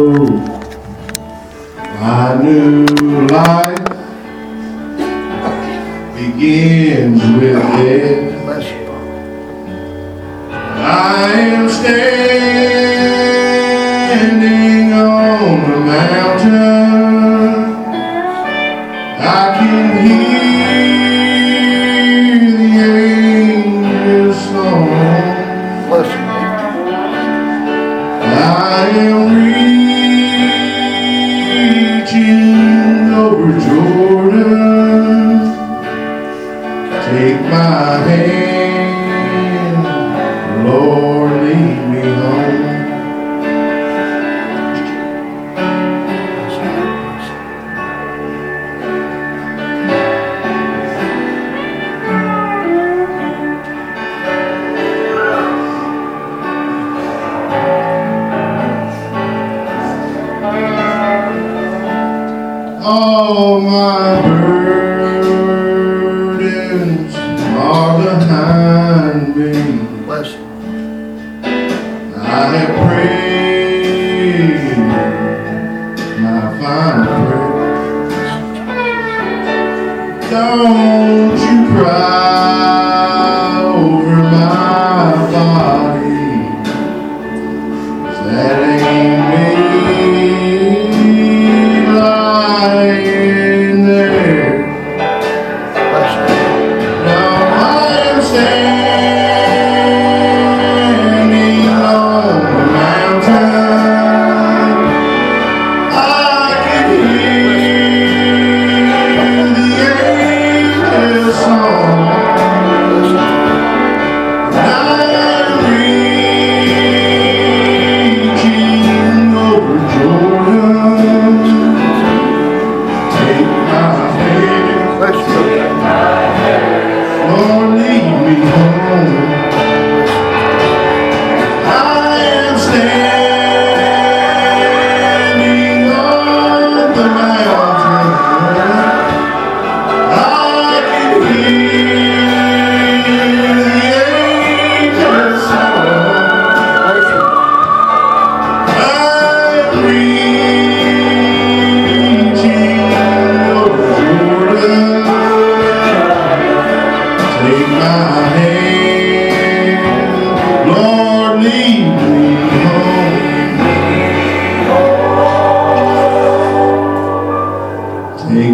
My 0.00 0.06
new 2.40 2.86
life 3.26 3.76
begins 6.14 7.20
with 7.20 7.60
death. 7.60 8.38
I 10.80 11.32
am 11.32 11.68
standing 11.68 12.12
on 14.92 15.64
a 15.64 15.80
mountain. 15.80 16.77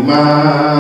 Home. 0.07 0.74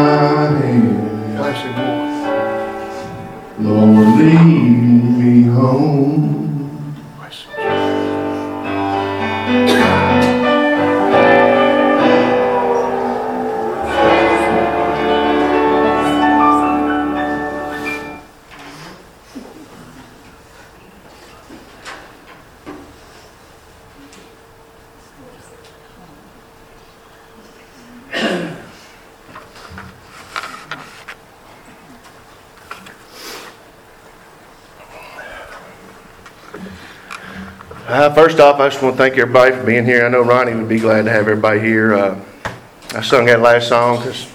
First 38.34 38.42
off, 38.42 38.58
I 38.58 38.68
just 38.68 38.82
want 38.82 38.96
to 38.96 38.98
thank 38.98 39.16
everybody 39.16 39.52
for 39.52 39.62
being 39.62 39.84
here. 39.84 40.04
I 40.04 40.08
know 40.08 40.20
Ronnie 40.20 40.56
would 40.56 40.68
be 40.68 40.80
glad 40.80 41.04
to 41.04 41.10
have 41.12 41.28
everybody 41.28 41.60
here. 41.60 41.94
Uh, 41.94 42.20
I 42.92 43.00
sung 43.00 43.26
that 43.26 43.38
last 43.38 43.68
song 43.68 43.98
because 43.98 44.28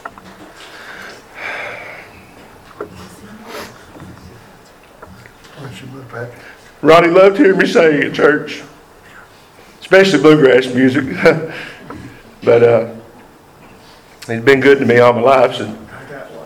Ronnie 6.82 7.10
loved 7.10 7.38
hearing 7.40 7.58
me 7.58 7.68
sing 7.68 8.02
at 8.04 8.14
church, 8.14 8.64
especially 9.82 10.22
bluegrass 10.22 10.74
music. 10.74 11.04
but 12.44 12.64
uh, 12.64 12.96
he's 14.28 14.42
been 14.42 14.62
good 14.62 14.80
to 14.80 14.86
me 14.86 15.00
all 15.00 15.12
my 15.12 15.20
life. 15.20 15.56
So 15.56 15.78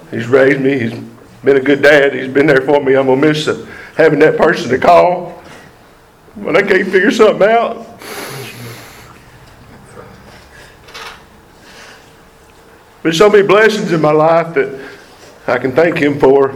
he's 0.10 0.26
raised 0.26 0.60
me. 0.60 0.80
He's 0.80 1.00
been 1.44 1.58
a 1.58 1.62
good 1.62 1.84
dad. 1.84 2.16
He's 2.16 2.34
been 2.34 2.48
there 2.48 2.62
for 2.62 2.84
me. 2.84 2.96
I'm 2.96 3.06
gonna 3.06 3.22
miss 3.22 3.48
uh, 3.48 3.64
having 3.96 4.18
that 4.22 4.38
person 4.38 4.72
to 4.72 4.80
call 4.80 5.33
when 6.36 6.56
I 6.56 6.62
can't 6.62 6.88
figure 6.90 7.12
something 7.12 7.48
out. 7.48 7.86
There's 13.04 13.18
so 13.18 13.30
many 13.30 13.46
blessings 13.46 13.92
in 13.92 14.02
my 14.02 14.12
life 14.12 14.54
that 14.56 14.90
I 15.46 15.58
can 15.58 15.74
thank 15.74 15.98
Him 15.98 16.20
for. 16.20 16.56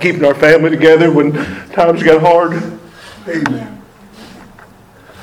Keeping 0.00 0.24
our 0.24 0.34
family 0.34 0.70
together 0.70 1.10
when 1.10 1.32
times 1.70 2.02
got 2.02 2.20
hard. 2.20 2.60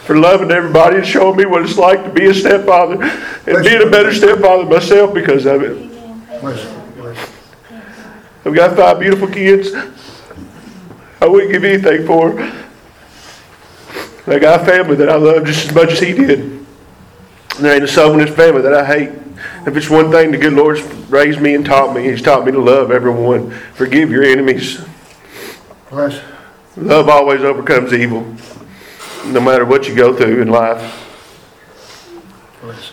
For 0.06 0.18
loving 0.18 0.52
everybody 0.52 0.98
and 0.98 1.06
showing 1.06 1.38
me 1.38 1.46
what 1.46 1.64
it's 1.64 1.78
like 1.78 2.04
to 2.04 2.10
be 2.10 2.28
a 2.28 2.34
stepfather 2.34 3.04
and 3.04 3.64
being 3.66 3.82
a 3.82 3.90
better 3.90 4.14
stepfather 4.14 4.66
myself 4.66 5.14
because 5.14 5.46
of 5.46 5.62
it. 5.62 5.92
I've 8.46 8.54
got 8.54 8.76
five 8.78 9.00
beautiful 9.00 9.28
kids. 9.28 9.72
I 11.22 11.28
wouldn't 11.28 11.52
give 11.52 11.64
anything 11.64 12.06
for. 12.06 12.65
I 14.28 14.40
got 14.40 14.62
a 14.62 14.66
family 14.66 14.96
that 14.96 15.10
I 15.10 15.16
love 15.16 15.46
just 15.46 15.68
as 15.68 15.76
much 15.76 15.92
as 15.92 16.00
he 16.00 16.14
did. 16.14 16.40
And 16.40 16.66
there 17.60 17.76
ain't 17.76 17.84
a 17.84 17.88
soul 17.88 18.14
in 18.14 18.26
this 18.26 18.36
family 18.36 18.62
that 18.62 18.74
I 18.74 18.86
hate. 18.86 19.10
If 19.68 19.78
it's 19.78 19.90
one 19.90 20.12
thing 20.12 20.32
the 20.32 20.38
good 20.38 20.54
Lord's 20.54 20.82
raised 21.10 21.40
me 21.40 21.54
and 21.56 21.66
taught 21.66 21.96
me, 21.96 22.04
He's 22.04 22.22
taught 22.22 22.46
me 22.46 22.52
to 22.52 22.60
love 22.60 22.92
everyone. 22.92 23.52
Forgive 23.52 24.10
your 24.10 24.24
enemies. 24.24 24.84
Bless. 25.90 26.22
Love 26.76 27.08
always 27.08 27.42
overcomes 27.42 27.94
evil, 27.94 28.22
no 29.26 29.40
matter 29.40 29.64
what 29.64 29.88
you 29.88 29.96
go 29.96 30.16
through 30.16 30.42
in 30.42 30.50
life. 30.50 31.02
Bless. 32.62 32.92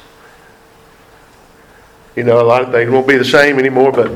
You 2.14 2.24
know, 2.24 2.40
a 2.40 2.46
lot 2.46 2.62
of 2.62 2.70
things 2.70 2.90
won't 2.90 3.08
be 3.08 3.16
the 3.16 3.24
same 3.24 3.58
anymore, 3.58 3.90
but 3.90 4.12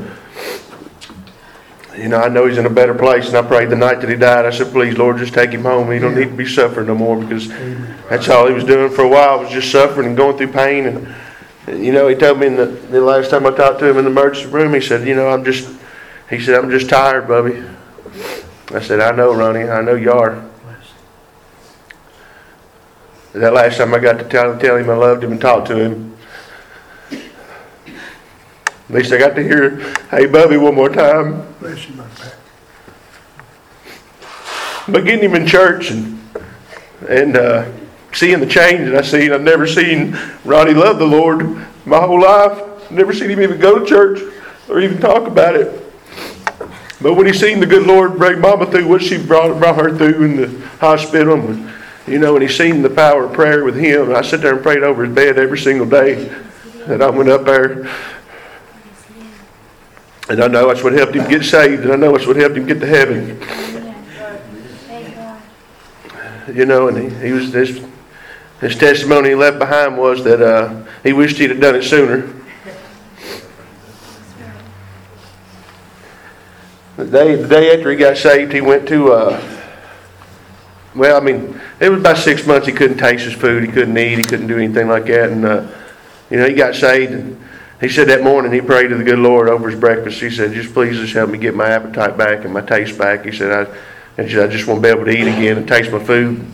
you 1.96 2.08
know, 2.08 2.18
I 2.18 2.28
know 2.28 2.46
he's 2.46 2.58
in 2.58 2.66
a 2.66 2.70
better 2.70 2.94
place, 2.94 3.28
and 3.28 3.36
I 3.36 3.42
prayed 3.42 3.70
the 3.70 3.76
night 3.76 4.00
that 4.00 4.10
he 4.10 4.16
died. 4.16 4.44
I 4.44 4.50
said, 4.50 4.72
please, 4.72 4.98
Lord, 4.98 5.18
just 5.18 5.34
take 5.34 5.50
him 5.50 5.62
home. 5.62 5.90
He 5.90 5.98
don't 5.98 6.14
need 6.14 6.28
to 6.28 6.36
be 6.36 6.46
suffering 6.46 6.88
no 6.88 6.94
more 6.94 7.18
because 7.18 7.48
that's 8.08 8.28
all 8.28 8.46
he 8.46 8.54
was 8.54 8.64
doing 8.64 8.92
for 8.92 9.02
a 9.02 9.08
while 9.08 9.40
was 9.40 9.50
just 9.50 9.70
suffering 9.70 10.08
and 10.08 10.16
going 10.16 10.36
through 10.36 10.52
pain. 10.52 10.86
And 10.86 11.14
you 11.68 11.92
know, 11.92 12.06
he 12.06 12.14
told 12.14 12.38
me 12.38 12.46
in 12.46 12.56
the, 12.56 12.66
the 12.66 13.00
last 13.00 13.30
time 13.30 13.46
I 13.46 13.50
talked 13.50 13.80
to 13.80 13.88
him 13.88 13.98
in 13.98 14.04
the 14.04 14.10
emergency 14.10 14.48
room, 14.50 14.74
he 14.74 14.80
said, 14.80 15.06
you 15.06 15.16
know, 15.16 15.28
I'm 15.28 15.44
just, 15.44 15.68
he 16.30 16.40
said, 16.40 16.54
I'm 16.54 16.70
just 16.70 16.88
tired, 16.88 17.26
Bubby. 17.26 17.62
I 18.72 18.80
said, 18.80 19.00
I 19.00 19.14
know, 19.14 19.34
Ronnie, 19.34 19.68
I 19.68 19.80
know 19.82 19.94
you 19.94 20.12
are. 20.12 20.44
That 23.32 23.52
last 23.52 23.78
time 23.78 23.94
I 23.94 23.98
got 23.98 24.18
to 24.18 24.24
tell, 24.24 24.58
tell 24.58 24.76
him 24.76 24.88
I 24.88 24.94
loved 24.94 25.22
him 25.22 25.32
and 25.32 25.40
talk 25.40 25.66
to 25.66 25.76
him, 25.76 26.15
at 28.88 28.94
least 28.94 29.12
I 29.12 29.18
got 29.18 29.34
to 29.34 29.42
hear, 29.42 29.80
hey, 30.10 30.26
Bubby, 30.26 30.56
one 30.56 30.74
more 30.74 30.88
time. 30.88 31.52
Bless 31.60 31.88
you, 31.88 31.94
my 31.96 32.06
Pat. 32.08 32.34
But 34.88 35.04
getting 35.04 35.28
him 35.28 35.34
in 35.34 35.46
church 35.46 35.90
and 35.90 36.16
and 37.08 37.36
uh, 37.36 37.70
seeing 38.12 38.40
the 38.40 38.46
change 38.46 38.88
that 38.88 38.96
I 38.96 39.02
seen, 39.02 39.32
I've 39.32 39.42
never 39.42 39.66
seen 39.66 40.18
Ronnie 40.44 40.74
love 40.74 40.98
the 40.98 41.06
Lord 41.06 41.66
my 41.84 42.00
whole 42.00 42.20
life. 42.20 42.90
Never 42.90 43.12
seen 43.12 43.30
him 43.30 43.40
even 43.40 43.58
go 43.58 43.78
to 43.78 43.86
church 43.86 44.20
or 44.68 44.80
even 44.80 44.98
talk 44.98 45.26
about 45.26 45.56
it. 45.56 45.82
But 47.00 47.14
when 47.14 47.26
he 47.26 47.32
seen 47.32 47.60
the 47.60 47.66
good 47.66 47.86
Lord 47.86 48.16
bring 48.16 48.40
Mama 48.40 48.66
through 48.66 48.88
what 48.88 49.02
she 49.02 49.18
brought, 49.18 49.58
brought 49.58 49.76
her 49.76 49.96
through 49.96 50.24
in 50.24 50.36
the 50.36 50.66
hospital, 50.78 51.34
and, 51.34 51.70
you 52.06 52.18
know, 52.18 52.36
and 52.36 52.42
he 52.42 52.48
seen 52.48 52.80
the 52.80 52.90
power 52.90 53.24
of 53.24 53.34
prayer 53.34 53.64
with 53.64 53.76
him, 53.76 54.14
I 54.14 54.22
sit 54.22 54.40
there 54.40 54.54
and 54.54 54.62
prayed 54.62 54.82
over 54.82 55.04
his 55.04 55.14
bed 55.14 55.38
every 55.38 55.58
single 55.58 55.86
day 55.86 56.24
that 56.86 57.02
I 57.02 57.10
went 57.10 57.28
up 57.28 57.44
there. 57.44 57.84
And 60.28 60.42
I 60.42 60.48
know 60.48 60.68
that's 60.68 60.82
what 60.82 60.92
helped 60.92 61.14
him 61.14 61.28
get 61.28 61.44
saved, 61.44 61.84
and 61.84 61.92
I 61.92 61.96
know 61.96 62.12
that's 62.12 62.26
what 62.26 62.36
helped 62.36 62.56
him 62.56 62.66
get 62.66 62.80
to 62.80 62.86
heaven. 62.86 63.40
you 66.52 66.64
know, 66.64 66.88
and 66.88 66.98
he, 66.98 67.26
he 67.26 67.32
was 67.32 67.52
this 67.52 67.84
his 68.60 68.76
testimony 68.76 69.30
he 69.30 69.34
left 69.34 69.58
behind 69.58 69.98
was 69.98 70.24
that 70.24 70.40
uh, 70.40 70.84
he 71.02 71.12
wished 71.12 71.36
he'd 71.36 71.50
have 71.50 71.60
done 71.60 71.76
it 71.76 71.82
sooner. 71.82 72.32
The 76.96 77.04
day 77.04 77.34
the 77.34 77.48
day 77.48 77.76
after 77.76 77.90
he 77.90 77.96
got 77.96 78.16
saved, 78.16 78.52
he 78.52 78.60
went 78.60 78.88
to. 78.88 79.12
Uh, 79.12 79.52
well, 80.94 81.20
I 81.20 81.20
mean, 81.20 81.60
it 81.78 81.90
was 81.90 82.00
about 82.00 82.16
six 82.16 82.46
months 82.46 82.66
he 82.66 82.72
couldn't 82.72 82.96
taste 82.96 83.24
his 83.24 83.34
food, 83.34 83.62
he 83.62 83.70
couldn't 83.70 83.98
eat, 83.98 84.16
he 84.16 84.24
couldn't 84.24 84.46
do 84.46 84.56
anything 84.56 84.88
like 84.88 85.04
that, 85.06 85.30
and 85.30 85.44
uh, 85.44 85.68
you 86.30 86.38
know 86.38 86.48
he 86.48 86.54
got 86.54 86.74
saved. 86.74 87.12
And 87.12 87.45
he 87.80 87.88
said 87.88 88.08
that 88.08 88.22
morning 88.22 88.52
he 88.52 88.60
prayed 88.60 88.88
to 88.88 88.96
the 88.96 89.04
good 89.04 89.18
Lord 89.18 89.48
over 89.48 89.68
his 89.68 89.78
breakfast. 89.78 90.20
He 90.20 90.30
said, 90.30 90.52
"Just 90.52 90.72
please, 90.72 90.96
just 90.96 91.12
help 91.12 91.30
me 91.30 91.38
get 91.38 91.54
my 91.54 91.68
appetite 91.68 92.16
back 92.16 92.44
and 92.44 92.54
my 92.54 92.62
taste 92.62 92.98
back." 92.98 93.24
He 93.24 93.32
said, 93.32 93.68
"I." 93.68 93.72
And 94.18 94.26
I 94.26 94.46
just 94.46 94.66
want 94.66 94.78
to 94.78 94.82
be 94.82 94.88
able 94.88 95.04
to 95.04 95.10
eat 95.10 95.28
again 95.28 95.58
and 95.58 95.68
taste 95.68 95.92
my 95.92 96.02
food. 96.02 96.46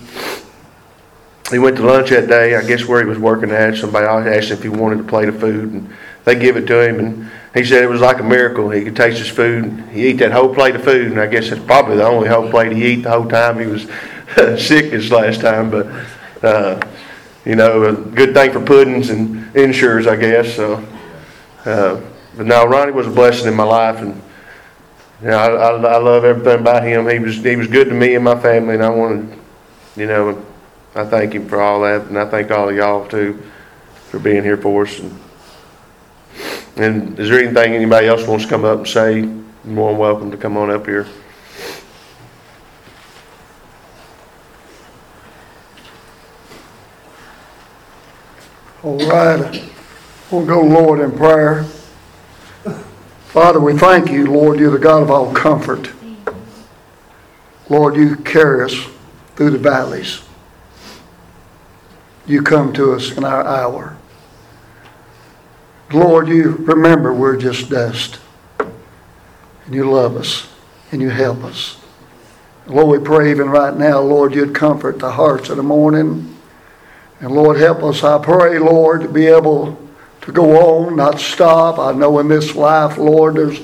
He 1.51 1.59
went 1.61 1.77
to 1.77 1.83
lunch 1.83 2.11
that 2.11 2.29
day, 2.29 2.57
I 2.57 2.65
guess 2.65 2.87
where 2.87 3.01
he 3.01 3.09
was 3.09 3.19
working 3.19 3.53
at. 3.53 3.77
Somebody 3.77 4.07
asked 4.07 4.49
him 4.49 4.57
if 4.57 4.63
he 4.65 4.69
wanted 4.69 5.01
a 5.01 5.05
plate 5.05 5.29
of 5.29 5.39
food, 5.39 5.73
and 5.73 5.95
they 6.25 6.35
give 6.35 6.57
it 6.57 6.67
to 6.67 6.81
him. 6.81 6.99
And 6.99 7.31
he 7.55 7.65
said 7.65 7.85
it 7.85 7.89
was 7.89 8.01
like 8.01 8.19
a 8.19 8.25
miracle. 8.25 8.71
He 8.71 8.83
could 8.83 8.97
taste 8.97 9.19
his 9.19 9.29
food. 9.29 9.85
He 9.93 10.07
ate 10.07 10.19
that 10.19 10.33
whole 10.33 10.53
plate 10.53 10.75
of 10.75 10.83
food, 10.83 11.13
and 11.13 11.21
I 11.21 11.27
guess 11.27 11.53
it's 11.53 11.65
probably 11.65 11.97
the 11.97 12.07
only 12.07 12.29
whole 12.29 12.51
plate 12.51 12.73
he 12.73 12.85
ate 12.85 13.03
the 13.05 13.11
whole 13.11 13.29
time 13.29 13.61
he 13.61 13.67
was 13.67 13.83
sick 14.61 14.91
this 14.91 15.13
last 15.13 15.41
time. 15.41 15.71
But, 15.71 15.87
uh, 16.43 16.81
you 17.45 17.55
know, 17.55 17.85
a 17.85 17.93
good 17.93 18.35
thing 18.35 18.53
for 18.53 18.65
puddings 18.65 19.11
and 19.11 19.55
Ensures, 19.55 20.09
I 20.09 20.17
guess. 20.17 20.57
So, 20.57 20.85
uh, 21.65 22.01
but 22.37 22.47
now 22.47 22.67
Ronnie 22.67 22.93
was 22.93 23.07
a 23.07 23.11
blessing 23.11 23.49
in 23.49 23.55
my 23.55 23.65
life, 23.65 23.99
and 23.99 24.21
yeah, 25.23 25.37
I, 25.37 25.49
I, 25.49 25.71
I 25.71 25.99
love 25.99 26.25
everything 26.25 26.61
about 26.61 26.83
him. 26.83 27.09
He 27.09 27.19
was 27.19 27.37
he 27.37 27.57
was 27.57 27.69
good 27.69 27.89
to 27.89 27.95
me 27.95 28.15
and 28.15 28.25
my 28.25 28.41
family, 28.41 28.75
and 28.75 28.83
I 28.83 28.91
wanted, 28.91 29.39
you 29.97 30.07
know, 30.07 30.45
I 30.95 31.05
thank 31.05 31.35
him 31.35 31.49
for 31.49 31.61
all 31.61 31.83
that, 31.83 32.07
and 32.07 32.19
I 32.19 32.29
thank 32.29 32.51
all 32.51 32.69
of 32.69 32.75
y'all 32.77 33.07
too 33.07 33.43
for 34.09 34.19
being 34.19 34.43
here 34.43 34.57
for 34.57 34.83
us. 34.83 34.99
And, 34.99 35.19
and 36.77 37.19
is 37.19 37.29
there 37.29 37.39
anything 37.39 37.75
anybody 37.75 38.07
else 38.07 38.27
wants 38.27 38.45
to 38.45 38.51
come 38.51 38.65
up 38.65 38.79
and 38.79 38.89
say? 38.89 39.21
You're 39.21 39.43
more 39.65 39.93
than 39.93 39.99
welcome 39.99 40.31
to 40.31 40.37
come 40.37 40.57
on 40.57 40.71
up 40.71 40.87
here. 40.87 41.07
All 48.83 48.99
right. 48.99 49.72
We'll 50.33 50.47
go, 50.47 50.63
Lord, 50.63 51.01
in 51.01 51.13
prayer. 51.13 51.65
Father, 53.27 53.61
we 53.61 53.77
thank 53.77 54.11
you, 54.11 54.29
Lord. 54.29 54.59
You're 54.59 54.71
the 54.71 54.79
God 54.79 55.03
of 55.03 55.11
all 55.11 55.31
comfort. 55.35 55.93
Lord, 57.69 57.97
you 57.97 58.17
carry 58.17 58.65
us 58.65 58.75
through 59.37 59.51
the 59.51 59.59
valleys. 59.59 60.23
You 62.27 62.41
come 62.41 62.73
to 62.73 62.95
us 62.95 63.15
in 63.15 63.25
our 63.25 63.45
hour. 63.45 63.99
Lord, 65.93 66.29
you 66.29 66.53
remember 66.53 67.13
we're 67.13 67.37
just 67.37 67.69
dust. 67.69 68.19
And 68.59 69.75
you 69.75 69.91
love 69.91 70.17
us 70.17 70.49
and 70.93 71.03
you 71.03 71.11
help 71.11 71.45
us. 71.45 71.79
Lord, 72.67 73.01
we 73.01 73.05
pray 73.05 73.31
even 73.31 73.51
right 73.51 73.77
now, 73.77 74.01
Lord, 74.01 74.35
you'd 74.35 74.55
comfort 74.55 74.99
the 74.99 75.13
hearts 75.13 75.51
of 75.51 75.59
the 75.59 75.63
mourning. 75.63 76.35
And 77.21 77.33
Lord, 77.33 77.59
help 77.59 77.83
us, 77.83 78.03
I 78.03 78.17
pray, 78.17 78.59
Lord, 78.59 79.03
to 79.03 79.09
be 79.09 79.27
able 79.27 79.82
to 80.23 80.33
go 80.33 80.57
on, 80.57 80.97
not 80.97 81.21
stop. 81.21 81.79
I 81.79 81.93
know 81.93 82.19
in 82.19 82.29
this 82.29 82.55
life, 82.55 82.97
Lord, 82.97 83.35
there's 83.35 83.61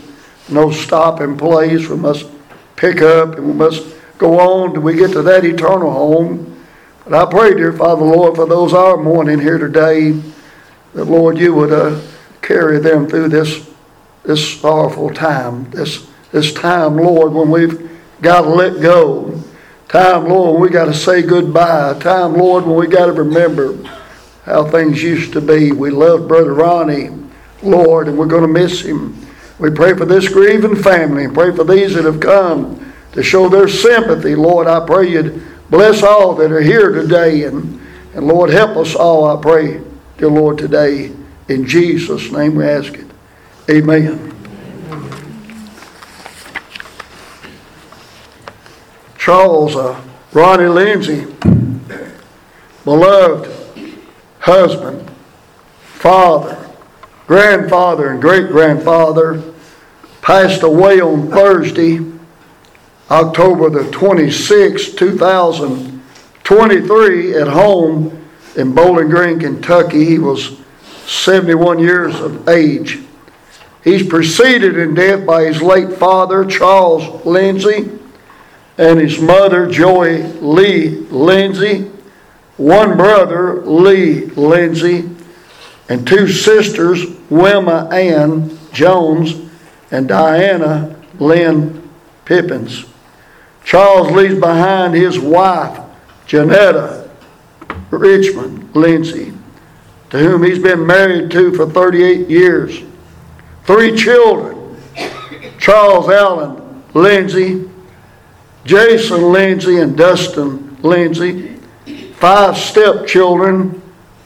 no 0.49 0.70
stopping 0.70 1.37
place. 1.37 1.88
We 1.88 1.96
must 1.96 2.26
pick 2.76 3.00
up 3.00 3.37
and 3.37 3.46
we 3.46 3.52
must 3.52 3.87
go 4.19 4.38
on 4.38 4.72
till 4.72 4.82
we 4.82 4.94
get 4.94 5.12
to 5.12 5.22
that 5.22 5.44
eternal 5.44 5.90
home. 5.90 6.64
But 7.05 7.14
I 7.14 7.31
pray, 7.31 7.55
dear 7.55 7.72
Father, 7.72 8.05
Lord, 8.05 8.37
for 8.37 8.46
those 8.46 8.75
our 8.75 8.96
mourning 8.96 9.40
here 9.40 9.58
today, 9.58 10.20
that 10.94 11.05
Lord, 11.05 11.38
you 11.38 11.55
would 11.55 11.72
uh, 11.72 12.00
carry 12.43 12.78
them 12.78 13.08
through 13.08 13.28
this 13.28 13.69
this 14.25 14.61
sorrowful 14.61 15.11
time, 15.14 15.70
this 15.70 16.06
this 16.32 16.52
time, 16.52 16.96
Lord, 16.96 17.32
when 17.32 17.50
we've 17.50 17.90
got 18.20 18.43
to 18.43 18.49
let 18.49 18.82
go. 18.82 19.43
Time, 19.88 20.26
Lord, 20.26 20.54
when 20.54 20.62
we 20.62 20.69
got 20.69 20.87
to 20.87 20.94
say 20.94 21.22
goodbye. 21.22 21.99
Time, 21.99 22.34
Lord, 22.34 22.66
when 22.66 22.76
we 22.76 22.87
got 22.88 23.06
to 23.06 23.12
remember 23.12 23.78
how 24.48 24.64
things 24.64 25.02
used 25.02 25.32
to 25.34 25.40
be. 25.40 25.72
We 25.72 25.90
love 25.90 26.26
Brother 26.26 26.54
Ronnie, 26.54 27.10
Lord, 27.62 28.08
and 28.08 28.18
we're 28.18 28.26
going 28.26 28.42
to 28.42 28.48
miss 28.48 28.80
him. 28.80 29.26
We 29.58 29.70
pray 29.70 29.94
for 29.94 30.06
this 30.06 30.28
grieving 30.28 30.76
family 30.76 31.24
and 31.24 31.34
pray 31.34 31.54
for 31.54 31.64
these 31.64 31.94
that 31.94 32.04
have 32.04 32.20
come 32.20 32.94
to 33.12 33.22
show 33.22 33.48
their 33.48 33.68
sympathy. 33.68 34.34
Lord, 34.34 34.66
I 34.66 34.84
pray 34.86 35.10
you'd 35.10 35.42
bless 35.68 36.02
all 36.02 36.34
that 36.36 36.50
are 36.50 36.62
here 36.62 36.92
today. 36.92 37.44
And, 37.44 37.80
and 38.14 38.26
Lord, 38.26 38.50
help 38.50 38.76
us 38.76 38.94
all, 38.94 39.36
I 39.36 39.40
pray, 39.40 39.82
dear 40.16 40.28
Lord, 40.28 40.56
today. 40.56 41.12
In 41.49 41.66
Jesus' 41.66 42.32
name 42.32 42.54
we 42.54 42.64
ask 42.64 42.94
it. 42.94 43.06
Amen. 43.70 44.34
Charles 49.18 49.76
uh, 49.76 50.00
Ronnie 50.32 50.68
Lindsey, 50.68 51.26
beloved 52.84 53.58
husband, 54.49 55.09
father, 55.83 56.57
grandfather, 57.26 58.11
and 58.11 58.23
great 58.23 58.49
grandfather, 58.49 59.43
passed 60.23 60.62
away 60.62 61.02
on 61.02 61.31
Thursday, 61.31 62.00
October 63.11 63.69
the 63.69 63.81
26th, 63.90 64.97
2023, 64.97 67.37
at 67.37 67.49
home 67.49 68.25
in 68.57 68.75
Bowling 68.75 69.11
Green, 69.11 69.38
Kentucky. 69.38 70.07
He 70.07 70.19
was 70.19 70.57
71 71.05 71.78
years 71.78 72.19
of 72.19 72.49
age. 72.49 73.00
He's 73.85 74.09
preceded 74.09 74.78
in 74.78 74.95
death 74.95 75.26
by 75.26 75.45
his 75.45 75.61
late 75.61 75.93
father, 75.93 76.47
Charles 76.47 77.23
Lindsey, 77.26 77.90
and 78.78 78.99
his 78.99 79.21
mother, 79.21 79.67
Joy 79.67 80.23
Lee 80.40 81.00
Lindsey, 81.11 81.90
one 82.58 82.96
brother, 82.96 83.62
Lee 83.64 84.26
Lindsey, 84.26 85.08
and 85.88 86.06
two 86.06 86.28
sisters, 86.28 87.04
Wilma 87.30 87.88
Ann 87.90 88.58
Jones 88.72 89.48
and 89.90 90.06
Diana 90.06 90.94
Lynn 91.18 91.88
Pippins. 92.24 92.84
Charles 93.64 94.10
leaves 94.10 94.38
behind 94.38 94.94
his 94.94 95.18
wife, 95.18 95.78
Janetta 96.26 97.10
Richmond 97.90 98.74
Lindsey, 98.74 99.32
to 100.10 100.18
whom 100.18 100.42
he's 100.42 100.58
been 100.58 100.86
married 100.86 101.30
to 101.30 101.54
for 101.54 101.68
38 101.68 102.28
years. 102.28 102.82
Three 103.64 103.96
children, 103.96 104.76
Charles 105.58 106.08
Allen 106.08 106.82
Lindsey, 106.94 107.68
Jason 108.64 109.32
Lindsey, 109.32 109.78
and 109.78 109.96
Dustin 109.96 110.76
Lindsey. 110.82 111.57
Five 112.18 112.56
stepchildren, 112.56 113.80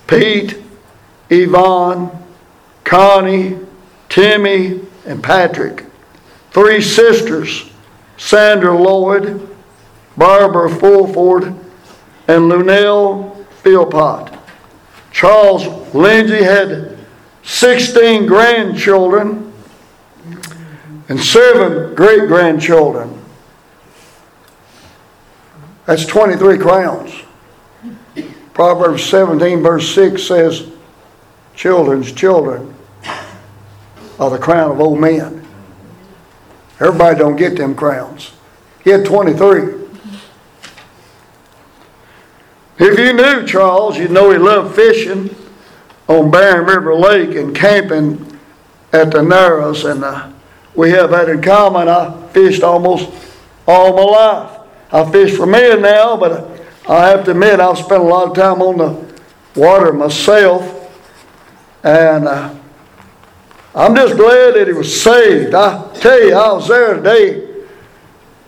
Pete, 0.06 0.62
Yvonne, 1.28 2.10
Connie, 2.84 3.58
Timmy, 4.08 4.80
and 5.06 5.22
Patrick. 5.22 5.84
three 6.52 6.80
sisters, 6.82 7.70
Sandra 8.16 8.76
Lloyd, 8.76 9.48
Barbara 10.16 10.68
Fulford, 10.68 11.54
and 12.28 12.48
Lunell 12.48 13.44
Philpott. 13.62 14.38
Charles 15.10 15.66
Lindsey 15.94 16.42
had 16.42 16.98
16 17.42 18.26
grandchildren 18.26 19.52
and 21.08 21.20
seven 21.20 21.94
great 21.94 22.28
grandchildren. 22.28 23.18
That's 25.84 26.06
23 26.06 26.58
crowns. 26.58 27.21
Proverbs 28.54 29.04
17, 29.04 29.62
verse 29.62 29.94
6 29.94 30.22
says, 30.22 30.70
Children's 31.54 32.12
children 32.12 32.74
are 34.18 34.30
the 34.30 34.38
crown 34.38 34.72
of 34.72 34.80
old 34.80 35.00
men. 35.00 35.46
Everybody 36.80 37.18
don't 37.18 37.36
get 37.36 37.56
them 37.56 37.74
crowns. 37.74 38.32
He 38.82 38.90
had 38.90 39.04
23. 39.04 39.82
If 42.78 42.98
you 42.98 43.12
knew 43.12 43.46
Charles, 43.46 43.96
you'd 43.96 44.10
know 44.10 44.30
he 44.30 44.38
loved 44.38 44.74
fishing 44.74 45.34
on 46.08 46.30
Barren 46.30 46.66
River 46.66 46.94
Lake 46.94 47.36
and 47.36 47.54
camping 47.54 48.38
at 48.92 49.12
the 49.12 49.22
Narrows. 49.22 49.84
And 49.84 50.02
uh, 50.02 50.30
we 50.74 50.90
have 50.90 51.10
that 51.10 51.28
in 51.28 51.40
common. 51.42 51.88
I 51.88 52.26
fished 52.28 52.62
almost 52.62 53.10
all 53.66 53.96
my 53.96 54.02
life. 54.02 54.58
I 54.90 55.10
fish 55.10 55.36
for 55.36 55.46
men 55.46 55.82
now, 55.82 56.16
but 56.16 56.51
I 56.88 57.08
have 57.08 57.24
to 57.26 57.30
admit 57.30 57.60
I've 57.60 57.78
spent 57.78 58.02
a 58.02 58.06
lot 58.06 58.28
of 58.28 58.36
time 58.36 58.60
on 58.60 58.78
the 58.78 59.12
water 59.60 59.92
myself. 59.92 60.78
And 61.84 62.26
uh, 62.26 62.54
I'm 63.74 63.94
just 63.94 64.16
glad 64.16 64.54
that 64.54 64.66
he 64.66 64.72
was 64.72 65.02
saved. 65.02 65.54
I 65.54 65.92
tell 65.94 66.20
you, 66.22 66.34
I 66.34 66.52
was 66.52 66.68
there 66.68 66.96
today. 66.96 67.48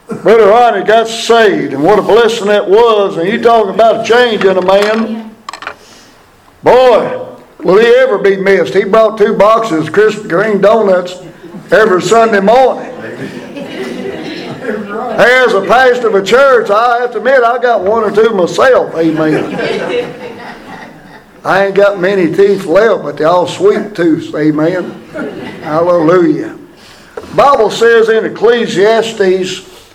Brother 0.06 0.48
Ronnie 0.48 0.84
got 0.84 1.08
saved, 1.08 1.72
and 1.72 1.82
what 1.82 1.98
a 1.98 2.02
blessing 2.02 2.48
that 2.48 2.68
was. 2.68 3.16
And 3.16 3.28
you 3.28 3.40
talking 3.40 3.74
about 3.74 4.04
a 4.04 4.08
change 4.08 4.44
in 4.44 4.58
a 4.58 4.62
man. 4.62 5.34
Boy, 6.62 7.36
will 7.58 7.78
he 7.78 7.86
ever 7.86 8.18
be 8.18 8.36
missed. 8.36 8.74
He 8.74 8.84
brought 8.84 9.16
two 9.16 9.36
boxes 9.36 9.88
of 9.88 9.94
Krispy 9.94 10.28
Kreme 10.28 10.60
donuts 10.60 11.20
every 11.72 12.02
Sunday 12.02 12.40
morning. 12.40 12.90
As 14.94 15.54
a 15.54 15.62
pastor 15.66 16.08
of 16.08 16.14
a 16.14 16.22
church, 16.24 16.70
I 16.70 17.00
have 17.00 17.12
to 17.12 17.18
admit 17.18 17.42
I 17.42 17.58
got 17.58 17.82
one 17.82 18.04
or 18.04 18.14
two 18.14 18.30
myself. 18.30 18.94
Amen. 18.94 19.54
I 21.44 21.66
ain't 21.66 21.74
got 21.74 22.00
many 22.00 22.34
teeth 22.34 22.64
left, 22.64 23.02
but 23.02 23.18
they're 23.18 23.28
all 23.28 23.46
sweet 23.46 23.94
teeth. 23.94 24.34
Amen. 24.34 24.90
Hallelujah. 25.62 26.58
Bible 27.36 27.70
says 27.70 28.08
in 28.08 28.24
Ecclesiastes 28.24 29.92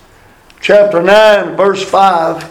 chapter 0.62 1.01
9, 1.01 1.56
verse 1.56 1.84
5, 1.84 2.44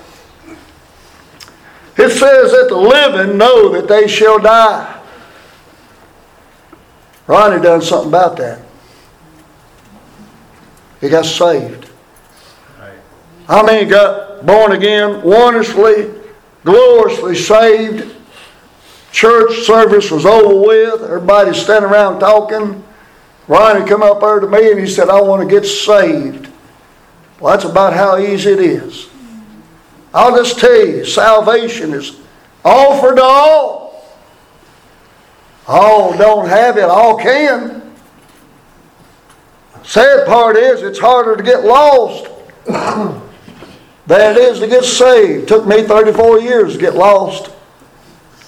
it 1.98 2.10
says 2.10 2.52
that 2.52 2.66
the 2.68 2.76
living 2.76 3.36
know 3.36 3.70
that 3.70 3.88
they 3.88 4.08
shall 4.08 4.38
die. 4.38 5.02
Ronnie 7.26 7.60
done 7.62 7.82
something 7.82 8.08
about 8.08 8.36
that. 8.38 8.62
He 11.00 11.08
got 11.08 11.26
saved. 11.26 11.87
I 13.48 13.62
mean, 13.62 13.88
got 13.88 14.44
born 14.44 14.72
again, 14.72 15.22
wonderfully, 15.22 16.10
gloriously 16.64 17.34
saved. 17.34 18.14
Church 19.10 19.60
service 19.60 20.10
was 20.10 20.26
over 20.26 20.66
with. 20.66 21.02
Everybody 21.02 21.54
standing 21.54 21.90
around 21.90 22.20
talking. 22.20 22.84
Ronnie 23.46 23.88
come 23.88 24.02
up 24.02 24.20
there 24.20 24.40
to 24.40 24.46
me 24.46 24.70
and 24.70 24.78
he 24.78 24.86
said, 24.86 25.08
I 25.08 25.20
want 25.22 25.42
to 25.42 25.48
get 25.48 25.66
saved. 25.66 26.50
Well, 27.40 27.56
that's 27.56 27.64
about 27.64 27.94
how 27.94 28.18
easy 28.18 28.50
it 28.50 28.60
is. 28.60 29.08
I'll 30.12 30.36
just 30.36 30.58
tell 30.58 30.86
you, 30.86 31.06
salvation 31.06 31.94
is 31.94 32.20
offered 32.64 33.16
to 33.16 33.22
all. 33.22 34.04
All 35.66 36.16
don't 36.16 36.48
have 36.48 36.76
it, 36.76 36.84
all 36.84 37.18
can. 37.18 37.94
Sad 39.84 40.26
part 40.26 40.56
is 40.56 40.82
it's 40.82 40.98
harder 40.98 41.34
to 41.36 41.42
get 41.42 41.64
lost 41.64 42.28
than 44.08 44.34
it 44.34 44.38
is 44.38 44.58
to 44.58 44.66
get 44.66 44.84
saved. 44.84 45.46
Took 45.48 45.66
me 45.66 45.82
34 45.82 46.40
years 46.40 46.72
to 46.72 46.78
get 46.78 46.94
lost. 46.94 47.50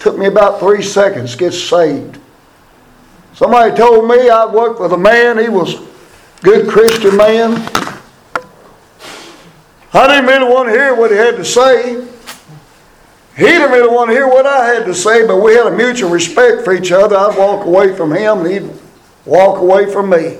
Took 0.00 0.17
me 0.19 0.26
about 0.26 0.59
three 0.59 0.83
seconds 0.83 1.33
to 1.33 1.38
get 1.38 1.52
saved. 1.52 2.19
Somebody 3.35 3.76
told 3.76 4.09
me 4.09 4.31
I'd 4.31 4.52
worked 4.52 4.81
with 4.81 4.93
a 4.93 4.99
man, 4.99 5.38
he 5.38 5.50
was 5.50 5.75
a 5.75 5.87
good 6.43 6.69
Christian 6.69 7.14
man. 7.14 7.52
I 9.93 10.07
didn't 10.07 10.26
really 10.26 10.50
want 10.50 10.69
to 10.71 10.73
hear 10.73 10.95
what 10.95 11.11
he 11.11 11.19
had 11.19 11.37
to 11.37 11.45
say. 11.45 12.07
He 13.37 13.45
didn't 13.45 13.71
really 13.71 13.95
want 13.95 14.09
to 14.09 14.14
hear 14.14 14.29
what 14.29 14.47
I 14.47 14.67
had 14.67 14.87
to 14.87 14.95
say, 14.95 15.26
but 15.26 15.38
we 15.38 15.55
had 15.55 15.67
a 15.67 15.76
mutual 15.76 16.11
respect 16.11 16.64
for 16.64 16.73
each 16.73 16.90
other. 16.90 17.17
I'd 17.17 17.37
walk 17.37 17.67
away 17.67 17.95
from 17.95 18.14
him, 18.14 18.47
and 18.47 18.50
he'd 18.50 18.71
walk 19.26 19.59
away 19.59 19.93
from 19.93 20.09
me. 20.09 20.38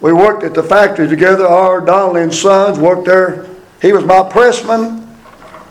We 0.00 0.12
worked 0.12 0.44
at 0.44 0.54
the 0.54 0.62
factory 0.62 1.08
together. 1.08 1.46
R.R. 1.46 1.80
Donnelley 1.80 2.22
and 2.22 2.34
Sons 2.34 2.78
worked 2.78 3.06
there. 3.06 3.46
He 3.80 3.92
was 3.92 4.04
my 4.04 4.28
pressman, 4.28 5.06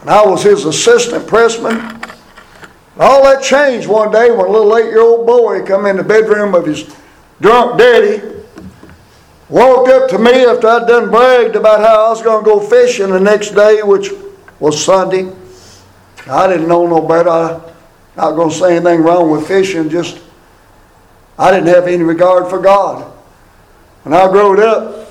and 0.01 0.09
I 0.09 0.25
was 0.25 0.43
his 0.43 0.65
assistant 0.65 1.27
pressman. 1.27 1.77
And 1.77 3.01
all 3.01 3.23
that 3.23 3.43
changed 3.43 3.87
one 3.87 4.11
day 4.11 4.31
when 4.31 4.45
a 4.45 4.49
little 4.49 4.75
eight-year-old 4.77 5.27
boy 5.27 5.65
come 5.65 5.85
in 5.85 5.97
the 5.97 6.03
bedroom 6.03 6.55
of 6.55 6.65
his 6.65 6.95
drunk 7.41 7.77
daddy, 7.77 8.21
walked 9.49 9.89
up 9.89 10.09
to 10.09 10.17
me 10.17 10.45
after 10.45 10.67
I'd 10.67 10.87
done 10.87 11.09
bragged 11.11 11.55
about 11.55 11.81
how 11.81 12.05
I 12.05 12.09
was 12.09 12.21
going 12.21 12.43
to 12.43 12.49
go 12.49 12.59
fishing 12.59 13.09
the 13.09 13.19
next 13.19 13.51
day, 13.51 13.81
which 13.83 14.09
was 14.59 14.83
Sunday. 14.83 15.31
I 16.27 16.47
didn't 16.47 16.67
know 16.67 16.87
no 16.87 17.01
better. 17.01 17.29
I'm 17.29 17.61
not 18.15 18.31
going 18.31 18.49
to 18.49 18.55
say 18.55 18.77
anything 18.77 19.01
wrong 19.01 19.29
with 19.29 19.47
fishing, 19.47 19.89
just 19.89 20.19
I 21.37 21.51
didn't 21.51 21.67
have 21.67 21.87
any 21.87 22.03
regard 22.03 22.49
for 22.49 22.59
God. 22.59 23.14
When 24.05 24.13
I 24.13 24.27
growed 24.27 24.59
up, 24.59 25.09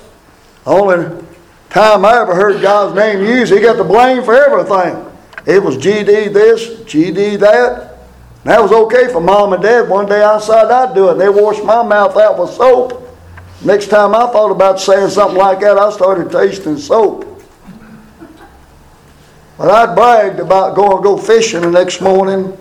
the 0.63 0.69
only 0.69 1.25
time 1.69 2.05
I 2.05 2.21
ever 2.21 2.33
heard 2.33 2.61
God's 2.61 2.95
name 2.95 3.19
used, 3.19 3.51
He 3.51 3.59
got 3.59 3.75
the 3.75 3.83
blame 3.83 4.23
for 4.23 4.33
everything. 4.33 5.05
It 5.45 5.61
was 5.61 5.75
GD 5.75 6.31
this, 6.31 6.65
GD 6.85 7.39
that. 7.39 7.97
And 8.45 8.53
that 8.53 8.61
was 8.61 8.71
okay 8.71 9.11
for 9.11 9.19
mom 9.19 9.51
and 9.51 9.61
dad. 9.61 9.89
One 9.89 10.05
day 10.05 10.23
outside, 10.23 10.71
I'd 10.71 10.95
do 10.95 11.09
it. 11.09 11.15
They 11.15 11.27
washed 11.27 11.61
my 11.65 11.83
mouth 11.83 12.15
out 12.15 12.39
with 12.39 12.51
soap. 12.51 13.05
Next 13.65 13.87
time 13.87 14.15
I 14.15 14.31
thought 14.31 14.51
about 14.51 14.79
saying 14.79 15.09
something 15.09 15.37
like 15.37 15.59
that, 15.59 15.77
I 15.77 15.91
started 15.91 16.31
tasting 16.31 16.77
soap. 16.77 17.43
But 19.57 19.71
I 19.71 19.93
bragged 19.93 20.39
about 20.39 20.73
going 20.73 20.95
to 20.95 21.03
go 21.03 21.17
fishing 21.17 21.61
the 21.61 21.69
next 21.69 21.99
morning 21.99 22.57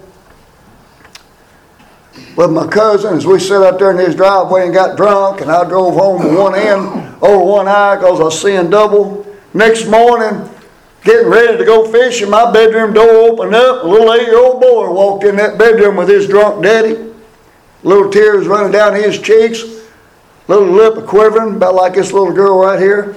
with 2.37 2.51
my 2.51 2.67
cousin 2.67 3.17
as 3.17 3.27
we 3.27 3.39
sat 3.39 3.63
out 3.63 3.79
there 3.79 3.91
in 3.91 3.99
his 3.99 4.15
driveway 4.15 4.65
and 4.65 4.75
got 4.75 4.97
drunk, 4.97 5.41
and 5.41 5.51
I 5.51 5.69
drove 5.69 5.95
home 5.95 6.25
with 6.25 6.37
one 6.39 6.55
end 6.55 7.15
over 7.23 7.45
one 7.45 7.69
eye 7.69 7.97
because 7.97 8.21
I 8.21 8.25
was 8.25 8.41
seeing 8.41 8.71
double. 8.71 9.27
Next 9.53 9.87
morning, 9.87 10.49
getting 11.05 11.29
ready 11.29 11.57
to 11.57 11.65
go 11.65 11.91
fishing, 11.91 12.31
my 12.31 12.53
bedroom 12.53 12.93
door 12.93 13.09
opened 13.09 13.55
up. 13.55 13.85
A 13.85 13.87
little 13.87 14.13
eight-year-old 14.13 14.61
boy 14.61 14.91
walked 14.91 15.25
in 15.25 15.37
that 15.37 15.59
bedroom 15.59 15.97
with 15.97 16.09
his 16.09 16.27
drunk 16.27 16.63
daddy. 16.63 17.13
Little 17.85 18.11
tears 18.11 18.47
running 18.47 18.73
down 18.73 18.95
his 18.95 19.19
cheeks, 19.19 19.63
little 20.49 20.69
lip 20.69 21.07
quivering, 21.07 21.57
about 21.57 21.75
like 21.75 21.95
this 21.95 22.13
little 22.13 22.33
girl 22.33 22.59
right 22.59 22.81
here. 22.81 23.15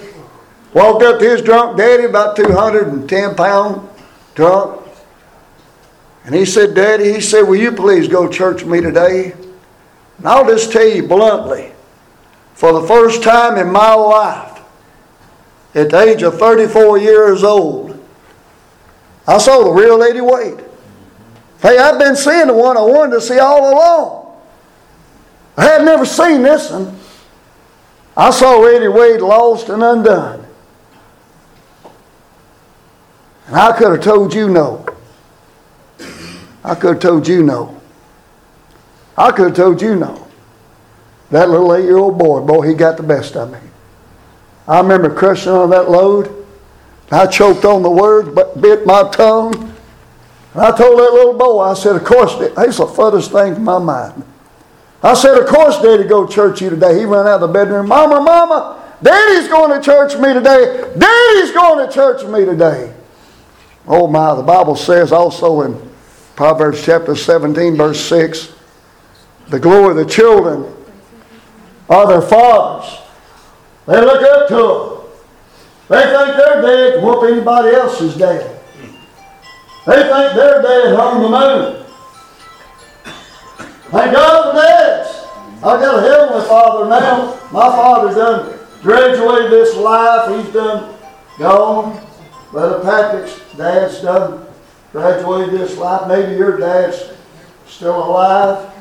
Walked 0.74 1.04
up 1.04 1.20
to 1.20 1.30
his 1.30 1.42
drunk 1.42 1.78
daddy, 1.78 2.04
about 2.04 2.36
210 2.36 3.36
pound 3.36 3.88
drunk. 4.36 4.87
And 6.28 6.36
he 6.36 6.44
said, 6.44 6.76
Daddy, 6.76 7.14
he 7.14 7.22
said, 7.22 7.44
will 7.44 7.56
you 7.56 7.72
please 7.72 8.10
go 8.10 8.28
church 8.28 8.62
with 8.62 8.70
me 8.70 8.82
today? 8.82 9.32
And 10.18 10.28
I'll 10.28 10.46
just 10.46 10.74
tell 10.74 10.86
you 10.86 11.08
bluntly, 11.08 11.72
for 12.54 12.74
the 12.74 12.86
first 12.86 13.24
time 13.24 13.58
in 13.58 13.72
my 13.72 13.94
life, 13.94 14.60
at 15.74 15.90
the 15.90 16.00
age 16.02 16.24
of 16.24 16.38
34 16.38 16.98
years 16.98 17.46
old, 17.46 17.98
I 19.26 19.38
saw 19.38 19.64
the 19.64 19.72
real 19.72 20.04
Eddie 20.04 20.20
Wade. 20.20 20.66
Hey, 21.62 21.78
I've 21.78 21.98
been 21.98 22.18
seeing 22.18 22.48
the 22.48 22.54
one 22.54 22.76
I 22.76 22.82
wanted 22.82 23.14
to 23.14 23.22
see 23.22 23.40
all 23.40 23.74
along. 23.74 24.38
I 25.56 25.64
had 25.64 25.86
never 25.86 26.06
seen 26.06 26.42
this 26.42 26.70
one. 26.72 26.94
I 28.18 28.32
saw 28.32 28.66
Eddie 28.66 28.90
Wade 28.90 29.22
lost 29.22 29.70
and 29.70 29.82
undone. 29.82 30.46
And 33.46 33.56
I 33.56 33.72
could 33.78 33.92
have 33.92 34.02
told 34.02 34.34
you 34.34 34.50
no. 34.50 34.87
I 36.68 36.76
could 36.76 36.96
have 36.96 37.00
told 37.00 37.30
you 37.30 37.44
no. 37.44 37.80
I 39.18 39.32
could 39.32 39.48
have 39.48 39.56
told 39.56 39.82
you 39.82 39.96
no. 39.96 40.28
That 41.32 41.50
little 41.50 41.74
eight 41.74 41.86
year 41.86 41.96
old 41.98 42.18
boy, 42.18 42.42
boy, 42.42 42.68
he 42.68 42.74
got 42.74 42.98
the 42.98 43.04
best 43.04 43.38
of 43.38 43.50
me. 43.52 43.60
I 44.68 44.82
remember 44.82 45.14
crushing 45.16 45.54
on 45.54 45.70
that 45.70 45.90
load. 45.90 46.46
I 47.10 47.26
choked 47.28 47.64
on 47.64 47.84
the 47.84 47.90
words, 47.90 48.28
but 48.36 48.62
bit 48.62 48.86
my 48.86 49.10
tongue. 49.12 49.56
And 49.56 50.62
I 50.62 50.76
told 50.76 51.00
that 51.00 51.14
little 51.14 51.38
boy, 51.38 51.62
I 51.62 51.74
said, 51.74 51.96
of 51.96 52.04
course, 52.04 52.34
it's 52.38 52.78
the 52.78 52.88
furthest 52.88 53.32
thing 53.32 53.56
in 53.56 53.64
my 53.64 53.80
mind. 53.80 54.26
I 55.02 55.14
said, 55.14 55.38
Of 55.38 55.48
course, 55.48 55.82
Daddy, 55.82 56.04
go 56.04 56.26
to 56.26 56.34
church 56.34 56.62
you 56.62 56.70
today. 56.70 57.00
He 57.00 57.06
ran 57.06 57.28
out 57.28 57.42
of 57.42 57.42
the 57.42 57.48
bedroom. 57.48 57.88
Mama, 57.88 58.20
Mama, 58.20 58.84
Daddy's 59.02 59.48
going 59.48 59.80
to 59.80 59.86
church 59.86 60.18
me 60.18 60.34
today. 60.34 60.82
Daddy's 60.98 61.52
going 61.52 61.88
to 61.88 61.94
church 61.94 62.26
me 62.26 62.44
today. 62.44 62.94
Oh 63.88 64.08
my, 64.08 64.36
the 64.36 64.44
Bible 64.44 64.76
says 64.76 65.14
also 65.14 65.62
in 65.62 65.87
Proverbs 66.38 66.86
chapter 66.86 67.16
17, 67.16 67.76
verse 67.76 68.00
6, 68.00 68.54
the 69.48 69.60
glory 69.60 69.90
of 69.90 69.98
the 69.98 70.06
children 70.06 70.72
are 71.90 72.08
their 72.08 72.22
fathers. 72.22 73.00
They 73.88 74.00
look 74.00 74.22
up 74.22 74.48
to 74.50 74.56
them. 74.56 75.04
They 75.90 76.04
think 76.04 76.38
their 76.38 76.62
dad 76.62 76.94
can 76.94 77.04
whoop 77.04 77.28
anybody 77.28 77.76
else's 77.76 78.16
dad. 78.16 78.62
They 79.88 79.96
think 79.96 80.36
their 80.36 80.62
dad 80.62 80.96
hung 80.96 81.24
the 81.24 81.30
moon. 81.30 81.86
Thank 83.90 84.14
God 84.14 84.52
for 84.52 84.62
dads. 84.62 85.10
I 85.64 85.82
got 85.82 85.98
a 85.98 86.02
heavenly 86.02 86.46
father 86.48 86.88
now. 86.88 87.40
My 87.52 87.68
father's 87.68 88.16
done 88.16 88.60
graduated 88.84 89.52
this 89.52 89.76
life. 89.76 90.46
He's 90.46 90.54
done 90.54 90.94
gone. 91.40 92.00
Brother 92.52 92.84
Patrick's 92.84 93.42
dad's 93.58 94.02
done 94.04 94.47
graduated 94.92 95.60
this 95.60 95.78
life. 95.78 96.08
Maybe 96.08 96.36
your 96.36 96.58
dad's 96.58 97.12
still 97.68 98.04
alive. 98.04 98.74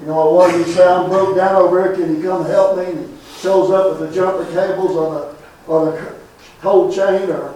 You 0.00 0.06
know, 0.06 0.30
what 0.30 0.56
you 0.56 0.64
say, 0.64 0.86
I'm 0.86 1.10
broke 1.10 1.36
down 1.36 1.56
over 1.56 1.82
here. 1.82 1.94
Can 1.94 2.16
you 2.16 2.22
come 2.22 2.44
help 2.46 2.78
me? 2.78 2.84
And 2.84 3.08
he 3.08 3.40
shows 3.40 3.70
up 3.70 3.98
with 3.98 4.08
the 4.08 4.14
jumper 4.14 4.44
cables 4.52 4.96
on 4.96 5.16
a, 5.16 5.72
on 5.72 5.88
a 5.88 6.14
cold 6.60 6.94
chain 6.94 7.28
or 7.30 7.54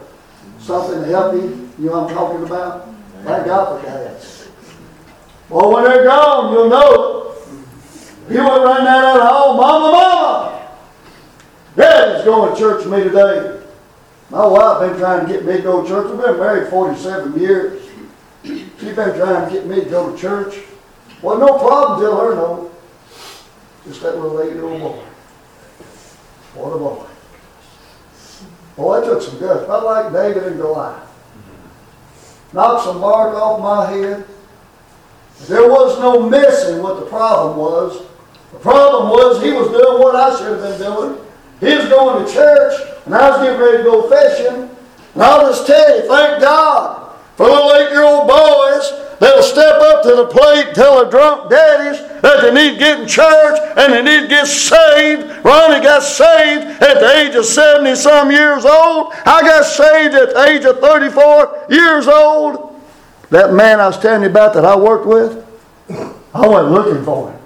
something 0.59 1.01
to 1.01 1.07
help 1.07 1.35
you. 1.35 1.71
You 1.79 1.87
know 1.87 2.03
what 2.03 2.11
I'm 2.11 2.17
talking 2.17 2.45
about? 2.45 2.89
Thank 3.23 3.47
God 3.47 3.81
for 3.81 3.87
dads. 3.87 4.49
Well, 5.49 5.73
when 5.73 5.85
they're 5.85 6.05
gone, 6.05 6.53
you'll 6.53 6.69
know 6.69 6.95
it. 6.95 7.23
Went 8.29 8.65
running 8.65 8.87
out 8.87 9.21
of 9.21 9.29
home, 9.29 9.57
Mama, 9.59 9.93
Mama! 9.93 10.69
Daddy's 11.77 12.25
going 12.25 12.55
to 12.55 12.59
church 12.59 12.85
with 12.85 12.93
me 12.93 13.05
today. 13.05 13.62
My 14.33 14.47
wife 14.47 14.81
been 14.81 14.99
trying 14.99 15.27
to 15.27 15.31
get 15.31 15.45
me 15.45 15.59
to 15.59 15.63
go 15.63 15.83
to 15.83 15.89
church. 15.89 16.11
We've 16.11 16.25
been 16.25 16.39
married 16.39 16.71
47 16.71 17.39
years. 17.39 17.87
She's 18.43 18.65
been 18.81 18.95
trying 18.95 19.47
to 19.47 19.53
get 19.53 19.67
me 19.67 19.85
to 19.85 19.91
go 19.91 20.11
to 20.11 20.19
church. 20.19 20.59
Well, 21.21 21.37
no 21.37 21.59
problem, 21.59 22.01
till 22.01 22.17
her 22.19 22.35
no. 22.35 22.71
Just 23.85 24.01
that 24.01 24.19
little 24.19 24.41
eight-year-old 24.41 24.81
boy. 24.81 25.05
What 26.55 26.71
a 26.71 26.79
boy. 26.79 27.07
Boy, 28.75 29.03
it 29.03 29.05
took 29.05 29.21
some 29.21 29.39
guts. 29.39 29.69
I 29.69 29.83
like 29.83 30.13
David 30.15 30.45
and 30.45 30.57
Goliath. 30.57 31.09
Knocked 32.55 32.85
some 32.85 33.03
bark 33.03 33.35
off 33.35 33.61
my 33.61 33.91
head. 33.91 34.25
There 35.47 35.69
was 35.69 35.99
no 35.99 36.27
missing 36.27 36.83
what 36.83 37.01
the 37.01 37.07
problem 37.07 37.59
was. 37.59 38.03
The 38.53 38.59
problem 38.61 39.11
was 39.11 39.43
he 39.43 39.53
was 39.53 39.69
doing 39.69 40.03
what 40.03 40.17
I 40.17 40.39
should 40.39 40.59
have 40.59 40.63
been 40.63 40.81
doing. 40.81 41.22
He 41.63 41.77
was 41.77 41.87
going 41.87 42.27
to 42.27 42.33
church, 42.33 42.75
and 43.07 43.15
I 43.15 43.31
was 43.31 43.47
getting 43.47 43.61
ready 43.61 43.77
to 43.79 43.83
go 43.85 44.11
fishing. 44.11 44.69
And 45.15 45.23
I'll 45.23 45.49
just 45.49 45.65
tell 45.65 45.97
you, 45.97 46.09
thank 46.09 46.43
God 46.43 47.17
for 47.37 47.47
little 47.47 47.73
eight-year-old 47.75 48.27
boys 48.27 48.91
that'll 49.21 49.45
step 49.45 49.81
up 49.81 50.03
to 50.03 50.17
the 50.17 50.27
plate 50.27 50.67
and 50.67 50.75
tell 50.75 51.01
their 51.01 51.09
drunk 51.09 51.51
daddies 51.51 52.01
that 52.21 52.43
they 52.43 52.53
need 52.53 52.73
to 52.73 52.79
get 52.81 53.01
in 53.03 53.07
church 53.07 53.59
and 53.77 53.93
they 53.93 54.03
need 54.03 54.23
to 54.23 54.27
get 54.27 54.49
saved. 54.49 55.45
Ronnie 55.45 55.85
got 55.85 56.03
saved 56.03 56.83
at 56.83 56.99
the 56.99 57.19
age 57.19 57.37
of 57.37 57.45
70 57.45 57.95
some 57.95 58.33
years 58.33 58.65
old. 58.65 59.13
I 59.25 59.43
got 59.43 59.65
saved 59.65 60.17
at 60.17 60.35
the 60.35 60.43
age 60.49 60.65
of 60.65 60.81
34 60.81 61.67
years 61.71 62.09
old. 62.09 62.81
That 63.31 63.53
man 63.55 63.79
I 63.79 63.87
was 63.87 64.01
telling 64.01 64.25
you 64.25 64.31
about 64.31 64.55
that 64.55 64.65
I 64.65 64.77
worked 64.77 65.07
with, 65.07 65.47
I 66.35 66.49
went 66.49 66.73
looking 66.73 67.05
for 67.05 67.31
him. 67.31 67.41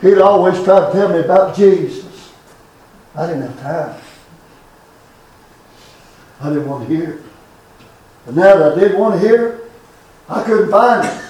He'd 0.00 0.18
always 0.18 0.62
try 0.62 0.86
to 0.86 0.92
tell 0.92 1.08
me 1.08 1.18
about 1.18 1.56
Jesus. 1.56 2.05
I 3.16 3.26
didn't 3.26 3.42
have 3.42 3.60
time. 3.62 4.02
I 6.40 6.48
didn't 6.50 6.68
want 6.68 6.88
to 6.88 6.94
hear 6.94 7.12
it. 7.12 7.22
But 8.26 8.34
now 8.34 8.56
that 8.56 8.76
I 8.76 8.80
did 8.80 8.98
want 8.98 9.20
to 9.20 9.26
hear 9.26 9.46
it, 9.46 9.70
I 10.28 10.42
couldn't 10.42 10.70
find 10.70 11.06
it. 11.06 11.22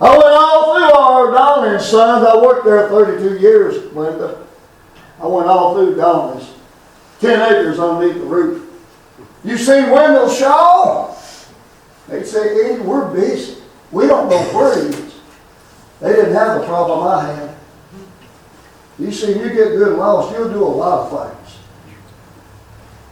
I 0.00 0.10
went 0.10 0.24
all 0.24 0.74
through 0.74 0.84
R.R. 0.84 1.32
Donnelley 1.32 1.82
Sons. 1.82 2.24
I 2.24 2.36
worked 2.40 2.64
there 2.64 2.88
32 2.88 3.38
years, 3.38 3.92
Linda. 3.94 4.46
I 5.20 5.26
went 5.26 5.48
all 5.48 5.74
through 5.74 5.96
Donnelley's. 5.96 6.48
10 7.20 7.52
acres 7.52 7.80
underneath 7.80 8.14
the 8.14 8.26
roof. 8.26 8.64
You 9.42 9.56
seen 9.56 9.90
Wendell 9.90 10.30
Shaw? 10.30 11.16
They'd 12.06 12.26
say, 12.26 12.64
Eddie, 12.64 12.80
we're 12.82 13.12
busy. 13.12 13.60
We 13.90 14.06
don't 14.06 14.28
know 14.28 14.40
where 14.56 14.80
he 14.80 14.90
is. 14.90 15.14
They 16.00 16.12
didn't 16.12 16.34
have 16.34 16.60
the 16.60 16.66
problem 16.66 17.06
I 17.08 17.32
had. 17.32 17.57
You 18.98 19.12
see, 19.12 19.28
you 19.28 19.48
get 19.48 19.72
good 19.72 19.88
and 19.88 19.98
lost, 19.98 20.36
you'll 20.36 20.50
do 20.50 20.62
a 20.62 20.66
lot 20.66 21.12
of 21.12 21.30
things. 21.30 21.58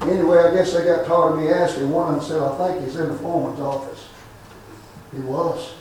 Anyway, 0.02 0.38
I 0.38 0.54
guess 0.54 0.72
they 0.72 0.84
got 0.84 1.06
tired 1.06 1.32
of 1.32 1.38
me 1.38 1.48
asking. 1.48 1.90
One 1.90 2.14
of 2.14 2.20
them 2.20 2.28
said, 2.28 2.42
I 2.42 2.56
think 2.72 2.84
he's 2.84 2.96
in 2.96 3.08
the 3.08 3.18
foreman's 3.18 3.60
office. 3.60 4.08
He 5.12 5.20
was. 5.20 5.74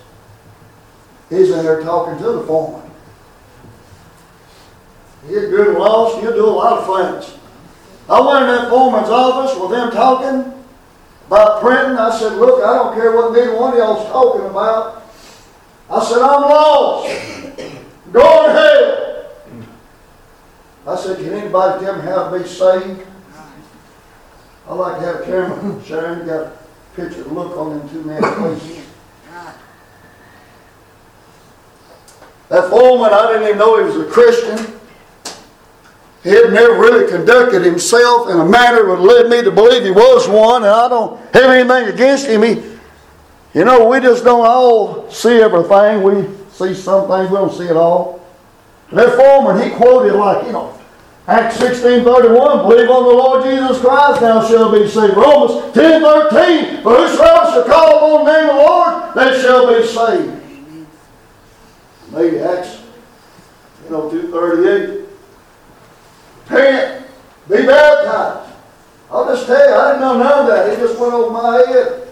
He's 1.29 1.49
in 1.49 1.63
there 1.63 1.81
talking 1.81 2.17
to 2.23 2.31
the 2.31 2.43
foreman. 2.43 2.89
You 5.27 5.41
get 5.41 5.49
good 5.49 5.67
and 5.69 5.77
lost, 5.79 6.21
you'll 6.21 6.33
do 6.33 6.45
a 6.45 6.47
lot 6.47 6.79
of 6.79 7.23
things. 7.25 7.39
I 8.07 8.21
went 8.21 8.43
in 8.43 8.55
that 8.55 8.69
foreman's 8.69 9.09
office 9.09 9.59
with 9.59 9.71
them 9.71 9.91
talking 9.91 10.53
about 11.27 11.61
printing. 11.61 11.97
I 11.97 12.15
said, 12.17 12.33
look, 12.37 12.63
I 12.63 12.75
don't 12.75 12.93
care 12.93 13.15
what 13.15 13.33
neither 13.33 13.57
one 13.57 13.73
of 13.73 13.79
y'all's 13.79 14.07
talking 14.09 14.45
about. 14.45 15.03
I 15.89 16.03
said, 16.05 16.21
I'm 16.21 16.41
lost. 16.41 17.07
Go 18.11 18.47
to 18.47 18.53
hell. 18.53 19.04
I 20.87 20.95
said, 20.95 21.17
can 21.17 21.33
anybody 21.33 21.83
tell 21.83 21.95
me 21.97 22.03
how 22.03 22.29
to 22.29 22.39
be 22.39 22.47
saved? 22.47 23.07
I 24.67 24.73
like 24.73 24.99
to 24.99 25.05
have 25.05 25.21
a 25.21 25.25
camera. 25.25 25.83
Sharon 25.85 26.25
got 26.25 26.41
a 26.47 26.51
picture 26.95 27.21
of 27.21 27.31
look 27.31 27.57
on 27.57 27.77
them 27.77 27.89
two 27.89 28.03
men 28.03 28.21
faces. 28.59 28.85
That 32.49 32.69
foreman, 32.69 33.11
I 33.11 33.31
didn't 33.31 33.47
even 33.47 33.57
know 33.57 33.79
he 33.79 33.97
was 33.97 34.07
a 34.07 34.11
Christian. 34.11 34.79
He 36.23 36.29
had 36.29 36.53
never 36.53 36.73
really 36.73 37.09
conducted 37.09 37.63
himself 37.63 38.29
in 38.29 38.39
a 38.39 38.45
manner 38.45 38.83
that 38.85 38.99
led 38.99 39.29
me 39.29 39.43
to 39.43 39.51
believe 39.51 39.83
he 39.83 39.91
was 39.91 40.27
one, 40.27 40.63
and 40.63 40.71
I 40.71 40.87
don't 40.87 41.19
have 41.33 41.51
anything 41.51 41.93
against 41.93 42.27
him. 42.27 42.43
He, 42.43 42.77
you 43.53 43.63
know, 43.63 43.87
we 43.87 43.99
just 43.99 44.23
don't 44.23 44.45
all 44.45 45.09
see 45.11 45.39
everything. 45.41 46.03
We 46.03 46.27
see 46.51 46.73
some 46.73 47.07
things, 47.07 47.29
we 47.29 47.37
don't 47.37 47.53
see 47.53 47.65
it 47.65 47.77
all. 47.77 48.24
That 48.95 49.17
foreman, 49.17 49.61
he 49.61 49.75
quoted 49.75 50.13
like, 50.15 50.47
you 50.47 50.53
know, 50.53 50.79
Acts 51.27 51.57
16, 51.57 52.05
31, 52.05 52.69
believe 52.69 52.89
on 52.89 53.03
the 53.03 53.09
Lord 53.09 53.43
Jesus 53.43 53.81
Christ, 53.81 54.21
thou 54.21 54.47
shalt 54.47 54.73
be 54.73 54.87
saved. 54.87 55.17
Romans 55.17 55.73
10, 55.73 56.01
13, 56.01 56.81
for 56.81 56.95
whosoever 56.95 57.51
shall 57.51 57.63
call 57.65 57.97
upon 57.97 58.25
the 58.25 58.31
name 58.31 58.49
of 58.49 58.55
the 58.55 58.61
Lord, 58.61 59.13
they 59.15 59.41
shall 59.41 59.67
be 59.67 59.85
saved. 59.85 60.87
Maybe 62.13 62.39
Acts, 62.39 62.83
you 63.83 63.89
know, 63.89 64.09
238. 64.09 65.09
Repent, 66.47 67.07
be 67.49 67.65
baptized. 67.65 68.53
I'll 69.11 69.25
just 69.25 69.45
tell 69.45 69.69
you, 69.69 69.75
I 69.75 69.87
didn't 69.89 70.01
know 70.01 70.17
none 70.19 70.39
of 70.39 70.47
that. 70.47 70.69
It 70.69 70.79
just 70.79 70.97
went 70.97 71.13
over 71.13 71.31
my 71.31 71.57
head. 71.57 72.07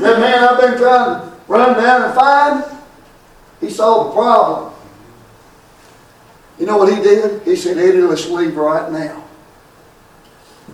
That 0.00 0.20
man 0.20 0.42
I've 0.42 0.60
been 0.60 0.78
trying 0.78 1.20
to 1.20 1.36
run 1.48 1.76
down 1.76 2.02
and 2.02 2.14
find, 2.14 2.64
he 3.60 3.68
saw 3.68 4.04
the 4.04 4.12
problem. 4.12 4.73
You 6.58 6.66
know 6.66 6.76
what 6.76 6.94
he 6.94 7.02
did? 7.02 7.42
He 7.42 7.56
said, 7.56 7.78
Eddie, 7.78 8.02
let's 8.02 8.28
leave 8.28 8.56
right 8.56 8.90
now. 8.90 9.24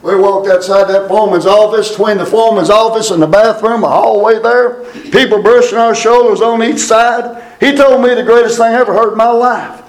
We 0.02 0.14
walked 0.14 0.48
outside 0.48 0.88
that 0.88 1.08
foreman's 1.08 1.46
office, 1.46 1.90
between 1.90 2.18
the 2.18 2.26
foreman's 2.26 2.70
office 2.70 3.10
and 3.10 3.22
the 3.22 3.26
bathroom, 3.26 3.84
a 3.84 3.88
hallway 3.88 4.40
there. 4.40 4.84
People 5.10 5.42
brushing 5.42 5.78
our 5.78 5.94
shoulders 5.94 6.40
on 6.40 6.62
each 6.62 6.78
side. 6.78 7.42
He 7.60 7.74
told 7.74 8.02
me 8.02 8.14
the 8.14 8.22
greatest 8.22 8.56
thing 8.56 8.66
I 8.66 8.80
ever 8.80 8.94
heard 8.94 9.12
in 9.12 9.18
my 9.18 9.30
life. 9.30 9.82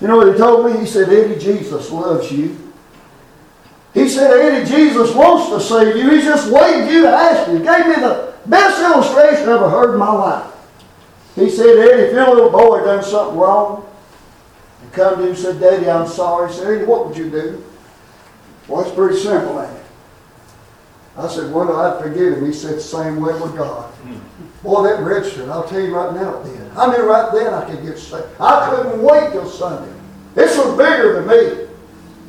You 0.00 0.08
know 0.08 0.16
what 0.16 0.32
he 0.32 0.38
told 0.38 0.66
me? 0.66 0.78
He 0.78 0.86
said, 0.86 1.08
Eddie, 1.08 1.38
Jesus 1.38 1.90
loves 1.90 2.30
you. 2.30 2.72
He 3.92 4.08
said, 4.08 4.30
Eddie, 4.30 4.68
Jesus 4.68 5.14
wants 5.14 5.50
to 5.50 5.60
save 5.60 5.96
you. 5.96 6.10
He's 6.10 6.24
just 6.24 6.50
waiting 6.50 6.86
for 6.86 6.92
you 6.92 7.02
to 7.02 7.10
ask 7.10 7.48
you. 7.48 7.58
He 7.58 7.64
gave 7.64 7.86
me 7.86 7.94
the 7.94 8.34
best 8.46 8.80
illustration 8.80 9.48
I 9.48 9.54
ever 9.54 9.68
heard 9.68 9.92
in 9.92 9.98
my 9.98 10.12
life. 10.12 10.52
He 11.34 11.50
said, 11.50 11.78
Eddie, 11.78 12.02
if 12.04 12.12
your 12.12 12.34
little 12.34 12.50
boy 12.50 12.84
done 12.84 13.04
something 13.04 13.36
wrong, 13.36 13.86
and 14.84 14.92
come 14.92 15.16
to 15.16 15.22
you 15.22 15.28
and 15.30 15.38
said, 15.38 15.60
Daddy, 15.60 15.88
I'm 15.88 16.06
sorry. 16.06 16.50
He 16.52 16.58
said, 16.58 16.66
Eddie, 16.68 16.84
what 16.84 17.08
would 17.08 17.16
you 17.16 17.30
do? 17.30 17.64
Well, 18.68 18.82
it's 18.82 18.94
pretty 18.94 19.18
simple, 19.18 19.60
ain't 19.60 19.70
it? 19.70 19.82
I 21.16 21.28
said, 21.28 21.52
well, 21.52 21.74
I'd 21.76 22.02
forgive 22.02 22.38
him. 22.38 22.46
He 22.46 22.52
said, 22.52 22.80
same 22.80 23.20
way 23.20 23.32
with 23.40 23.56
God. 23.56 23.90
Hmm. 23.90 24.18
Boy, 24.62 24.82
that 24.84 25.02
registered. 25.02 25.48
I'll 25.48 25.68
tell 25.68 25.80
you 25.80 25.94
right 25.94 26.14
now 26.14 26.40
it 26.40 26.44
did. 26.44 26.70
I 26.76 26.94
knew 26.94 27.04
right 27.04 27.30
then 27.32 27.54
I 27.54 27.70
could 27.70 27.84
get 27.84 27.98
saved. 27.98 28.26
I 28.40 28.68
couldn't 28.70 29.02
wait 29.02 29.32
till 29.32 29.48
Sunday. 29.48 29.92
This 30.34 30.56
was 30.56 30.76
bigger 30.76 31.22
than 31.22 31.28
me. 31.28 31.68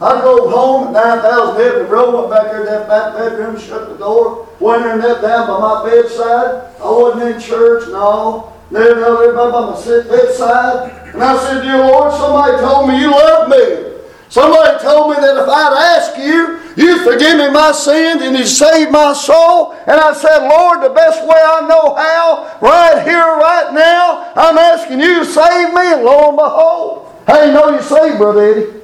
I 0.01 0.21
drove 0.21 0.51
home 0.51 0.87
at 0.95 1.23
9,000 1.23 1.61
Edmond 1.61 1.89
Road, 1.89 2.15
went 2.15 2.29
back 2.29 2.51
there 2.51 2.59
to 2.59 2.65
that 2.65 2.89
back 2.89 3.15
bedroom, 3.15 3.57
shut 3.57 3.87
the 3.89 3.95
door, 3.95 4.49
went 4.59 4.85
in 4.85 4.99
there 4.99 5.21
down 5.21 5.47
by 5.47 5.59
my 5.59 5.89
bedside. 5.89 6.75
I 6.79 6.91
wasn't 6.91 7.35
in 7.35 7.41
church, 7.41 7.87
no. 7.87 8.53
There, 8.69 8.95
there, 8.95 9.33
by 9.33 9.49
my 9.49 9.85
bedside. 9.85 11.04
And 11.15 11.23
I 11.23 11.37
said, 11.47 11.61
Dear 11.61 11.77
Lord, 11.77 12.11
somebody 12.11 12.57
told 12.57 12.89
me 12.89 12.99
you 12.99 13.09
love 13.09 13.47
me. 13.47 13.93
Somebody 14.27 14.83
told 14.83 15.11
me 15.11 15.15
that 15.21 15.43
if 15.43 15.47
I'd 15.47 15.95
ask 15.95 16.17
you, 16.17 16.59
you'd 16.75 17.03
forgive 17.03 17.37
me 17.37 17.49
my 17.51 17.71
sins 17.71 18.21
and 18.21 18.37
you'd 18.37 18.45
save 18.47 18.91
my 18.91 19.13
soul. 19.13 19.71
And 19.87 19.97
I 19.97 20.11
said, 20.11 20.39
Lord, 20.45 20.83
the 20.83 20.89
best 20.93 21.21
way 21.25 21.37
I 21.39 21.65
know 21.69 21.95
how, 21.95 22.59
right 22.59 23.01
here, 23.01 23.23
right 23.23 23.71
now, 23.73 24.29
I'm 24.35 24.57
asking 24.57 24.99
you 24.99 25.19
to 25.19 25.25
save 25.25 25.69
me. 25.73 25.93
And 25.93 26.03
lo 26.03 26.27
and 26.27 26.37
behold, 26.37 27.13
how 27.25 27.45
you 27.45 27.53
know 27.53 27.69
you 27.69 27.81
saved, 27.81 28.17
Brother 28.17 28.43
Eddie? 28.43 28.81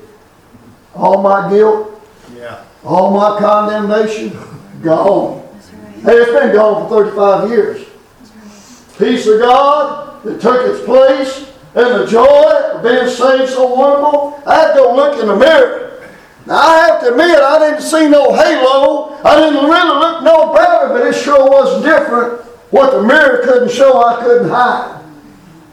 All 0.95 1.21
my 1.21 1.49
guilt, 1.49 2.01
Yeah. 2.33 2.61
all 2.85 3.11
my 3.11 3.39
condemnation, 3.39 4.39
gone. 4.81 5.43
Hey, 6.05 6.13
it's 6.13 6.31
been 6.31 6.55
gone 6.55 6.87
for 6.87 7.03
35 7.11 7.49
years. 7.49 7.85
Peace 8.97 9.27
of 9.27 9.41
God 9.41 10.23
that 10.23 10.39
took 10.39 10.65
its 10.65 10.85
place 10.85 11.50
and 11.73 12.01
the 12.01 12.05
joy 12.05 12.51
of 12.73 12.83
being 12.83 13.07
saved 13.07 13.51
so 13.51 13.73
wonderful. 13.73 14.41
I 14.45 14.55
had 14.55 14.73
to 14.73 14.79
go 14.79 14.95
look 14.95 15.19
in 15.19 15.27
the 15.27 15.35
mirror. 15.35 16.09
Now, 16.45 16.57
I 16.57 16.87
have 16.87 17.01
to 17.01 17.11
admit, 17.11 17.37
I 17.37 17.59
didn't 17.59 17.83
see 17.83 18.09
no 18.09 18.33
halo. 18.33 19.15
I 19.23 19.35
didn't 19.35 19.69
really 19.69 19.99
look 19.99 20.23
no 20.23 20.53
better, 20.53 20.89
but 20.89 21.07
it 21.07 21.13
sure 21.13 21.49
was 21.49 21.83
different. 21.83 22.41
What 22.71 22.91
the 22.91 23.03
mirror 23.03 23.41
couldn't 23.43 23.71
show, 23.71 24.03
I 24.03 24.21
couldn't 24.23 24.49
hide. 24.49 25.03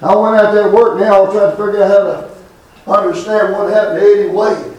I 0.01 0.15
went 0.15 0.37
out 0.37 0.53
there 0.53 0.65
to 0.65 0.71
work 0.71 1.01
now, 1.01 1.27
I 1.27 1.33
tried 1.33 1.51
to 1.51 1.57
figure 1.57 1.83
out 1.83 2.31
how 2.87 2.97
to 2.97 3.09
understand 3.09 3.53
what 3.53 3.73
happened 3.73 4.01
to 4.01 4.07
Eddie 4.07 4.29
Wade. 4.29 4.77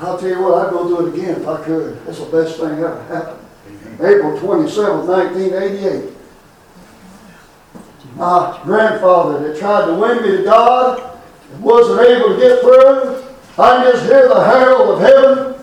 I'll 0.00 0.18
tell 0.18 0.28
you 0.28 0.40
what, 0.40 0.66
I'd 0.66 0.70
go 0.70 0.88
do 0.88 1.06
it 1.06 1.14
again 1.14 1.42
if 1.42 1.46
I 1.46 1.62
could. 1.62 2.06
That's 2.06 2.18
the 2.18 2.24
best 2.26 2.58
thing 2.58 2.78
ever 2.78 3.02
happened. 3.08 3.46
April 4.00 4.38
27, 4.40 5.06
1988. 5.06 6.16
My 8.20 8.60
grandfather 8.64 9.48
that 9.48 9.58
tried 9.58 9.86
to 9.86 9.94
win 9.94 10.22
me 10.22 10.36
to 10.36 10.44
God 10.44 11.18
and 11.54 11.62
wasn't 11.62 12.06
able 12.06 12.34
to 12.34 12.38
get 12.38 12.60
through. 12.60 13.24
I 13.56 13.90
just 13.90 14.04
hear 14.04 14.28
the 14.28 14.44
herald 14.44 14.90
of 14.90 15.00
heaven. 15.00 15.54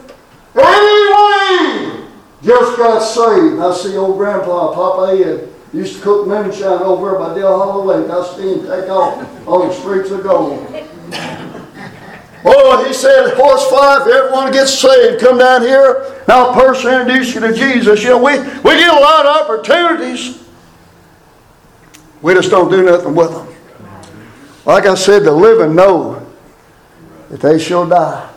Anyway, 0.56 2.08
just 2.42 2.78
got 2.80 3.00
saved. 3.02 3.62
I 3.62 3.72
see 3.76 3.96
old 3.96 4.18
grandpa, 4.18 4.74
Papa 4.74 5.24
Ed, 5.24 5.54
used 5.72 5.98
to 5.98 6.02
cook 6.02 6.26
moonshine 6.26 6.82
over 6.82 7.20
by 7.20 7.36
Dale 7.36 7.60
Hollow 7.60 7.84
Lake. 7.86 8.10
I 8.10 8.36
see 8.36 8.56
him 8.56 8.62
take 8.62 8.90
off 8.90 9.48
on 9.48 9.68
the 9.68 9.74
streets 9.76 10.10
of 10.10 10.24
gold. 10.24 10.66
Oh, 12.44 12.84
he 12.88 12.92
said, 12.92 13.36
horse 13.36 13.70
five, 13.70 14.08
everyone 14.08 14.52
gets 14.52 14.74
saved. 14.74 15.22
Come 15.22 15.38
down 15.38 15.62
here, 15.62 16.06
and 16.22 16.30
I'll 16.32 16.56
personally 16.56 17.02
introduce 17.02 17.36
you 17.36 17.42
to 17.42 17.54
Jesus. 17.54 18.02
You 18.02 18.10
know, 18.10 18.18
we, 18.18 18.40
we 18.40 18.80
get 18.80 18.92
a 18.92 19.00
lot 19.00 19.28
of 19.28 19.44
opportunities. 19.44 20.47
We 22.22 22.34
just 22.34 22.50
don't 22.50 22.70
do 22.70 22.84
nothing 22.84 23.16
with 23.16 23.32
them. 23.32 23.48
Like 24.66 24.86
I 24.86 24.96
said, 24.96 25.24
the 25.24 25.32
living 25.32 25.76
know 25.76 26.26
that 27.30 27.42
they 27.42 27.60
shall 27.60 27.88
die. 27.88 28.30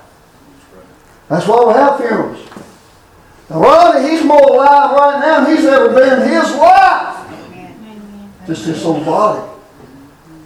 That's 1.29 1.47
why 1.47 1.65
we 1.65 1.73
have 1.75 1.97
funerals. 1.99 2.49
Now, 3.49 3.61
Ronnie, 3.61 4.11
he's 4.11 4.25
more 4.25 4.41
alive 4.41 4.91
right 4.93 5.21
now 5.21 5.45
than 5.45 5.57
he's 5.57 5.65
ever 5.65 5.93
been 5.93 6.23
in 6.23 6.29
his 6.29 6.55
life. 6.55 7.27
Just 8.47 8.67
this 8.67 8.85
old 8.85 9.05
body. 9.05 9.49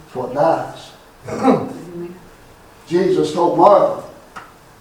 That's 0.05 0.15
what 0.15 0.33
dies. 0.33 0.91
Jesus 2.87 3.33
told 3.33 3.57
Martha 3.57 4.07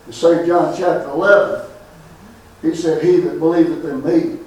in 0.06 0.12
St. 0.12 0.46
John 0.46 0.74
chapter 0.76 1.08
11, 1.10 1.70
He 2.62 2.74
said, 2.74 3.02
He 3.02 3.20
that 3.20 3.38
believeth 3.38 3.84
in 3.84 4.04
me 4.04 4.38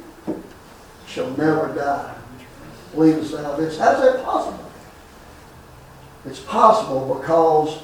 shall 1.08 1.30
never 1.32 1.74
die. 1.74 2.17
Believest 2.98 3.32
thou 3.32 3.56
this? 3.56 3.78
How's 3.78 4.02
that 4.02 4.26
possible? 4.26 4.72
It's 6.26 6.40
possible 6.40 7.20
because 7.20 7.80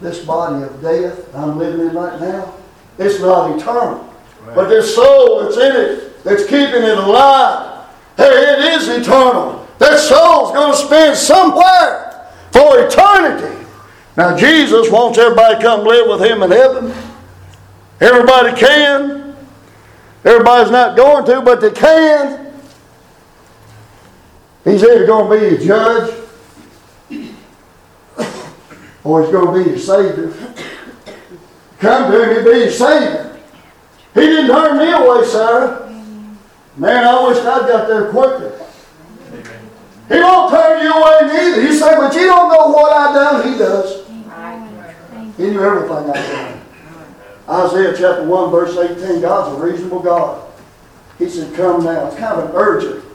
this 0.00 0.24
body 0.24 0.64
of 0.64 0.82
death 0.82 1.32
I'm 1.36 1.56
living 1.56 1.86
in 1.86 1.94
right 1.94 2.20
now, 2.20 2.52
it's 2.98 3.20
not 3.20 3.56
eternal. 3.56 4.12
But 4.52 4.68
this 4.68 4.92
soul 4.92 5.44
that's 5.44 5.56
in 5.56 5.76
it, 5.76 6.24
that's 6.24 6.42
keeping 6.46 6.82
it 6.82 6.98
alive, 6.98 7.86
hey, 8.16 8.24
it 8.24 8.58
is 8.74 8.88
eternal. 8.88 9.68
That 9.78 10.00
soul's 10.00 10.50
going 10.50 10.72
to 10.72 10.78
spend 10.78 11.16
somewhere 11.16 12.28
for 12.50 12.84
eternity. 12.84 13.56
Now, 14.16 14.36
Jesus 14.36 14.90
wants 14.90 15.16
everybody 15.16 15.54
to 15.54 15.62
come 15.62 15.84
live 15.84 16.08
with 16.08 16.28
Him 16.28 16.42
in 16.42 16.50
heaven. 16.50 16.92
Everybody 18.00 18.58
can. 18.58 19.36
Everybody's 20.24 20.72
not 20.72 20.96
going 20.96 21.24
to, 21.26 21.40
but 21.40 21.60
they 21.60 21.70
can. 21.70 22.49
He's 24.64 24.82
either 24.82 25.06
going 25.06 25.30
to 25.30 25.48
be 25.48 25.56
your 25.56 25.66
judge 25.66 26.14
or 29.02 29.22
He's 29.22 29.32
going 29.32 29.46
to 29.46 29.64
be 29.64 29.70
your 29.70 29.78
Savior. 29.78 30.32
Come 31.78 32.12
to 32.12 32.22
Him, 32.22 32.34
He'll 32.34 32.52
be 32.52 32.60
your 32.60 32.70
Savior. 32.70 33.38
He 34.14 34.20
didn't 34.20 34.48
turn 34.48 34.78
me 34.78 34.92
away, 34.92 35.24
Sarah. 35.24 35.88
Man, 36.76 37.04
I 37.04 37.28
wish 37.28 37.38
I'd 37.38 37.44
got 37.44 37.88
there 37.88 38.10
quicker. 38.10 38.58
He 40.08 40.16
won't 40.16 40.50
turn 40.50 40.82
you 40.82 40.92
away 40.92 41.20
neither. 41.32 41.62
You 41.62 41.72
say, 41.72 41.94
but 41.96 42.14
you 42.14 42.26
don't 42.26 42.52
know 42.52 42.68
what 42.68 42.92
I've 42.92 43.14
done. 43.14 43.52
He 43.52 43.58
does. 43.58 44.06
He 45.36 45.44
knew 45.44 45.62
everything 45.62 46.10
I 46.10 46.12
done. 46.12 46.60
Isaiah 47.48 47.94
chapter 47.96 48.24
1, 48.24 48.50
verse 48.50 48.76
18, 48.76 49.20
God's 49.20 49.56
a 49.56 49.64
reasonable 49.64 50.00
God. 50.00 50.50
He 51.18 51.28
said, 51.28 51.54
Come 51.54 51.84
now. 51.84 52.06
It's 52.06 52.16
kind 52.16 52.40
of 52.40 52.50
an 52.50 52.56
urgent 52.56 53.09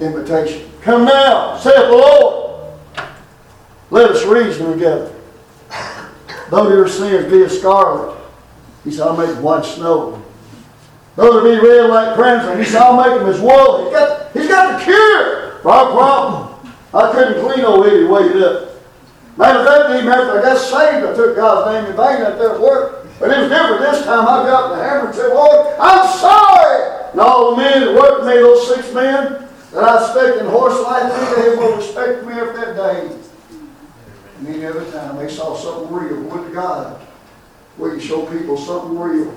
invitation. 0.00 0.70
Come 0.82 1.04
now, 1.04 1.56
saith 1.58 1.74
the 1.74 1.92
Lord. 1.92 2.74
Let 3.90 4.10
us 4.10 4.24
reason 4.24 4.72
together. 4.72 5.14
Though 6.50 6.68
your 6.68 6.88
sins 6.88 7.30
be 7.30 7.42
as 7.42 7.58
scarlet, 7.58 8.18
he 8.84 8.90
said, 8.90 9.06
I'll 9.06 9.16
make 9.16 9.28
them 9.28 9.42
white 9.42 9.64
snow. 9.64 10.22
Though 11.16 11.42
they 11.42 11.56
be 11.56 11.66
red 11.66 11.90
like 11.90 12.14
crimson, 12.14 12.58
he 12.58 12.64
said, 12.64 12.80
I'll 12.80 12.96
make 12.96 13.18
them 13.18 13.28
as 13.28 13.40
wool. 13.40 13.84
He's 13.84 13.92
got, 13.92 14.32
he's 14.32 14.48
got 14.48 14.78
the 14.78 14.84
cure 14.84 15.58
for 15.62 15.70
our 15.70 15.90
problem. 15.90 16.74
I 16.94 17.12
couldn't 17.12 17.44
clean 17.44 17.64
old 17.64 17.86
Eddie 17.86 18.04
Wade 18.04 18.42
up. 18.42 18.70
Matter 19.36 19.60
of 19.60 19.66
fact, 19.66 19.90
even 19.98 20.12
after 20.12 20.38
I 20.38 20.42
got 20.42 20.58
saved, 20.58 21.06
I 21.06 21.14
took 21.14 21.36
God's 21.36 21.72
name 21.72 21.90
in 21.90 21.96
vain 21.96 22.22
at 22.22 22.60
work. 22.60 23.06
But 23.20 23.30
it 23.30 23.40
was 23.40 23.50
different 23.50 23.80
this 23.80 24.04
time. 24.04 24.26
I 24.26 24.46
got 24.46 24.70
the 24.70 24.82
hammer 24.82 25.06
and 25.06 25.14
said, 25.14 25.34
Lord, 25.34 25.74
I'm 25.80 26.18
sorry. 26.18 27.10
And 27.12 27.20
all 27.20 27.50
the 27.50 27.62
men 27.62 27.80
that 27.80 27.94
worked 27.94 28.24
me, 28.24 28.34
those 28.34 28.74
six 28.74 28.94
men 28.94 29.47
that 29.72 29.84
I 29.84 30.04
expected 30.04 30.44
in 30.44 30.50
horse 30.50 30.80
life, 30.82 31.36
they 31.36 31.56
will 31.56 31.76
respect 31.76 32.24
me 32.24 32.32
up 32.34 32.54
that 32.54 32.76
day. 32.76 33.18
And 34.38 34.48
any 34.48 34.64
other 34.64 34.90
time 34.90 35.16
they 35.16 35.28
saw 35.28 35.56
something 35.56 35.94
real. 35.94 36.22
Would 36.22 36.48
to 36.48 36.54
God, 36.54 37.00
we 37.76 37.90
can 37.90 38.00
show 38.00 38.24
people 38.26 38.56
something 38.56 38.98
real. 38.98 39.36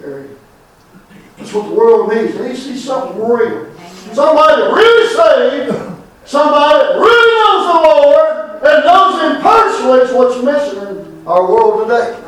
Terry. 0.00 0.28
That's 1.36 1.52
what 1.52 1.68
the 1.68 1.74
world 1.74 2.14
needs. 2.14 2.36
They 2.36 2.54
see 2.54 2.76
something 2.78 3.18
real. 3.18 3.72
Somebody 4.12 4.62
really 4.62 5.14
saved. 5.14 5.96
Somebody 6.24 6.98
really 6.98 7.34
knows 7.38 7.66
the 7.66 7.80
Lord 7.88 8.62
and 8.64 8.84
knows 8.84 9.20
Him 9.20 9.42
personally 9.42 10.00
is 10.00 10.12
what's 10.12 10.42
missing 10.42 10.96
in 10.96 11.26
our 11.26 11.46
world 11.48 11.88
today. 11.88 12.25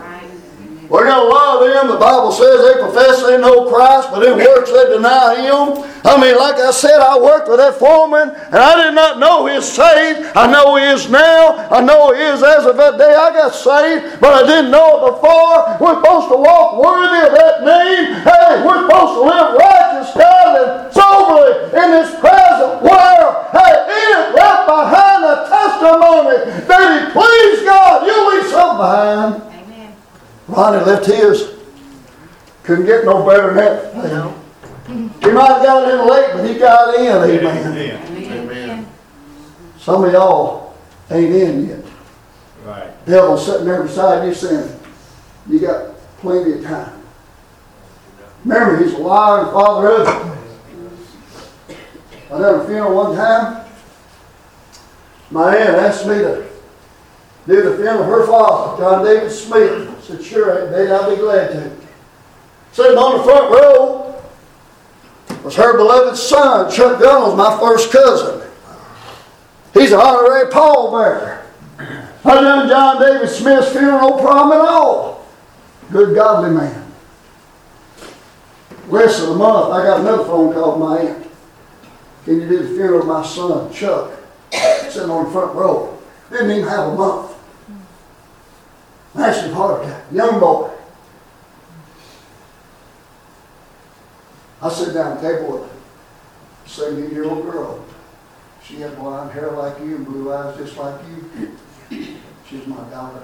We 0.88 1.04
got 1.04 1.20
a 1.20 1.28
lot 1.28 1.60
of 1.60 1.68
them, 1.68 1.92
the 1.92 2.00
Bible 2.00 2.32
says 2.32 2.64
they 2.64 2.80
profess 2.80 3.20
they 3.20 3.36
know 3.36 3.68
Christ, 3.68 4.08
but 4.08 4.24
in 4.24 4.40
works 4.40 4.72
they 4.72 4.88
deny 4.88 5.36
Him. 5.36 5.84
I 6.00 6.16
mean, 6.16 6.32
like 6.40 6.56
I 6.56 6.72
said, 6.72 6.96
I 6.96 7.20
worked 7.20 7.44
with 7.44 7.60
that 7.60 7.76
foreman, 7.76 8.32
and 8.32 8.56
I 8.56 8.88
did 8.88 8.96
not 8.96 9.20
know 9.20 9.44
he 9.44 9.60
was 9.60 9.68
saved. 9.68 10.32
I 10.32 10.48
know 10.48 10.80
he 10.80 10.88
is 10.88 11.10
now. 11.12 11.68
I 11.68 11.84
know 11.84 12.16
he 12.16 12.24
is 12.24 12.40
as 12.40 12.64
of 12.64 12.80
that 12.80 12.96
day 12.96 13.12
I 13.12 13.28
got 13.36 13.52
saved, 13.52 14.16
but 14.16 14.32
I 14.32 14.48
didn't 14.48 14.72
know 14.72 14.96
it 14.96 15.12
before. 15.12 15.76
We're 15.76 16.00
supposed 16.00 16.32
to 16.32 16.40
walk 16.40 16.80
worthy 16.80 17.20
of 17.20 17.36
that 17.36 17.68
name. 17.68 18.24
Hey, 18.24 18.64
we're 18.64 18.88
supposed 18.88 19.12
to 19.20 19.22
live 19.28 19.48
righteous, 19.60 20.08
and 20.16 20.88
soberly 20.88 21.52
in 21.84 21.88
this 22.00 22.16
present 22.16 22.80
world. 22.80 23.32
Hey, 23.52 23.76
it 23.76 24.32
left 24.32 24.64
behind 24.64 25.20
a 25.20 25.36
testimony 25.52 26.64
that 26.64 26.80
he 26.80 26.98
pleased 27.12 27.68
God. 27.68 28.08
You 28.08 28.16
leave 28.32 28.48
something 28.48 28.80
behind. 28.80 29.57
Ronnie 30.48 30.84
left 30.84 31.06
his. 31.06 31.54
Couldn't 32.62 32.86
get 32.86 33.04
no 33.04 33.24
better 33.26 33.54
than 33.54 33.56
that. 33.56 34.34
He 34.88 35.30
might 35.30 35.48
have 35.48 35.62
got 35.62 35.88
in 35.88 36.08
late, 36.08 36.30
but 36.32 36.48
he 36.48 36.58
got 36.58 36.94
in. 36.94 37.38
Amen. 37.38 38.32
Amen. 38.32 38.86
Some 39.78 40.04
of 40.04 40.12
y'all 40.12 40.74
ain't 41.10 41.34
in 41.34 41.68
yet. 41.68 41.84
Right. 42.64 43.06
Devil's 43.06 43.44
sitting 43.46 43.66
there 43.66 43.82
beside 43.82 44.26
you 44.26 44.34
saying, 44.34 44.80
you 45.48 45.60
got 45.60 45.96
plenty 46.18 46.52
of 46.52 46.64
time. 46.64 47.02
Remember, 48.44 48.82
he's 48.82 48.94
a 48.94 48.98
liar 48.98 49.42
and 49.44 49.50
father 49.52 49.88
of 49.88 50.08
it. 50.08 51.76
I 52.30 52.38
done 52.38 52.60
a 52.60 52.64
funeral 52.64 52.94
one 52.94 53.16
time. 53.16 53.66
My 55.30 55.56
aunt 55.56 55.76
asked 55.76 56.06
me 56.06 56.14
to 56.18 56.46
do 57.46 57.62
the 57.62 57.76
funeral 57.76 58.02
of 58.02 58.06
her 58.06 58.26
father, 58.26 58.82
John 58.82 59.04
David 59.04 59.30
Smith. 59.30 59.97
Said, 60.08 60.24
sure, 60.24 60.70
Dad, 60.70 60.90
I'll 60.90 61.10
be 61.14 61.20
glad 61.20 61.50
to. 61.52 61.70
Sitting 62.72 62.96
on 62.96 63.18
the 63.18 63.24
front 63.24 63.50
row 63.50 64.22
was 65.44 65.54
her 65.54 65.76
beloved 65.76 66.16
son, 66.16 66.72
Chuck 66.72 66.98
Gunnels, 66.98 67.36
my 67.36 67.58
first 67.60 67.92
cousin. 67.92 68.48
He's 69.74 69.92
an 69.92 70.00
honorary 70.00 70.50
pallbearer. 70.50 71.42
I 72.24 72.34
done 72.40 72.68
John 72.70 73.02
David 73.02 73.28
Smith's 73.28 73.70
funeral, 73.70 74.00
no 74.00 74.16
problem 74.16 74.58
at 74.58 74.66
all. 74.66 75.26
Good 75.92 76.14
godly 76.14 76.52
man. 76.52 76.90
Less 78.88 79.20
than 79.20 79.32
a 79.32 79.34
month, 79.34 79.74
I 79.74 79.82
got 79.82 80.00
another 80.00 80.24
phone 80.24 80.54
call 80.54 80.78
from 80.78 80.88
my 80.88 81.00
aunt. 81.00 81.26
Can 82.24 82.40
you 82.40 82.48
do 82.48 82.62
the 82.62 82.68
funeral 82.68 83.02
of 83.02 83.06
my 83.08 83.26
son, 83.26 83.70
Chuck? 83.74 84.12
Sitting 84.88 85.10
on 85.10 85.26
the 85.26 85.30
front 85.32 85.54
row. 85.54 85.98
Didn't 86.30 86.50
even 86.50 86.66
have 86.66 86.94
a 86.94 86.96
month. 86.96 87.37
Massive 89.14 89.52
heart 89.52 89.84
attack. 89.84 90.04
Young 90.12 90.40
boy. 90.40 90.70
I 94.60 94.68
sit 94.70 94.94
down 94.94 95.16
at 95.16 95.22
the 95.22 95.32
table 95.32 95.58
with 95.58 95.70
a 96.66 96.68
70 96.68 97.14
year 97.14 97.24
old 97.24 97.44
girl. 97.44 97.84
She 98.64 98.80
had 98.80 98.96
blonde 98.98 99.32
hair 99.32 99.52
like 99.52 99.78
you 99.78 99.96
and 99.96 100.04
blue 100.04 100.32
eyes 100.32 100.56
just 100.56 100.76
like 100.76 101.00
you. 101.08 101.56
She's 102.48 102.66
my 102.66 102.82
daughter. 102.90 103.22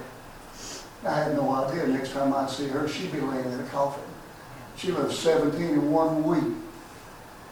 I 1.07 1.15
had 1.15 1.35
no 1.35 1.51
idea 1.55 1.87
next 1.87 2.13
time 2.13 2.33
I'd 2.33 2.49
see 2.49 2.69
her, 2.69 2.89
she'd 2.89 3.13
be 3.13 3.21
laying 3.21 3.51
in 3.51 3.61
a 3.61 3.65
coffin. 3.65 4.05
She 4.77 4.91
lived 4.91 5.13
17 5.13 5.61
in 5.61 5.93
one 5.93 6.25
week. 6.25 6.55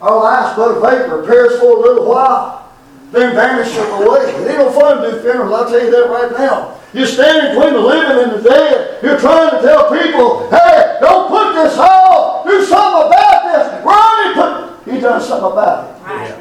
Our 0.01 0.23
life's 0.23 0.57
but 0.57 0.77
a 0.77 0.81
vapor, 0.81 1.23
appears 1.23 1.61
for 1.61 1.77
a 1.77 1.81
little 1.81 2.09
while, 2.09 2.73
then 3.11 3.35
vanishes 3.35 3.77
away. 3.77 4.21
It 4.21 4.49
ain't 4.49 4.59
no 4.59 4.73
fun 4.73 5.03
to 5.03 5.11
do 5.12 5.21
funerals, 5.21 5.53
I'll 5.53 5.68
tell 5.68 5.85
you 5.85 5.90
that 5.90 6.09
right 6.09 6.33
now. 6.33 6.81
You're 6.94 7.07
standing 7.07 7.55
between 7.55 7.72
the 7.72 7.81
living 7.81 8.22
and 8.22 8.33
the 8.33 8.48
dead. 8.48 9.02
You're 9.02 9.18
trying 9.18 9.50
to 9.50 9.62
tell 9.62 9.90
people, 9.90 10.50
hey, 10.50 10.98
don't 11.00 11.28
put 11.28 11.55
this 11.55 11.78
off. 11.78 12.44
Do 12.44 12.64
something 12.64 13.07
about 13.09 13.42
this. 13.52 13.85
Ronnie 13.85 14.35
put, 14.35 14.94
he 14.94 15.00
done 15.00 15.20
something 15.20 15.52
about 15.52 15.88
it. 15.88 16.38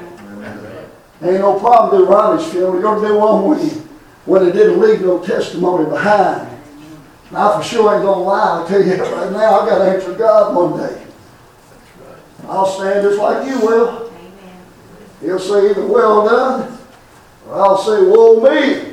Ain't 1.24 1.40
no 1.40 1.58
problem 1.60 2.00
doing 2.00 2.12
Ronnie's 2.12 2.52
funeral. 2.52 2.74
You're 2.74 2.82
going 2.82 3.02
to 3.02 3.08
do 3.08 3.18
one 3.18 3.46
when, 3.46 3.60
he, 3.60 3.70
when 4.26 4.48
it 4.48 4.52
didn't 4.52 4.82
leave 4.82 5.02
no 5.02 5.24
testimony 5.24 5.90
behind. 5.90 6.50
Now, 7.32 7.58
for 7.58 7.64
sure 7.64 7.94
ain't 7.94 8.04
going 8.04 8.18
to 8.18 8.24
lie. 8.24 8.60
I'll 8.60 8.68
tell 8.68 8.84
you 8.84 8.96
right 8.96 9.32
now, 9.32 9.60
I 9.62 9.70
got 9.70 9.78
to 9.78 9.92
answer 9.92 10.14
God 10.16 10.54
one 10.54 10.80
day. 10.80 11.06
I'll 12.48 12.66
stand 12.66 13.04
just 13.08 13.20
like 13.20 13.48
you 13.48 13.60
will. 13.62 14.12
He'll 15.22 15.40
say 15.40 15.70
either 15.70 15.86
well 15.86 16.28
done, 16.28 16.78
or 17.48 17.56
I'll 17.56 17.78
say 17.78 18.04
woe 18.04 18.42
me. 18.42 18.91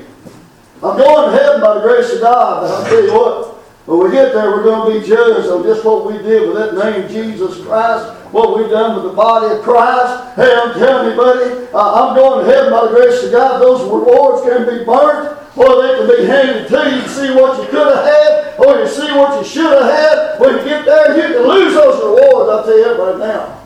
I'm 0.79 0.97
going 0.97 1.33
to 1.33 1.37
heaven 1.37 1.61
by 1.61 1.75
the 1.75 1.81
grace 1.81 2.13
of 2.13 2.21
God, 2.21 2.63
but 2.63 2.71
I'll 2.71 2.87
tell 2.87 3.03
you 3.03 3.13
what, 3.13 3.59
when 3.87 3.99
we 4.05 4.15
get 4.15 4.33
there, 4.33 4.51
we're 4.53 4.63
going 4.63 4.93
to 4.93 5.01
be 5.01 5.07
judged 5.07 5.49
on 5.49 5.65
just 5.65 5.85
what 5.85 6.07
we 6.07 6.19
did 6.23 6.47
with 6.47 6.55
that 6.55 6.79
name, 6.79 7.09
Jesus 7.09 7.65
Christ, 7.67 8.15
what 8.31 8.57
we've 8.57 8.71
done 8.71 8.95
with 8.95 9.11
the 9.11 9.17
body 9.17 9.51
of 9.57 9.63
Christ. 9.63 10.37
Hey, 10.37 10.55
I'm 10.55 10.75
telling 10.79 11.11
you, 11.11 11.17
buddy, 11.17 11.67
I'm 11.75 12.15
going 12.15 12.45
to 12.45 12.53
heaven 12.53 12.71
by 12.71 12.87
the 12.87 12.95
grace 12.95 13.25
of 13.25 13.33
God. 13.33 13.59
Those 13.61 13.83
rewards 13.91 14.47
can 14.47 14.71
be 14.71 14.85
burnt, 14.85 15.41
or 15.57 15.83
they 15.83 15.99
can 15.99 16.07
be 16.15 16.27
handed 16.31 16.69
to 16.69 16.79
you 16.95 17.03
to 17.03 17.09
see 17.09 17.35
what 17.35 17.59
you 17.59 17.67
could 17.75 17.89
have 17.91 18.05
had, 18.05 18.61
or 18.61 18.79
you 18.79 18.87
see 18.87 19.11
what 19.19 19.41
you 19.41 19.45
should 19.49 19.73
have 19.73 19.91
had. 19.91 20.39
When 20.39 20.59
you 20.59 20.65
get 20.65 20.85
there, 20.85 21.17
you 21.17 21.35
can 21.35 21.49
lose 21.49 21.75
those 21.75 21.99
rewards. 21.99 22.55
I'll 22.55 22.63
tell 22.63 22.79
you 22.79 23.03
right 23.03 23.19
now. 23.19 23.59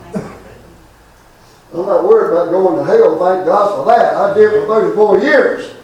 I'm 1.74 1.84
not 1.84 2.04
worried 2.04 2.32
about 2.32 2.50
going 2.52 2.78
to 2.78 2.84
hell, 2.84 3.18
thank 3.18 3.44
God 3.44 3.76
for 3.76 3.84
that. 3.90 4.14
I 4.14 4.32
did 4.32 4.64
for 4.64 4.80
34 4.80 5.18
years. 5.20 5.81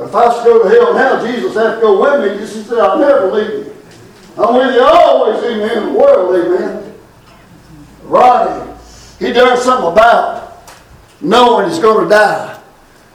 If 0.00 0.14
I 0.14 0.38
to 0.38 0.44
go 0.44 0.62
to 0.62 0.68
hell 0.68 0.94
now, 0.94 1.24
Jesus 1.24 1.54
has 1.54 1.74
to 1.74 1.80
go 1.80 2.00
with 2.00 2.32
me. 2.32 2.38
Jesus 2.38 2.66
said, 2.66 2.78
I'll 2.78 2.98
never 2.98 3.30
leave 3.30 3.66
you. 3.66 3.76
I'm 4.38 4.54
with 4.54 4.74
you 4.74 4.82
always, 4.82 5.44
amen, 5.44 5.76
in 5.76 5.92
the 5.92 5.98
world, 5.98 6.34
amen. 6.34 6.94
Ronnie, 8.04 8.74
he 9.18 9.32
done 9.32 9.58
something 9.58 9.92
about 9.92 10.64
knowing 11.20 11.68
he's 11.68 11.78
going 11.78 12.04
to 12.04 12.08
die. 12.08 12.58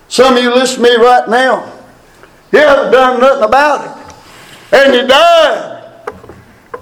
Some 0.08 0.38
of 0.38 0.44
you 0.44 0.54
listen 0.54 0.84
to 0.84 0.90
me 0.90 0.96
right 0.98 1.28
now. 1.28 1.74
You 2.52 2.60
haven't 2.60 2.92
done 2.92 3.20
nothing 3.20 3.44
about 3.44 3.86
it. 4.72 4.76
And 4.78 4.94
you 4.94 5.08
died. 5.08 5.76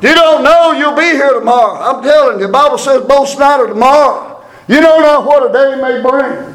You 0.01 0.13
don't 0.13 0.43
know 0.43 0.73
you'll 0.73 0.97
be 0.97 1.15
here 1.15 1.33
tomorrow. 1.33 1.81
I'm 1.81 2.03
telling 2.03 2.39
you, 2.39 2.47
the 2.47 2.51
Bible 2.51 2.77
says 2.77 3.03
both 3.03 3.39
night 3.39 3.61
or 3.61 3.67
tomorrow. 3.67 4.45
You 4.67 4.81
don't 4.81 5.01
know 5.01 5.21
what 5.21 5.49
a 5.49 5.53
day 5.53 5.81
may 5.81 6.01
bring. 6.01 6.52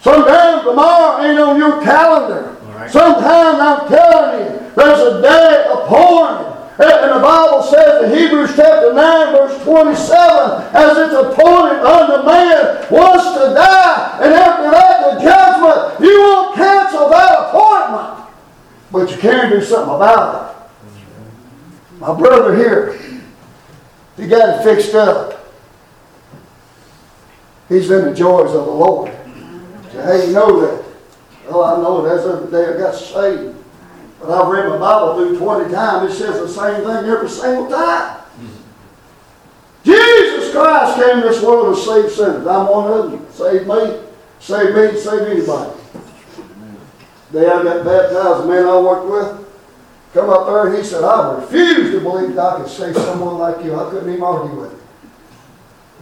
Sometimes 0.00 0.64
tomorrow 0.64 1.22
ain't 1.24 1.38
on 1.38 1.58
your 1.58 1.82
calendar. 1.82 2.56
Sometimes 2.88 3.58
I'm 3.60 3.88
telling 3.88 4.40
you, 4.40 4.72
there's 4.74 5.00
a 5.00 5.22
day 5.22 5.66
appointed. 5.70 6.46
And 6.80 7.16
the 7.16 7.20
Bible 7.20 7.62
says 7.62 8.04
in 8.04 8.18
Hebrews 8.18 8.56
chapter 8.56 8.94
9, 8.94 9.32
verse 9.34 9.62
27, 9.62 10.74
as 10.74 10.96
it's 10.96 11.12
appointed 11.12 11.84
unto 11.84 12.26
man 12.26 12.86
once 12.90 13.22
to 13.34 13.54
die, 13.54 14.18
and 14.22 14.32
after 14.32 14.70
that 14.70 15.14
the 15.14 15.20
judgment, 15.20 16.00
you 16.00 16.22
won't 16.22 16.56
cancel 16.56 17.10
that 17.10 17.48
appointment. 17.48 18.30
But 18.90 19.10
you 19.10 19.18
can 19.18 19.50
do 19.50 19.62
something 19.62 19.94
about 19.94 20.46
it. 20.46 22.00
My 22.00 22.18
brother 22.18 22.56
here, 22.56 22.98
he 24.16 24.26
got 24.26 24.60
it 24.60 24.64
fixed 24.64 24.94
up. 24.94 25.52
He's 27.68 27.90
in 27.90 28.06
the 28.06 28.14
joys 28.14 28.54
of 28.54 28.64
the 28.64 28.72
Lord. 28.72 29.14
Say, 29.92 30.02
hey, 30.02 30.26
you 30.28 30.32
know 30.34 30.60
that. 30.60 30.84
Oh, 31.48 31.64
I 31.64 31.76
know 31.82 32.02
that's 32.02 32.26
other 32.26 32.50
day 32.50 32.74
I 32.74 32.78
got 32.78 32.94
saved. 32.94 33.56
But 34.20 34.30
I've 34.30 34.48
read 34.48 34.68
my 34.68 34.78
Bible 34.78 35.14
through 35.16 35.38
20 35.38 35.72
times. 35.72 36.12
It 36.12 36.16
says 36.16 36.40
the 36.40 36.48
same 36.48 36.84
thing 36.84 37.10
every 37.10 37.28
single 37.28 37.68
time. 37.68 38.22
Jesus 39.82 40.52
Christ 40.52 40.96
came 40.96 41.22
to 41.22 41.28
this 41.28 41.42
world 41.42 41.74
to 41.74 41.82
save 41.82 42.10
sinners. 42.10 42.46
I'm 42.46 42.68
one 42.68 42.92
of 42.92 43.10
them. 43.10 43.26
Save 43.32 43.66
me. 43.66 44.00
Save 44.38 44.74
me. 44.74 45.00
Save 45.00 45.22
anybody. 45.22 45.80
The 47.32 47.40
day 47.40 47.48
I 47.48 47.62
got 47.62 47.84
baptized, 47.84 48.44
the 48.44 48.48
man 48.48 48.66
I 48.66 48.78
worked 48.78 49.06
with, 49.06 49.48
come 50.12 50.30
up 50.30 50.46
there 50.46 50.66
and 50.66 50.76
he 50.76 50.84
said, 50.84 51.02
I 51.02 51.40
refuse 51.40 51.92
to 51.92 52.00
believe 52.00 52.34
that 52.34 52.44
I 52.44 52.60
could 52.60 52.70
save 52.70 52.94
someone 52.96 53.38
like 53.38 53.64
you. 53.64 53.74
I 53.74 53.88
couldn't 53.90 54.10
even 54.10 54.22
argue 54.22 54.60
with 54.60 54.72
him. 54.72 54.80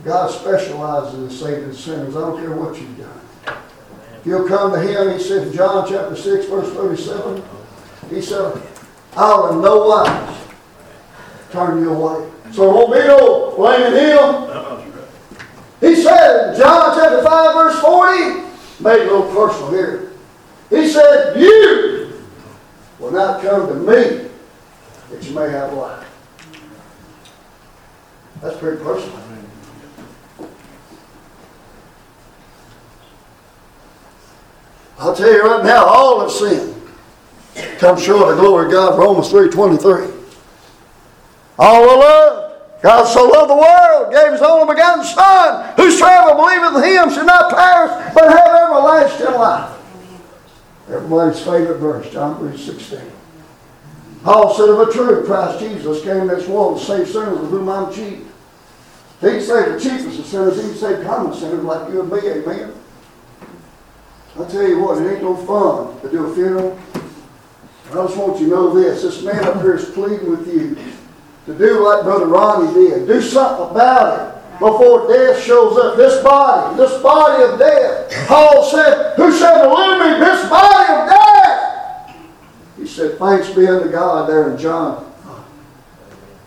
God 0.04 0.30
specializes 0.30 1.18
in 1.18 1.30
saving 1.30 1.72
sinners. 1.72 2.16
I 2.16 2.20
don't 2.20 2.40
care 2.40 2.52
what 2.52 2.80
you've 2.80 2.98
done. 2.98 3.20
You'll 4.24 4.48
come 4.48 4.72
to 4.72 4.80
him, 4.80 5.16
he 5.16 5.22
said 5.22 5.48
in 5.48 5.52
John 5.52 5.88
chapter 5.88 6.16
6, 6.16 6.46
verse 6.46 6.72
37, 6.72 7.42
he 8.10 8.20
said, 8.20 8.60
I'll 9.16 9.52
in 9.52 9.62
no 9.62 9.88
wise 9.88 10.38
turn 11.50 11.80
you 11.80 11.92
away. 11.92 12.30
So 12.52 12.70
it 12.70 12.74
won't 12.74 12.92
be 12.92 12.98
no 13.00 13.54
blaming 13.56 13.92
him. 13.92 14.48
He 15.80 16.02
said 16.02 16.54
in 16.54 16.60
John 16.60 16.96
chapter 16.96 17.22
5, 17.22 17.54
verse 17.54 17.80
40, 17.80 18.48
made 18.80 19.02
a 19.02 19.04
little 19.04 19.32
personal 19.32 19.70
here. 19.70 20.10
He 20.70 20.88
said, 20.88 21.38
You 21.38 22.12
will 22.98 23.12
not 23.12 23.42
come 23.42 23.68
to 23.68 23.74
me 23.74 24.28
that 25.10 25.24
you 25.24 25.34
may 25.34 25.50
have 25.50 25.72
life. 25.72 26.06
That's 28.42 28.56
pretty 28.58 28.82
personal. 28.82 29.18
I'll 34.98 35.14
tell 35.14 35.32
you 35.32 35.42
right 35.42 35.64
now, 35.64 35.84
all 35.84 36.20
have 36.20 36.30
sinned. 36.30 36.74
Come 37.78 37.98
short 37.98 38.30
of 38.30 38.36
the 38.36 38.42
glory 38.42 38.66
of 38.66 38.72
God, 38.72 38.98
Romans 38.98 39.28
3.23. 39.28 40.14
All 41.58 41.88
are 41.88 41.98
loved. 41.98 42.82
God 42.82 43.04
so 43.04 43.26
loved 43.28 43.50
the 43.50 43.56
world, 43.56 44.12
gave 44.12 44.32
his 44.32 44.42
only 44.42 44.72
begotten 44.72 45.04
Son, 45.04 45.74
whosoever 45.76 46.36
believeth 46.36 46.76
in 46.76 46.90
him 46.90 47.10
should 47.12 47.26
not 47.26 47.50
perish, 47.50 48.14
but 48.14 48.30
have 48.30 48.48
everlasting 48.48 49.34
life. 49.34 49.76
Everybody's 50.88 51.40
favorite 51.40 51.78
verse, 51.78 52.10
John 52.10 52.38
3, 52.38 52.56
16. 52.56 53.00
Paul 54.22 54.54
said 54.54 54.68
of 54.68 54.88
a 54.88 54.92
truth, 54.92 55.26
Christ 55.26 55.60
Jesus 55.60 56.02
came 56.02 56.22
in 56.22 56.28
this 56.28 56.48
world 56.48 56.78
to 56.78 56.84
save 56.84 57.08
sinners 57.08 57.38
of 57.38 57.50
whom 57.50 57.68
I'm 57.68 57.92
chief. 57.92 58.20
He 59.20 59.26
can 59.26 59.40
save 59.40 59.72
the 59.72 59.80
chiefest 59.80 60.20
of 60.20 60.26
sinners, 60.26 60.56
he 60.56 60.62
can 60.62 60.76
save 60.76 61.04
common 61.04 61.36
sinners 61.36 61.64
like 61.64 61.90
you 61.90 62.02
and 62.02 62.12
me, 62.12 62.18
amen. 62.18 62.72
I 64.38 64.48
tell 64.48 64.68
you 64.68 64.80
what, 64.80 65.02
it 65.02 65.12
ain't 65.12 65.22
no 65.22 65.36
fun 65.36 66.00
to 66.00 66.10
do 66.10 66.26
a 66.26 66.34
funeral. 66.34 66.78
I 67.90 67.94
just 67.94 68.16
want 68.16 68.38
you 68.38 68.46
to 68.46 68.54
know 68.54 68.74
this. 68.74 69.02
This 69.02 69.22
man 69.24 69.44
up 69.44 69.56
here 69.62 69.74
is 69.74 69.86
pleading 69.86 70.30
with 70.30 70.46
you 70.46 70.76
to 71.46 71.58
do 71.58 71.84
like 71.84 72.04
Brother 72.04 72.26
Ronnie 72.26 72.72
did. 72.72 73.08
Do 73.08 73.20
something 73.20 73.70
about 73.70 74.36
it 74.36 74.58
before 74.60 75.08
death 75.08 75.42
shows 75.42 75.76
up. 75.78 75.96
This 75.96 76.22
body, 76.22 76.76
this 76.76 77.02
body 77.02 77.42
of 77.44 77.58
death. 77.58 78.28
Paul 78.28 78.62
said, 78.70 79.16
Who 79.16 79.36
shall 79.36 79.68
deliver 79.68 80.04
me 80.04 80.20
this 80.20 80.48
body 80.48 80.92
of 80.92 81.08
death? 81.08 82.16
He 82.76 82.86
said, 82.86 83.18
Thanks 83.18 83.50
be 83.50 83.66
unto 83.66 83.90
God 83.90 84.28
there 84.28 84.50
in 84.52 84.58
John. 84.58 85.04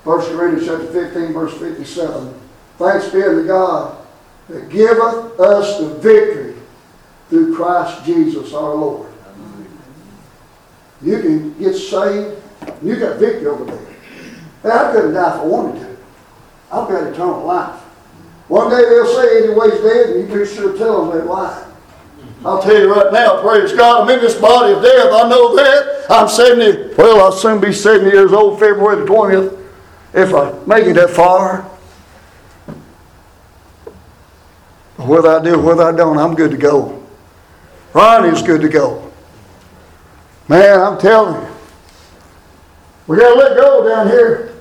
1 0.04 0.20
Corinthians 0.28 0.66
chapter 0.66 0.88
15, 0.88 1.34
verse 1.34 1.58
57. 1.60 2.34
Thanks 2.78 3.10
be 3.10 3.22
unto 3.22 3.46
God 3.46 3.98
that 4.48 4.70
giveth 4.70 5.40
us 5.40 5.80
the 5.80 5.96
victory 5.96 6.51
through 7.32 7.56
Christ 7.56 8.06
Jesus 8.06 8.54
our 8.54 8.76
Lord. 8.76 9.10
You 11.02 11.20
can 11.22 11.58
get 11.58 11.74
saved. 11.76 12.44
You 12.84 12.98
got 12.98 13.18
victory 13.20 13.48
over 13.48 13.64
there. 13.64 13.86
Hey, 14.62 14.70
I 14.70 14.92
couldn't 14.92 15.14
die 15.14 15.36
if 15.36 15.42
I 15.42 15.46
wanted 15.46 15.80
to. 15.80 15.98
I've 16.72 16.90
got 16.90 17.08
eternal 17.08 17.46
life. 17.46 17.80
One 18.50 18.70
day 18.70 18.84
they'll 18.84 19.16
say 19.16 19.46
anybody's 19.46 19.80
dead, 19.80 20.10
and 20.10 20.20
you 20.20 20.28
pretty 20.28 20.54
sure 20.54 20.78
tell 20.78 21.06
them 21.06 21.18
they're 21.18 21.26
lying. 21.26 21.68
I'll 22.44 22.62
tell 22.62 22.78
you 22.78 22.94
right 22.94 23.14
now, 23.14 23.42
praise 23.42 23.72
God, 23.72 24.02
I'm 24.02 24.10
in 24.10 24.20
this 24.20 24.36
body 24.36 24.74
of 24.74 24.84
death. 24.84 25.14
I 25.14 25.30
know 25.30 25.56
that. 25.56 26.06
I'm 26.10 26.28
70, 26.28 26.96
well, 26.96 27.22
I'll 27.22 27.32
soon 27.32 27.62
be 27.62 27.72
70 27.72 28.12
years 28.12 28.34
old, 28.34 28.60
February 28.60 28.98
the 28.98 29.06
20th, 29.06 29.58
if 30.14 30.34
I 30.34 30.52
make 30.66 30.86
it 30.86 30.96
that 30.96 31.12
far. 31.12 31.62
Whether 34.98 35.30
I 35.30 35.42
do, 35.42 35.60
whether 35.62 35.84
I 35.84 35.96
don't, 35.96 36.18
I'm 36.18 36.36
good 36.36 36.52
to 36.52 36.58
go. 36.58 37.01
Ronnie's 37.94 38.42
good 38.42 38.62
to 38.62 38.70
go. 38.70 39.12
Man, 40.48 40.80
I'm 40.80 40.98
telling 40.98 41.42
you. 41.42 41.52
We 43.08 43.18
got 43.18 43.34
to 43.34 43.40
let 43.40 43.58
go 43.58 43.88
down 43.88 44.08
here. 44.08 44.56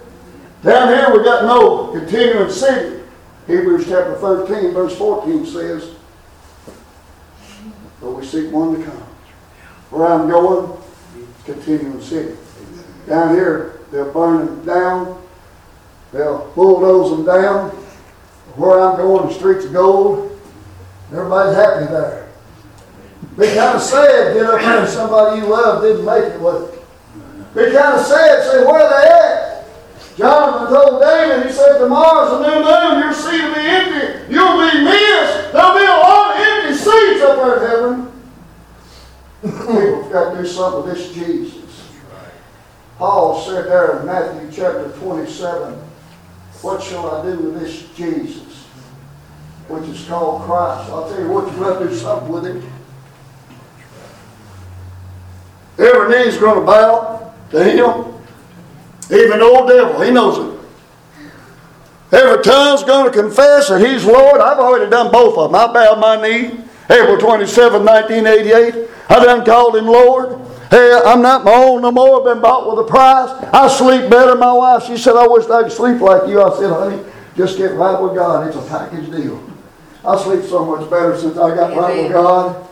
Down 0.62 0.88
here 0.88 1.16
we 1.16 1.24
got 1.24 1.44
no 1.44 1.88
continuing 1.88 2.50
city. 2.50 3.02
Hebrews 3.46 3.86
chapter 3.86 4.16
13, 4.16 4.72
verse 4.72 4.96
14 4.96 5.46
says, 5.46 5.94
But 8.00 8.12
we 8.12 8.24
seek 8.24 8.52
one 8.52 8.78
to 8.78 8.84
come. 8.84 9.02
Where 9.90 10.06
I'm 10.06 10.28
going, 10.28 10.76
continuing 11.44 12.00
city. 12.02 12.36
Down 13.06 13.34
here, 13.34 13.80
they'll 13.90 14.12
burn 14.12 14.46
them 14.46 14.64
down. 14.66 15.22
They'll 16.12 16.50
bulldoze 16.54 17.10
them 17.10 17.24
down. 17.24 17.70
Where 18.56 18.80
I'm 18.80 18.96
going, 18.96 19.28
the 19.28 19.34
streets 19.34 19.64
of 19.64 19.72
gold. 19.72 20.38
Everybody's 21.10 21.56
happy 21.56 21.86
there. 21.86 22.19
Be 23.36 23.46
kind 23.46 23.76
of 23.76 23.82
sad, 23.82 24.34
get 24.34 24.46
up 24.46 24.60
there 24.60 24.80
and 24.80 24.88
somebody 24.88 25.40
you 25.40 25.46
love 25.46 25.82
didn't 25.82 26.04
make 26.04 26.24
it 26.24 26.40
with 26.40 26.74
it. 26.74 27.54
Be 27.54 27.76
kind 27.76 27.98
of 27.98 28.06
sad, 28.06 28.42
say, 28.44 28.64
where 28.64 28.88
they 28.88 29.08
at? 29.08 29.50
Jonathan 30.16 30.74
told 30.74 31.00
David, 31.00 31.46
he 31.46 31.52
said, 31.52 31.78
tomorrow's 31.78 32.32
a 32.32 32.48
new 32.48 32.64
moon, 32.64 33.02
your 33.02 33.14
seat 33.14 33.42
will 33.42 33.54
be 33.54 33.60
empty. 33.60 34.34
You'll 34.34 34.58
be 34.58 34.84
missed. 34.84 35.52
There'll 35.52 35.78
be 35.78 35.84
a 35.84 35.96
lot 35.96 36.36
of 36.36 36.46
empty 36.46 36.74
seats 36.74 37.22
up 37.22 37.36
there 37.36 37.56
in 37.56 37.70
heaven. 37.70 38.10
People 39.42 40.10
got 40.10 40.34
to 40.34 40.42
do 40.42 40.46
something 40.46 40.84
with 40.84 40.96
this 40.96 41.14
Jesus. 41.14 41.88
Paul 42.98 43.40
said 43.42 43.66
there 43.66 44.00
in 44.00 44.06
Matthew 44.06 44.50
chapter 44.52 44.90
27, 44.98 45.74
what 46.60 46.82
shall 46.82 47.10
I 47.10 47.22
do 47.24 47.38
with 47.38 47.60
this 47.60 47.88
Jesus? 47.96 48.64
Which 49.68 49.88
is 49.88 50.06
called 50.06 50.42
Christ. 50.42 50.90
I'll 50.90 51.08
tell 51.08 51.20
you 51.20 51.28
what, 51.28 51.50
you 51.50 51.58
got 51.58 51.78
to 51.78 51.88
do 51.88 51.94
something 51.94 52.28
with 52.28 52.44
him. 52.44 52.70
Every 55.80 56.24
knee's 56.24 56.36
going 56.36 56.60
to 56.60 56.66
bow 56.66 57.32
to 57.50 57.64
him. 57.64 58.14
Even 59.10 59.38
the 59.38 59.44
old 59.44 59.68
devil, 59.68 60.00
he 60.02 60.10
knows 60.10 60.38
it. 60.38 60.60
Every 62.12 62.42
tongue's 62.42 62.84
going 62.84 63.10
to 63.10 63.22
confess 63.22 63.68
that 63.68 63.80
he's 63.80 64.04
Lord. 64.04 64.40
I've 64.40 64.58
already 64.58 64.90
done 64.90 65.10
both 65.10 65.38
of 65.38 65.50
them. 65.50 65.54
I 65.54 65.72
bowed 65.72 66.00
my 66.00 66.20
knee 66.20 66.60
April 66.90 67.16
27, 67.18 67.84
1988. 67.84 68.88
I 69.08 69.24
done 69.24 69.44
called 69.44 69.76
him 69.76 69.86
Lord. 69.86 70.40
Hey, 70.70 71.00
I'm 71.04 71.22
not 71.22 71.44
my 71.44 71.54
own 71.54 71.82
no 71.82 71.90
more. 71.90 72.20
I've 72.20 72.34
been 72.34 72.42
bought 72.42 72.68
with 72.68 72.86
a 72.86 72.88
price. 72.88 73.30
I 73.52 73.68
sleep 73.68 74.10
better. 74.10 74.36
My 74.36 74.52
wife, 74.52 74.84
she 74.84 74.96
said, 74.96 75.16
I 75.16 75.26
wish 75.26 75.46
I 75.46 75.62
could 75.62 75.72
sleep 75.72 76.00
like 76.00 76.28
you. 76.28 76.42
I 76.42 76.56
said, 76.58 76.70
honey, 76.70 77.02
just 77.36 77.56
get 77.58 77.72
right 77.72 78.00
with 78.00 78.14
God. 78.14 78.46
It's 78.46 78.56
a 78.56 78.68
package 78.68 79.10
deal. 79.10 79.42
I 80.04 80.20
sleep 80.22 80.44
so 80.44 80.64
much 80.64 80.88
better 80.90 81.16
since 81.18 81.36
I 81.36 81.54
got 81.54 81.76
right 81.76 82.02
with 82.02 82.12
God. 82.12 82.69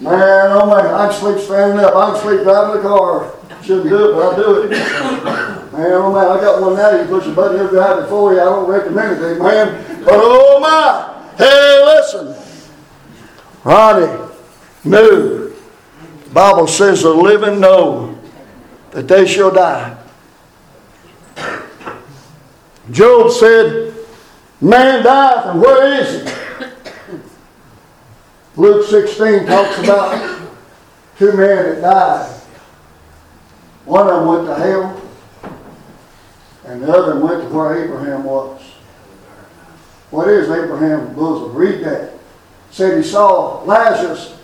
Man, 0.00 0.50
oh 0.52 0.66
man, 0.66 0.94
I 0.94 1.08
can 1.08 1.20
sleep 1.20 1.38
standing 1.44 1.84
up. 1.84 1.94
I 1.96 2.12
can 2.12 2.22
sleep 2.22 2.42
driving 2.42 2.82
the 2.82 2.88
car. 2.88 3.34
Shouldn't 3.62 3.88
do 3.88 4.10
it, 4.10 4.14
but 4.14 4.32
I 4.32 4.36
do 4.36 4.62
it. 4.62 4.70
Man, 4.70 5.92
oh 5.92 6.12
man, 6.12 6.38
I 6.38 6.40
got 6.40 6.62
one 6.62 6.76
now. 6.76 6.90
You 6.90 7.04
push 7.08 7.26
a 7.26 7.32
button, 7.32 7.58
he'll 7.58 7.68
drive 7.68 8.04
it 8.04 8.08
for 8.08 8.32
you. 8.32 8.40
I 8.40 8.44
don't 8.44 8.70
recommend 8.70 9.20
it, 9.20 9.38
man. 9.40 10.04
But 10.04 10.14
oh 10.14 10.60
my, 10.60 11.34
hey, 11.36 11.82
listen. 11.84 12.36
Ronnie 13.64 14.30
knew. 14.84 15.52
The 16.24 16.30
Bible 16.30 16.66
says 16.68 17.02
the 17.02 17.10
living 17.10 17.58
know 17.58 18.16
that 18.92 19.08
they 19.08 19.26
shall 19.26 19.50
die. 19.50 19.96
Job 22.90 23.32
said, 23.32 23.94
Man 24.60 25.02
dieth, 25.02 25.46
and 25.46 25.60
where 25.60 26.00
is 26.00 26.22
he? 26.22 26.47
Luke 28.58 28.84
16 28.88 29.46
talks 29.46 29.78
about 29.78 30.50
two 31.16 31.32
men 31.34 31.64
that 31.64 31.80
died. 31.80 32.40
One 33.84 34.08
of 34.08 34.16
them 34.16 34.26
went 34.26 34.46
to 34.48 34.54
hell, 34.56 35.00
and 36.64 36.82
the 36.82 36.92
other 36.92 37.20
went 37.20 37.44
to 37.44 37.48
where 37.54 37.84
Abraham 37.84 38.24
was. 38.24 38.60
What 40.10 40.26
is 40.26 40.50
Abraham's 40.50 41.14
bosom? 41.14 41.54
Read 41.54 41.84
that. 41.84 42.14
Said 42.72 42.96
he 42.96 43.08
saw 43.08 43.62
Lazarus 43.62 44.36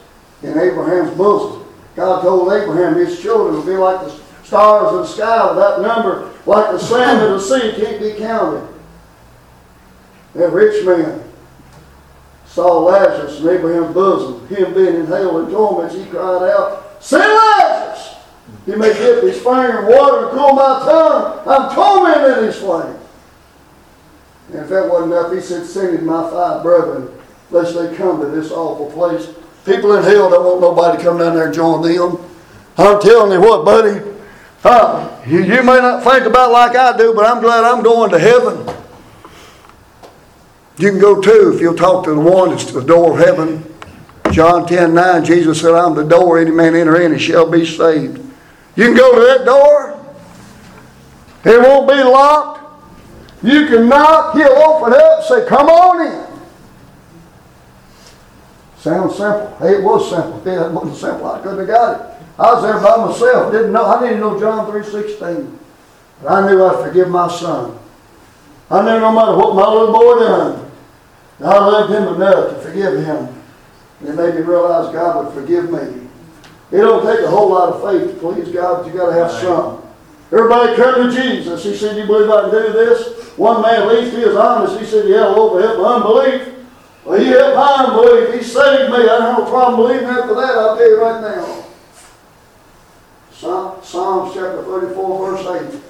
in 0.45 0.57
Abraham's 0.61 1.17
bosom. 1.17 1.67
God 1.97 2.23
told 2.23 2.53
Abraham 2.53 2.95
his 2.95 3.21
children 3.21 3.57
would 3.57 3.67
be 3.67 3.77
like 3.77 4.01
the 4.01 4.17
stars 4.45 4.93
in 4.93 4.99
the 4.99 5.07
sky 5.09 5.51
without 5.51 5.83
number, 5.83 6.33
like 6.47 6.71
the 6.71 6.79
sand 6.79 7.21
of 7.21 7.31
the 7.33 7.41
sea 7.41 7.73
can't 7.83 8.01
be 8.01 8.13
counted. 8.13 8.69
That 10.35 10.53
rich 10.53 10.87
man 10.87 11.24
saw 12.55 12.79
Lazarus 12.85 13.41
in 13.41 13.49
Abraham's 13.49 13.93
bosom, 13.93 14.47
him 14.47 14.75
being 14.75 14.95
in 14.95 15.07
hell 15.07 15.39
and 15.39 15.51
torments, 15.51 15.97
he 15.97 16.05
cried 16.07 16.51
out, 16.51 17.03
Send 17.03 17.25
Lazarus! 17.25 18.15
He 18.65 18.77
may 18.77 18.93
dip 18.93 19.25
his 19.25 19.37
finger 19.43 19.81
in 19.81 19.87
water 19.87 20.29
and 20.29 20.39
cool 20.39 20.55
my 20.55 20.79
tongue. 20.85 21.43
I'm 21.49 21.75
tormented 21.75 22.39
in 22.39 22.45
his 22.45 22.57
flame. 22.57 22.97
And 24.51 24.61
if 24.61 24.69
that 24.69 24.89
wasn't 24.89 25.13
enough, 25.13 25.33
he 25.33 25.41
said, 25.41 25.67
Send 25.67 26.07
my 26.07 26.31
five 26.31 26.63
brethren, 26.63 27.11
lest 27.51 27.75
they 27.75 27.95
come 27.97 28.21
to 28.21 28.29
this 28.29 28.53
awful 28.53 28.91
place. 28.93 29.29
People 29.65 29.97
in 29.97 30.05
hell 30.05 30.31
don't 30.31 30.45
want 30.45 30.61
nobody 30.61 30.99
to 30.99 31.03
come 31.03 31.19
down 31.19 31.35
there 31.35 31.47
and 31.47 31.55
join 31.55 31.83
them. 31.83 32.19
I'm 32.79 33.01
telling 33.01 33.33
you 33.33 33.41
what, 33.41 33.65
buddy. 33.65 34.01
Uh, 34.63 35.23
you, 35.27 35.41
you 35.41 35.63
may 35.63 35.79
not 35.81 36.05
think 36.05 36.25
about 36.25 36.53
like 36.53 36.77
I 36.77 36.97
do, 36.97 37.15
but 37.15 37.27
I'm 37.27 37.43
glad 37.43 37.65
I'm 37.65 37.83
going 37.83 38.13
to 38.13 38.19
heaven. 38.19 38.84
You 40.77 40.91
can 40.91 40.99
go 40.99 41.21
too 41.21 41.53
if 41.55 41.61
you'll 41.61 41.77
talk 41.77 42.05
to 42.05 42.11
the 42.15 42.21
one 42.21 42.51
that's 42.51 42.73
the 42.73 42.83
door 42.83 43.13
of 43.13 43.25
heaven. 43.25 43.65
John 44.33 44.67
10 44.67 44.95
9, 44.95 45.25
Jesus 45.25 45.61
said, 45.61 45.75
I'm 45.75 45.95
the 45.95 46.03
door, 46.05 46.39
any 46.39 46.51
man 46.51 46.75
enter 46.75 47.01
in 47.01 47.13
he 47.13 47.19
shall 47.19 47.49
be 47.49 47.65
saved. 47.65 48.19
You 48.75 48.87
can 48.87 48.97
go 48.97 49.15
to 49.15 49.21
that 49.21 49.45
door. 49.45 50.01
It 51.45 51.61
won't 51.61 51.89
be 51.89 51.95
locked. 51.95 52.61
You 53.43 53.67
can 53.67 53.89
knock, 53.89 54.35
he'll 54.35 54.47
open 54.47 54.95
up, 54.95 55.23
say, 55.23 55.47
Come 55.47 55.69
on 55.69 56.07
in. 56.07 56.25
Sounds 58.79 59.17
simple. 59.17 59.57
Hey, 59.61 59.77
it 59.77 59.83
was 59.83 60.11
simple. 60.11 60.41
If 60.41 60.47
it 60.47 60.73
wasn't 60.73 60.97
simple, 60.97 61.27
I 61.27 61.41
couldn't 61.41 61.59
have 61.59 61.69
got 61.69 62.01
it. 62.01 62.15
I 62.39 62.53
was 62.53 62.63
there 62.65 62.81
by 62.81 63.07
myself. 63.07 63.53
Didn't 63.53 63.73
know. 63.73 63.87
I 63.87 64.03
didn't 64.03 64.21
know 64.21 64.39
John 64.41 64.71
three 64.71 64.85
sixteen, 64.85 65.59
but 66.23 66.33
I 66.33 66.47
knew 66.47 66.65
I'd 66.65 66.85
forgive 66.85 67.09
my 67.09 67.29
son. 67.29 67.79
I 68.71 68.81
knew 68.81 69.01
no 69.01 69.13
matter 69.13 69.37
what 69.37 69.55
my 69.55 69.67
little 69.67 69.93
boy 69.93 70.19
done, 70.19 70.64
I 71.41 71.59
loved 71.59 71.93
him 71.93 72.15
enough 72.15 72.51
to 72.51 72.61
forgive 72.61 73.05
him. 73.05 73.43
And 74.01 74.09
it 74.09 74.15
made 74.15 74.35
me 74.35 74.41
realize 74.43 74.93
God 74.93 75.25
would 75.25 75.35
forgive 75.35 75.71
me. 75.71 76.09
It 76.71 76.79
don't 76.79 77.05
take 77.05 77.25
a 77.25 77.31
whole 77.31 77.51
lot 77.51 77.75
of 77.75 77.83
faith 77.83 78.15
to 78.15 78.21
please 78.21 78.49
God, 78.53 78.83
but 78.83 78.93
you 78.93 78.99
got 78.99 79.07
to 79.07 79.13
have 79.13 79.31
some. 79.31 79.83
Everybody 80.33 80.77
come 80.77 81.09
to 81.09 81.15
Jesus. 81.15 81.63
He 81.63 81.77
said, 81.77 81.97
"You 81.97 82.07
believe 82.07 82.31
I 82.31 82.43
can 82.43 82.51
do 82.51 82.73
this?" 82.73 83.29
One 83.37 83.63
man, 83.63 83.83
at 83.83 83.89
least 83.89 84.17
he 84.17 84.25
was 84.25 84.37
honest. 84.37 84.81
He 84.81 84.87
said, 84.87 85.09
"Yeah, 85.09 85.27
Lord, 85.27 85.63
help 85.63 85.79
my 85.79 85.95
unbelief." 85.97 86.55
Well, 87.05 87.21
he 87.21 87.27
helped 87.27 87.57
my 87.57 87.85
unbelief. 87.85 88.35
He 88.35 88.43
saved 88.43 88.91
me. 88.91 88.97
I 88.97 89.07
don't 89.07 89.35
have 89.35 89.47
a 89.47 89.51
problem 89.51 89.87
believing 89.87 90.09
after 90.09 90.35
that. 90.35 90.59
I'll 90.59 90.77
tell 90.77 90.89
you 90.89 91.01
right 91.01 91.21
now. 91.21 91.65
Psalms 93.85 94.33
chapter 94.33 94.63
34, 94.63 95.37
verse 95.37 95.81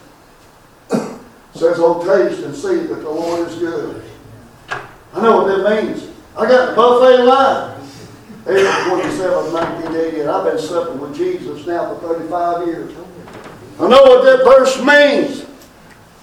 8 0.91 0.99
says, 1.55 1.77
Oh, 1.79 2.03
taste 2.05 2.43
and 2.43 2.55
see 2.55 2.87
that 2.87 2.97
the 2.97 3.11
Lord 3.11 3.49
is 3.49 3.55
good. 3.57 4.03
I 5.15 5.23
know 5.23 5.43
what 5.43 5.47
that 5.47 5.85
means. 5.85 6.11
I 6.37 6.49
got 6.49 6.71
the 6.71 6.77
buffet 6.77 7.23
line. 7.23 7.81
April 8.47 8.99
27, 8.99 9.53
1988. 9.53 10.27
I've 10.27 10.45
been 10.45 10.59
supping 10.59 11.01
with 11.01 11.17
Jesus 11.17 11.67
now 11.67 11.95
for 11.95 12.15
35 12.15 12.67
years. 12.67 12.95
I 13.79 13.89
know 13.89 14.03
what 14.03 14.25
that 14.25 14.45
verse 14.45 14.79
means. 14.83 15.47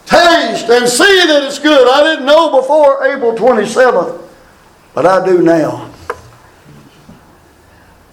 Taste 0.06 0.70
and 0.70 0.88
see 0.89 1.28
that 1.28 1.44
it's 1.44 1.58
good. 1.58 1.88
I 1.89 2.04
didn't 2.04 2.26
know 2.26 2.60
before 2.60 3.06
April 3.08 3.34
27th, 3.34 4.22
but 4.94 5.06
I 5.06 5.26
do 5.26 5.42
now. 5.42 5.89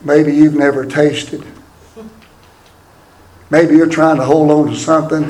Maybe 0.05 0.33
you've 0.33 0.55
never 0.55 0.87
tasted. 0.87 1.45
Maybe 3.51 3.75
you're 3.77 3.89
trying 3.89 4.17
to 4.19 4.25
hold 4.25 4.51
on 4.51 4.69
to 4.69 4.77
something 4.77 5.23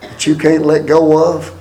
that 0.00 0.26
you 0.26 0.36
can't 0.36 0.64
let 0.64 0.86
go 0.86 1.34
of. 1.34 1.57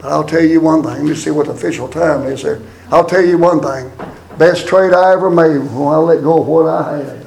But 0.00 0.12
I'll 0.12 0.24
tell 0.24 0.42
you 0.42 0.60
one 0.60 0.82
thing. 0.82 0.92
Let 0.92 1.02
me 1.04 1.14
see 1.14 1.30
what 1.30 1.46
the 1.46 1.52
official 1.52 1.88
time 1.88 2.24
is 2.24 2.42
there. 2.42 2.60
I'll 2.90 3.06
tell 3.06 3.24
you 3.24 3.38
one 3.38 3.60
thing. 3.60 3.90
Best 4.38 4.68
trade 4.68 4.92
I 4.92 5.12
ever 5.12 5.30
made 5.30 5.58
when 5.58 5.88
I 5.88 5.96
let 5.96 6.22
go 6.22 6.40
of 6.40 6.46
what 6.46 6.66
I 6.68 6.98
had. 6.98 7.26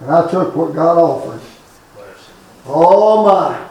And 0.00 0.10
I 0.10 0.30
took 0.30 0.54
what 0.54 0.74
God 0.74 0.96
offered. 0.96 1.40
Oh 2.66 3.24
my. 3.24 3.68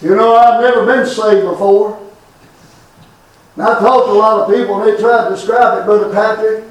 You 0.00 0.16
know, 0.16 0.34
I've 0.34 0.60
never 0.60 0.86
been 0.86 1.06
saved 1.06 1.46
before. 1.46 2.00
And 3.56 3.62
I 3.64 3.78
talked 3.78 4.06
to 4.06 4.12
a 4.12 4.14
lot 4.14 4.40
of 4.40 4.54
people 4.54 4.82
and 4.82 4.92
they 4.92 5.00
tried 5.00 5.28
to 5.28 5.34
describe 5.34 5.78
it, 5.78 5.84
Brother 5.84 6.12
Patrick. 6.12 6.64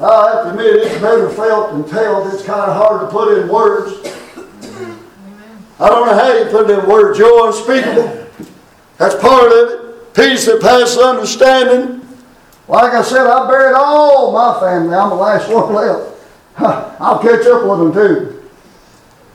I 0.00 0.34
have 0.34 0.44
to 0.44 0.50
admit, 0.50 0.86
it's 0.86 1.00
better 1.00 1.28
felt 1.28 1.72
than 1.72 1.84
told. 1.84 2.32
It's 2.32 2.42
kind 2.44 2.70
of 2.70 2.76
hard 2.76 3.02
to 3.02 3.08
put 3.08 3.36
in 3.38 3.48
words. 3.48 4.21
I 5.82 5.88
don't 5.88 6.06
know 6.06 6.14
how 6.14 6.32
you 6.32 6.44
put 6.44 6.70
it 6.70 6.78
in 6.78 6.88
words. 6.88 7.18
Joy 7.18 7.48
unspeakable. 7.48 8.28
That's 8.98 9.16
part 9.16 9.50
of 9.50 9.52
it. 9.52 10.14
Peace 10.14 10.46
that 10.46 10.60
passes 10.60 10.96
understanding. 10.96 12.06
Like 12.68 12.92
I 12.92 13.02
said, 13.02 13.26
I 13.26 13.48
buried 13.50 13.74
all 13.74 14.30
my 14.30 14.60
family. 14.60 14.94
I'm 14.94 15.08
the 15.08 15.16
last 15.16 15.50
one 15.50 15.74
left. 15.74 16.24
I'll 17.00 17.18
catch 17.18 17.44
up 17.46 17.68
with 17.68 17.78
them 17.80 17.92
too. 17.92 18.48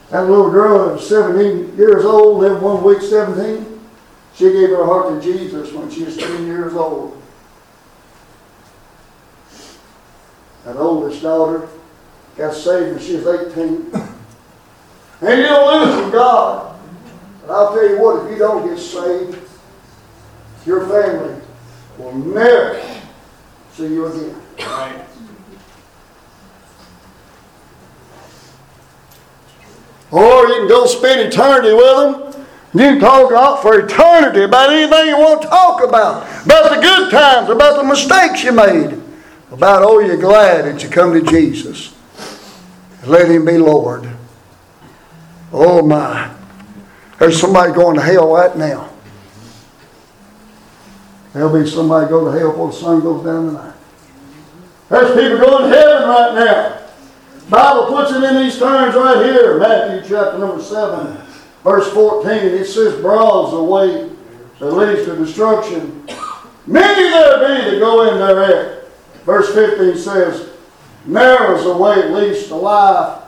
That 0.09 0.21
little 0.21 0.49
girl 0.49 0.87
that 0.87 0.93
was 0.93 1.09
17 1.09 1.75
years 1.75 2.05
old, 2.05 2.39
lived 2.39 2.61
one 2.61 2.81
week 2.81 3.01
17. 3.01 3.81
She 4.33 4.45
gave 4.45 4.69
her 4.69 4.85
heart 4.85 5.21
to 5.21 5.21
Jesus 5.21 5.73
when 5.73 5.91
she 5.91 6.05
was 6.05 6.15
10 6.15 6.47
years 6.47 6.73
old. 6.75 7.21
That 10.63 10.77
oldest 10.77 11.21
daughter 11.21 11.67
got 12.37 12.53
saved 12.53 12.95
when 12.95 13.03
she 13.03 13.17
was 13.17 13.51
18. 13.51 14.13
And 15.21 15.39
you 15.39 15.47
don't 15.47 15.85
lose 15.85 16.01
from 16.01 16.11
God. 16.11 16.79
But 17.41 17.53
I'll 17.53 17.73
tell 17.73 17.89
you 17.89 17.99
what, 17.99 18.25
if 18.25 18.31
you 18.31 18.37
don't 18.37 18.67
get 18.67 18.77
saved, 18.77 19.39
your 20.65 20.87
family 20.87 21.41
will 21.97 22.13
never 22.13 22.81
see 23.73 23.87
you 23.87 24.05
again. 24.05 24.35
Or 30.11 30.47
you 30.47 30.55
can 30.59 30.67
go 30.67 30.85
spend 30.85 31.21
eternity 31.21 31.73
with 31.73 32.33
them. 32.33 32.45
You 32.73 32.79
can 32.79 32.99
talk 32.99 33.31
out 33.31 33.61
for 33.61 33.79
eternity 33.79 34.43
about 34.43 34.71
anything 34.71 35.07
you 35.07 35.17
want 35.17 35.41
to 35.41 35.47
talk 35.47 35.83
about. 35.83 36.23
About 36.45 36.75
the 36.75 36.81
good 36.81 37.11
times, 37.11 37.49
about 37.49 37.77
the 37.77 37.83
mistakes 37.83 38.43
you 38.43 38.51
made. 38.51 39.01
About, 39.51 39.83
oh, 39.83 39.99
you're 39.99 40.17
glad 40.17 40.65
that 40.65 40.83
you 40.83 40.89
come 40.89 41.13
to 41.13 41.21
Jesus. 41.21 41.95
And 43.01 43.11
let 43.11 43.29
Him 43.29 43.45
be 43.45 43.57
Lord. 43.57 44.09
Oh, 45.51 45.85
my. 45.85 46.33
There's 47.19 47.39
somebody 47.39 47.73
going 47.73 47.95
to 47.95 48.01
hell 48.01 48.33
right 48.33 48.55
now. 48.55 48.89
There'll 51.33 51.53
be 51.53 51.69
somebody 51.69 52.09
go 52.09 52.25
to 52.25 52.37
hell 52.37 52.51
before 52.51 52.71
the 52.71 52.73
sun 52.73 53.01
goes 53.01 53.25
down 53.25 53.47
tonight. 53.47 53.73
There's 54.89 55.09
people 55.09 55.45
going 55.45 55.69
to 55.69 55.77
heaven 55.77 56.09
right 56.09 56.33
now. 56.35 56.81
Bible 57.49 57.87
puts 57.87 58.11
it 58.11 58.23
in 58.23 58.43
these 58.43 58.59
terms 58.59 58.95
right 58.95 59.25
here, 59.25 59.57
Matthew 59.57 60.09
chapter 60.09 60.37
number 60.37 60.61
7, 60.61 61.17
verse 61.63 61.91
14. 61.93 62.31
It 62.31 62.65
says, 62.65 62.99
Broad's 63.01 63.51
the 63.51 63.63
way 63.63 64.09
that 64.59 64.73
leads 64.73 65.05
to 65.05 65.15
destruction. 65.15 66.05
Many 66.65 67.09
there 67.09 67.39
be 67.39 67.71
that 67.71 67.79
go 67.79 68.11
in 68.11 68.19
thereat. 68.19 68.85
Verse 69.23 69.53
15 69.53 69.97
says, 69.97 70.49
Narrow's 71.05 71.63
the 71.63 71.77
way 71.77 71.95
that 71.95 72.11
leads 72.11 72.47
to 72.47 72.55
life. 72.55 73.23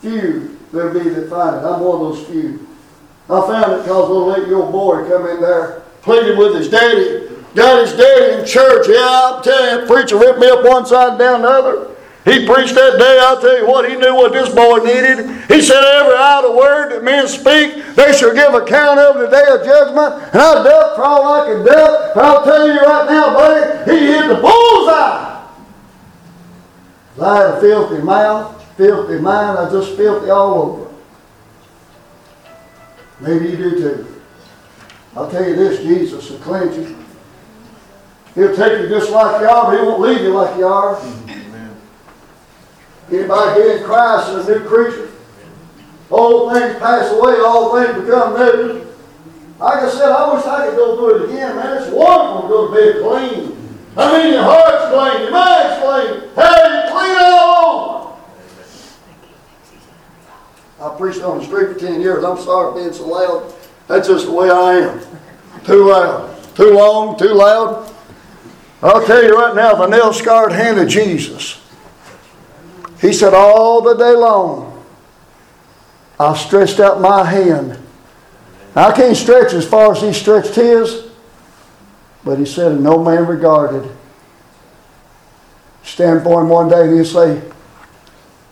Few 0.00 0.57
there 0.72 0.90
be 0.90 1.08
that 1.08 1.30
find 1.30 1.56
it. 1.56 1.64
I'm 1.64 1.80
one 1.80 2.00
of 2.00 2.16
those 2.16 2.26
few. 2.26 2.66
I 3.30 3.40
found 3.46 3.72
it 3.72 3.82
because 3.82 4.08
little 4.08 4.34
eight-year-old 4.34 4.72
boy 4.72 5.08
come 5.08 5.26
in 5.26 5.40
there, 5.40 5.82
pleading 6.02 6.38
with 6.38 6.54
his 6.54 6.68
daddy. 6.68 7.28
His 7.54 7.92
daddy 7.92 8.40
in 8.40 8.46
church. 8.46 8.86
Yeah, 8.88 9.32
I'm 9.34 9.42
telling 9.42 9.80
you, 9.80 9.86
preacher 9.86 10.16
ripped 10.16 10.38
me 10.38 10.48
up 10.48 10.64
one 10.64 10.86
side 10.86 11.10
and 11.10 11.18
down 11.18 11.42
the 11.42 11.48
other. 11.48 11.94
He 12.24 12.44
preached 12.46 12.74
that 12.74 12.98
day, 12.98 13.18
I'll 13.22 13.40
tell 13.40 13.58
you 13.58 13.66
what, 13.66 13.88
he 13.88 13.96
knew 13.96 14.14
what 14.14 14.32
this 14.32 14.54
boy 14.54 14.78
needed. 14.78 15.26
He 15.48 15.62
said, 15.62 15.82
Every 15.82 16.14
idle 16.14 16.56
word 16.56 16.90
that 16.92 17.02
men 17.02 17.26
speak, 17.26 17.82
they 17.96 18.12
shall 18.12 18.34
give 18.34 18.52
account 18.52 19.00
of 19.00 19.16
in 19.16 19.22
the 19.22 19.30
day 19.30 19.44
of 19.48 19.64
judgment. 19.64 20.22
And 20.34 20.42
I 20.42 20.62
ducked 20.62 20.96
for 20.96 21.04
all 21.04 21.40
I 21.40 21.46
could 21.46 21.64
duck. 21.64 22.14
But 22.14 22.24
I'll 22.24 22.44
tell 22.44 22.68
you 22.68 22.80
right 22.80 23.06
now, 23.08 23.32
buddy, 23.32 23.90
he 23.90 24.06
hit 24.08 24.28
the 24.28 24.34
bullseye. 24.34 25.46
Had 27.18 27.56
a 27.56 27.60
filthy 27.60 28.02
mouth, 28.02 28.57
filthy 28.78 29.20
mind, 29.20 29.58
I 29.58 29.70
just 29.70 29.96
filthy 29.96 30.30
all 30.30 30.54
over. 30.54 30.94
Maybe 33.20 33.50
you 33.50 33.56
do 33.56 33.70
too. 33.78 34.22
I'll 35.16 35.28
tell 35.30 35.46
you 35.46 35.56
this, 35.56 35.80
Jesus 35.80 36.30
will 36.30 36.38
cleanse 36.38 36.76
you. 36.76 36.96
He'll 38.36 38.54
take 38.54 38.80
you 38.80 38.88
just 38.88 39.10
like 39.10 39.42
you 39.42 39.48
are, 39.48 39.64
but 39.66 39.78
he 39.78 39.84
won't 39.84 40.00
leave 40.00 40.20
you 40.20 40.30
like 40.30 40.56
you 40.56 40.66
are. 40.66 40.96
Anybody 43.10 43.60
get 43.60 43.76
in 43.78 43.84
Christ 43.84 44.30
is 44.30 44.48
a 44.48 44.58
new 44.58 44.68
creature. 44.68 45.10
Old 46.10 46.52
things 46.52 46.78
pass 46.78 47.10
away, 47.10 47.36
all 47.40 47.74
things 47.74 48.00
become 48.00 48.34
new. 48.34 48.86
Like 49.58 49.82
I 49.82 49.90
said, 49.90 50.12
I 50.12 50.32
wish 50.32 50.44
I 50.44 50.68
could 50.68 50.76
go 50.76 50.96
through 50.96 51.24
it 51.24 51.30
again, 51.30 51.56
man. 51.56 51.82
It's 51.82 51.90
wonderful 51.90 52.42
to 52.42 52.48
go 52.48 52.68
to 52.68 52.74
bed 52.74 53.02
clean. 53.02 53.56
I 53.96 54.22
mean, 54.22 54.34
your 54.34 54.42
heart's 54.44 54.84
clean, 54.94 55.22
your 55.22 55.32
mind's 55.32 55.82
clean. 55.82 56.30
Hey, 56.36 56.86
you 56.86 56.92
clean 56.92 57.16
all 57.18 57.66
over. 57.66 57.98
I 60.80 60.94
preached 60.96 61.22
on 61.22 61.38
the 61.38 61.44
street 61.44 61.72
for 61.72 61.78
10 61.78 62.00
years. 62.00 62.24
I'm 62.24 62.38
sorry 62.38 62.72
for 62.72 62.80
being 62.80 62.92
so 62.92 63.08
loud. 63.08 63.54
That's 63.88 64.08
just 64.08 64.26
the 64.26 64.32
way 64.32 64.50
I 64.50 64.74
am. 64.74 65.00
Too 65.64 65.90
loud. 65.90 66.54
Too 66.54 66.72
long, 66.72 67.18
too 67.18 67.34
loud. 67.34 67.92
I'll 68.82 69.04
tell 69.04 69.22
you 69.24 69.36
right 69.36 69.56
now, 69.56 69.74
the 69.74 69.86
nail 69.86 70.12
scarred 70.12 70.52
hand 70.52 70.78
of 70.78 70.88
Jesus. 70.88 71.60
He 73.00 73.12
said, 73.12 73.34
All 73.34 73.80
the 73.80 73.94
day 73.94 74.14
long, 74.14 74.84
I 76.18 76.36
stretched 76.36 76.80
out 76.80 77.00
my 77.00 77.24
hand. 77.24 77.78
I 78.74 78.92
can't 78.92 79.16
stretch 79.16 79.52
as 79.54 79.68
far 79.68 79.92
as 79.92 80.02
he 80.02 80.12
stretched 80.12 80.54
his, 80.54 81.08
but 82.24 82.38
he 82.38 82.44
said, 82.44 82.80
no 82.80 83.02
man 83.02 83.26
regarded. 83.26 83.90
Stand 85.82 86.22
for 86.22 86.42
him 86.42 86.48
one 86.48 86.68
day 86.68 86.82
and 86.82 86.94
he'll 86.94 87.04
say, 87.04 87.42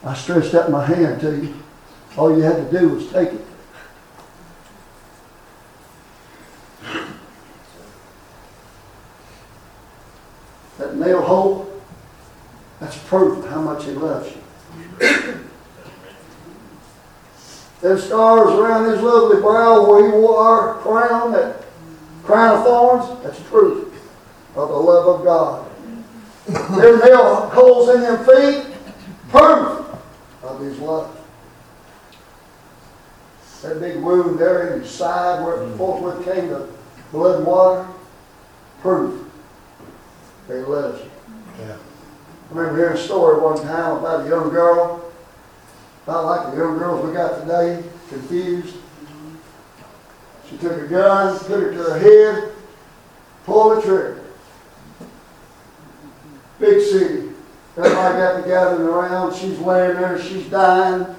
I 0.04 0.14
stretched 0.14 0.54
out 0.54 0.70
my 0.70 0.84
hand 0.84 1.20
to 1.20 1.36
you. 1.36 1.54
All 2.16 2.34
you 2.34 2.42
had 2.42 2.56
to 2.56 2.78
do 2.78 2.88
was 2.88 3.12
take 3.12 3.28
it. 3.32 3.44
That 10.78 10.96
nail 10.96 11.22
hole, 11.22 11.70
that's 12.80 12.96
proof 12.98 13.44
of 13.44 13.50
how 13.50 13.60
much 13.60 13.84
he 13.84 13.92
loves 13.92 14.34
you. 14.34 14.42
Them 17.82 17.98
stars 17.98 18.58
around 18.58 18.90
his 18.90 19.02
lovely 19.02 19.40
brow 19.40 19.86
where 19.86 20.06
he 20.06 20.10
wore 20.10 20.38
our 20.38 20.74
crown, 20.78 21.32
that 21.32 21.62
crown 22.24 22.58
of 22.58 22.64
thorns, 22.64 23.22
that's 23.22 23.40
proof 23.48 23.92
of 24.56 24.68
the 24.68 24.74
love 24.74 25.20
of 25.20 25.24
God. 25.24 25.70
Them 26.46 26.98
nail 27.00 27.48
holes 27.50 27.94
in 27.94 28.00
them 28.00 28.24
feet, 28.24 28.74
proof 29.28 29.86
of 30.42 30.60
his 30.60 30.78
love. 30.78 31.25
That 33.66 33.80
big 33.80 33.96
wound 33.96 34.38
there 34.38 34.74
in 34.74 34.82
his 34.82 34.90
side 34.90 35.44
where 35.44 35.56
mm. 35.56 35.74
it 35.74 35.76
forthwith 35.76 36.24
came 36.24 36.48
the 36.50 36.68
blood 37.10 37.38
and 37.38 37.46
water, 37.46 37.88
proof 38.80 39.26
They 40.46 40.58
he 40.58 40.64
loves 40.64 41.02
you. 41.02 41.10
I 41.64 42.54
remember 42.54 42.78
hearing 42.78 42.96
a 42.96 43.00
story 43.00 43.40
one 43.40 43.56
time 43.56 43.96
about 43.96 44.24
a 44.24 44.28
young 44.28 44.50
girl, 44.50 45.10
about 46.04 46.26
like 46.26 46.50
the 46.52 46.58
young 46.58 46.78
girls 46.78 47.04
we 47.04 47.12
got 47.12 47.40
today, 47.40 47.82
confused. 48.08 48.76
She 50.48 50.56
took 50.58 50.80
a 50.80 50.86
gun, 50.86 51.36
put 51.40 51.64
it 51.64 51.72
to 51.72 51.82
her 51.82 51.98
head, 51.98 52.52
pulled 53.44 53.78
the 53.78 53.82
trigger. 53.82 54.24
Big 56.60 56.82
city. 56.82 57.30
Everybody 57.76 58.18
got 58.18 58.42
to 58.42 58.48
gathering 58.48 58.86
around. 58.86 59.34
She's 59.34 59.58
laying 59.58 59.96
there, 59.96 60.22
she's 60.22 60.48
dying. 60.48 61.15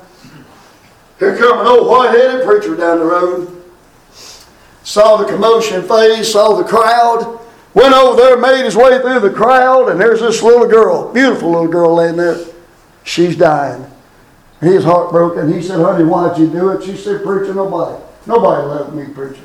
Here 1.20 1.36
come 1.38 1.59
an 1.59 1.68
old 1.68 1.88
white-headed 1.88 2.45
preacher 2.45 2.76
down 2.76 2.99
the 2.99 3.05
road. 3.05 3.63
Saw 4.84 5.18
the 5.18 5.26
commotion 5.26 5.82
phase, 5.84 6.32
saw 6.32 6.55
the 6.55 6.63
crowd. 6.63 7.39
Went 7.74 7.93
over 7.93 8.22
there, 8.22 8.38
made 8.38 8.63
his 8.63 8.76
way 8.76 8.99
through 8.99 9.20
the 9.20 9.30
crowd, 9.30 9.89
and 9.89 9.99
there's 9.99 10.22
this 10.22 10.41
little 10.41 10.68
girl, 10.68 11.13
beautiful 11.13 11.51
little 11.51 11.68
girl 11.68 11.95
laying 11.95 12.15
there. 12.15 12.38
She's 13.03 13.36
dying. 13.36 13.86
He 14.61 14.70
was 14.70 14.84
heartbroken. 14.84 15.51
He 15.53 15.61
said, 15.61 15.80
honey, 15.80 16.03
why'd 16.03 16.38
you 16.38 16.49
do 16.49 16.70
it? 16.72 16.84
She 16.84 16.95
said, 16.95 17.24
preacher, 17.24 17.53
nobody. 17.53 18.01
Nobody 18.26 18.68
loved 18.68 18.95
me, 18.95 19.05
preacher. 19.13 19.43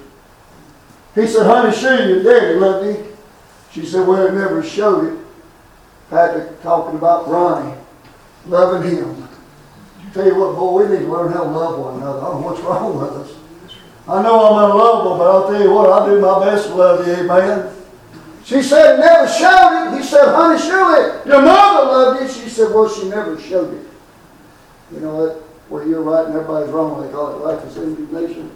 He 1.14 1.26
said, 1.26 1.46
honey, 1.46 1.76
sure 1.76 2.08
your 2.08 2.22
daddy 2.22 2.58
loved 2.58 2.86
me. 2.86 3.04
She 3.72 3.84
said, 3.84 4.06
well, 4.06 4.26
it 4.26 4.34
never 4.34 4.62
showed 4.62 5.12
it. 5.12 5.18
Patrick 6.08 6.62
talking 6.62 6.96
about 6.96 7.28
Ronnie, 7.28 7.76
loving 8.46 8.90
him. 8.90 9.28
Tell 10.12 10.26
you 10.26 10.38
what, 10.38 10.56
boy, 10.56 10.84
we 10.84 10.92
need 10.92 11.04
to 11.04 11.10
learn 11.12 11.32
how 11.32 11.44
to 11.44 11.50
love 11.50 11.78
one 11.78 11.94
another. 11.96 12.20
I 12.20 12.24
don't 12.24 12.40
know 12.40 12.46
what's 12.48 12.60
wrong 12.60 12.98
with 12.98 13.10
us. 13.12 13.36
I 14.08 14.22
know 14.22 14.44
I'm 14.44 14.70
unlovable, 14.70 15.18
but 15.18 15.30
I'll 15.30 15.48
tell 15.48 15.62
you 15.62 15.70
what, 15.72 15.90
I'll 15.90 16.06
do 16.06 16.20
my 16.20 16.44
best 16.44 16.68
to 16.68 16.74
love 16.74 17.06
you, 17.06 17.14
amen. 17.14 17.74
She 18.44 18.62
said, 18.62 18.98
never 18.98 19.28
showed 19.28 19.94
it. 19.94 19.98
He 19.98 20.02
said, 20.04 20.34
honey, 20.34 20.60
surely 20.60 21.26
your 21.26 21.42
mother 21.42 21.86
loved 21.86 22.22
you. 22.22 22.28
She 22.28 22.50
said, 22.50 22.74
well, 22.74 22.88
she 22.88 23.08
never 23.08 23.40
showed 23.40 23.72
it. 23.72 23.86
You 24.92 25.00
know, 25.00 25.14
what? 25.14 25.42
where 25.72 25.86
you're 25.86 26.02
right 26.02 26.26
and 26.26 26.34
everybody's 26.34 26.70
wrong, 26.70 27.00
they 27.00 27.10
call 27.10 27.32
it 27.34 27.54
righteous 27.54 27.78
indignation. 27.78 28.50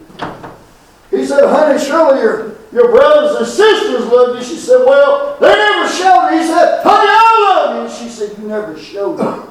He 1.10 1.24
said, 1.24 1.48
honey, 1.48 1.82
surely 1.82 2.20
your, 2.20 2.58
your 2.72 2.90
brothers 2.90 3.36
and 3.36 3.46
sisters 3.46 4.06
love 4.06 4.36
you. 4.36 4.42
She 4.44 4.56
said, 4.56 4.84
well, 4.84 5.38
they 5.40 5.48
never 5.48 5.88
showed 5.88 6.28
it. 6.28 6.42
He 6.42 6.46
said, 6.46 6.82
honey, 6.82 7.08
I 7.08 7.64
love 7.64 7.90
you. 7.90 7.96
She 7.96 8.10
said, 8.10 8.36
you 8.36 8.48
never 8.48 8.78
showed 8.78 9.14
it. 9.14 9.50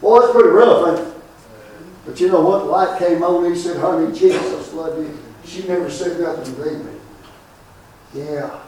Boy, 0.00 0.20
that's 0.20 0.32
pretty 0.32 0.50
rough, 0.50 0.96
ain't 0.96 1.08
it? 1.08 1.15
But 2.06 2.20
you 2.20 2.28
know 2.28 2.40
what? 2.40 2.66
Light 2.66 2.98
came 2.98 3.22
on. 3.22 3.52
He 3.52 3.58
said, 3.58 3.78
honey, 3.78 4.16
Jesus 4.16 4.72
loved 4.72 4.98
you. 4.98 5.18
She 5.44 5.66
never 5.66 5.90
said 5.90 6.20
nothing 6.20 6.54
to 6.54 6.74
me. 6.74 6.90
Yeah. 8.14 8.60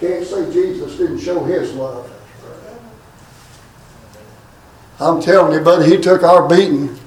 Can't 0.00 0.26
say 0.26 0.52
Jesus 0.52 0.96
didn't 0.96 1.20
show 1.20 1.44
his 1.44 1.72
love. 1.74 2.10
I'm 4.98 5.22
telling 5.22 5.54
you, 5.54 5.60
buddy, 5.60 5.90
he 5.90 6.02
took 6.02 6.22
our 6.22 6.48
beating. 6.48 6.98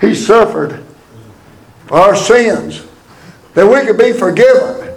He 0.00 0.14
suffered 0.14 0.84
for 1.86 1.98
our 1.98 2.16
sins 2.16 2.86
that 3.54 3.66
we 3.66 3.86
could 3.86 3.98
be 3.98 4.12
forgiven. 4.12 4.94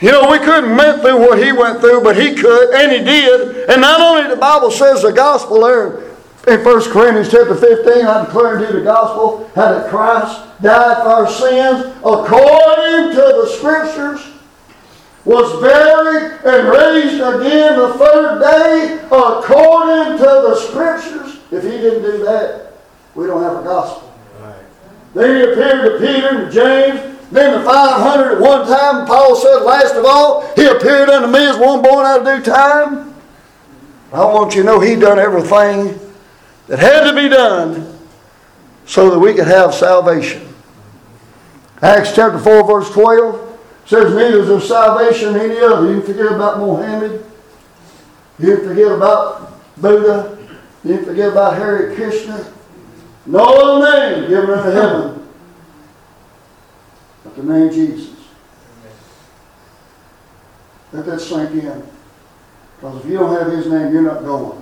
You 0.00 0.12
know, 0.12 0.30
we 0.30 0.38
couldn't 0.38 0.76
went 0.76 1.02
through 1.02 1.18
what 1.18 1.42
he 1.42 1.52
went 1.52 1.80
through, 1.80 2.02
but 2.02 2.16
he 2.16 2.34
could, 2.34 2.74
and 2.74 2.92
he 2.92 2.98
did. 2.98 3.68
And 3.70 3.80
not 3.80 4.00
only 4.00 4.28
the 4.28 4.40
Bible 4.40 4.70
says 4.70 5.02
the 5.02 5.12
gospel 5.12 5.60
there 5.60 6.09
in 6.50 6.64
1 6.64 6.90
Corinthians 6.90 7.30
chapter 7.30 7.54
15, 7.54 8.06
I 8.06 8.24
declare 8.24 8.58
to 8.58 8.66
you 8.66 8.72
the 8.80 8.84
gospel, 8.84 9.48
how 9.54 9.72
that 9.72 9.88
Christ 9.88 10.42
died 10.60 10.96
for 10.96 11.08
our 11.08 11.30
sins 11.30 11.94
according 11.98 13.14
to 13.14 13.22
the 13.38 13.54
scriptures, 13.56 14.26
was 15.24 15.62
buried 15.62 16.40
and 16.44 16.68
raised 16.68 17.20
again 17.20 17.78
the 17.78 17.94
third 17.94 18.40
day 18.40 18.98
according 19.06 20.18
to 20.18 20.24
the 20.24 20.56
scriptures. 20.56 21.38
If 21.52 21.62
he 21.62 21.70
didn't 21.70 22.02
do 22.02 22.24
that, 22.24 22.72
we 23.14 23.26
don't 23.26 23.42
have 23.42 23.58
a 23.58 23.62
gospel. 23.62 24.12
Then 25.14 25.36
he 25.36 25.52
appeared 25.52 25.84
to 25.84 25.98
Peter 26.04 26.42
and 26.42 26.52
James, 26.52 27.18
then 27.30 27.58
the 27.58 27.64
500 27.64 28.34
at 28.34 28.40
one 28.40 28.66
time. 28.66 29.06
Paul 29.06 29.36
said, 29.36 29.58
last 29.58 29.94
of 29.94 30.04
all, 30.04 30.52
he 30.56 30.66
appeared 30.66 31.10
unto 31.10 31.28
me 31.28 31.46
as 31.46 31.56
one 31.58 31.82
born 31.82 32.06
out 32.06 32.20
of 32.20 32.44
due 32.44 32.50
time. 32.50 33.14
I 34.12 34.24
want 34.24 34.56
you 34.56 34.62
to 34.62 34.66
know 34.66 34.80
he 34.80 34.96
done 34.96 35.20
everything 35.20 36.09
that 36.70 36.78
had 36.78 37.10
to 37.10 37.14
be 37.14 37.28
done 37.28 37.98
so 38.86 39.10
that 39.10 39.18
we 39.18 39.34
could 39.34 39.46
have 39.46 39.74
salvation. 39.74 40.46
Acts 41.82 42.14
chapter 42.14 42.38
4, 42.38 42.66
verse 42.66 42.90
12 42.90 43.58
says, 43.84 44.14
Neither 44.14 44.38
is 44.38 44.48
there 44.48 44.60
salvation 44.60 45.34
in 45.34 45.50
any 45.50 45.60
other. 45.60 45.92
You 45.92 46.00
forget 46.00 46.32
about 46.32 46.58
Mohammed. 46.58 47.24
You 48.38 48.56
forget 48.66 48.92
about 48.92 49.60
Buddha. 49.76 50.38
You 50.84 51.04
forget 51.04 51.32
about 51.32 51.56
Hare 51.56 51.94
Krishna. 51.94 52.50
No 53.26 53.40
other 53.40 54.18
name 54.18 54.30
given 54.30 54.50
unto 54.50 54.70
heaven 54.70 55.20
but 57.22 57.36
the 57.36 57.42
name 57.42 57.70
Jesus. 57.70 58.16
Let 60.92 61.06
that 61.06 61.20
sink 61.20 61.50
in. 61.50 61.82
Because 62.76 63.04
if 63.04 63.10
you 63.10 63.18
don't 63.18 63.38
have 63.38 63.52
his 63.52 63.66
name, 63.66 63.92
you're 63.92 64.02
not 64.02 64.24
going. 64.24 64.59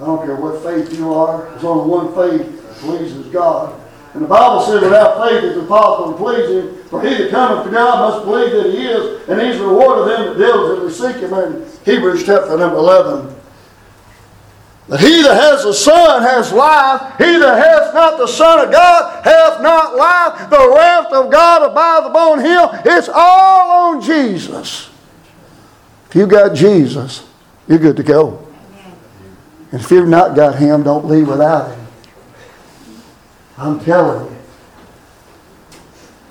I 0.00 0.04
don't 0.04 0.26
care 0.26 0.36
what 0.36 0.62
faith 0.62 0.92
you 0.98 1.12
are. 1.12 1.48
There's 1.50 1.64
only 1.64 1.88
one 1.88 2.14
faith 2.14 2.62
that 2.62 2.74
pleases 2.76 3.26
God. 3.32 3.80
And 4.12 4.24
the 4.24 4.28
Bible 4.28 4.62
says 4.64 4.82
without 4.82 5.28
faith 5.28 5.44
it's 5.44 5.58
impossible 5.58 6.12
to 6.12 6.18
please 6.18 6.50
him. 6.50 6.84
For 6.88 7.02
he 7.02 7.14
that 7.16 7.30
cometh 7.30 7.66
to 7.66 7.70
God 7.70 8.10
must 8.10 8.24
believe 8.26 8.52
that 8.52 8.72
he 8.72 8.86
is, 8.86 9.28
and 9.28 9.40
he's 9.40 9.58
the 9.58 9.66
reward 9.66 9.98
of 9.98 10.06
them 10.06 10.26
that 10.26 10.38
diligently 10.38 10.92
seek 10.92 11.16
him. 11.16 11.32
In 11.34 11.66
Hebrews 11.84 12.24
chapter 12.24 12.56
number 12.56 12.76
11. 12.76 13.34
That 14.88 15.00
he 15.00 15.22
that 15.22 15.34
has 15.34 15.64
the 15.64 15.72
Son 15.72 16.22
has 16.22 16.52
life. 16.52 17.16
He 17.18 17.38
that 17.38 17.58
has 17.58 17.92
not 17.92 18.18
the 18.18 18.26
Son 18.26 18.66
of 18.66 18.72
God 18.72 19.24
hath 19.24 19.60
not 19.60 19.96
life. 19.96 20.48
The 20.48 20.74
wrath 20.74 21.12
of 21.12 21.30
God 21.30 21.70
abideth 21.70 22.10
upon 22.10 22.38
him. 22.38 22.68
It's 22.84 23.08
all 23.12 23.94
on 23.94 24.02
Jesus. 24.02 24.88
If 26.08 26.14
you 26.14 26.26
got 26.26 26.54
Jesus, 26.54 27.26
you're 27.66 27.80
good 27.80 27.96
to 27.96 28.04
go. 28.04 28.45
And 29.72 29.80
if 29.80 29.90
you've 29.90 30.08
not 30.08 30.36
got 30.36 30.56
him, 30.56 30.82
don't 30.82 31.06
leave 31.06 31.28
without 31.28 31.74
him. 31.74 31.86
I'm 33.58 33.80
telling 33.80 34.30
you. 34.30 34.36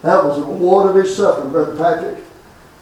That 0.04 0.24
was 0.24 0.38
the 0.38 0.46
reward 0.46 0.90
of 0.90 1.04
his 1.04 1.16
suffering, 1.16 1.52
Brother 1.52 1.76
Patrick. 1.76 2.24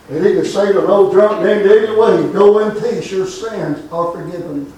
And 0.10 0.26
he 0.26 0.34
could 0.34 0.46
say 0.46 0.74
to 0.74 0.84
an 0.84 0.90
old 0.90 1.14
drunk 1.14 1.44
named 1.44 1.66
Eddie 1.66 1.96
Wade, 1.96 2.34
Go 2.34 2.60
in 2.60 2.72
peace, 2.82 3.12
your 3.12 3.26
sins 3.26 3.92
are 3.92 4.12
forgiven. 4.12 4.72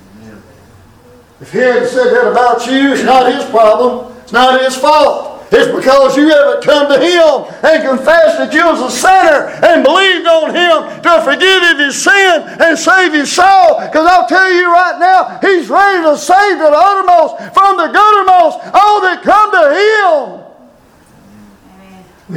If 1.42 1.52
he 1.52 1.60
had 1.60 1.88
said 1.88 2.14
that 2.14 2.32
about 2.32 2.66
you, 2.68 2.94
it's 2.94 3.04
not 3.04 3.34
his 3.34 3.44
problem. 3.50 4.16
It's 4.22 4.32
not 4.32 4.62
his 4.62 4.78
fault. 4.78 5.35
It's 5.52 5.72
because 5.76 6.18
you 6.18 6.30
haven't 6.30 6.64
come 6.64 6.88
to 6.90 7.00
him 7.00 7.46
and 7.64 7.84
confessed 7.84 8.38
that 8.38 8.52
you 8.52 8.66
was 8.66 8.82
a 8.82 8.90
sinner 8.90 9.54
and 9.62 9.84
believed 9.84 10.26
on 10.26 10.50
him 10.50 11.02
to 11.04 11.22
forgive 11.22 11.62
you 11.62 11.86
his 11.86 12.04
sin 12.04 12.42
and 12.60 12.78
save 12.78 13.14
your 13.14 13.28
soul. 13.28 13.80
Because 13.80 14.08
I'll 14.08 14.28
tell 14.28 14.52
you 14.52 14.66
right 14.72 14.98
now, 15.00 15.40
he's 15.42 15.70
ready 15.70 16.04
to 16.04 16.18
save 16.18 16.58
the 16.58 16.72
uttermost 16.74 17.38
from 17.54 17.78
the 17.78 17.94
guttermost 17.94 18.74
all 18.74 19.02
that 19.02 19.22
come 19.24 19.52
to 19.52 19.70
him. 19.78 20.46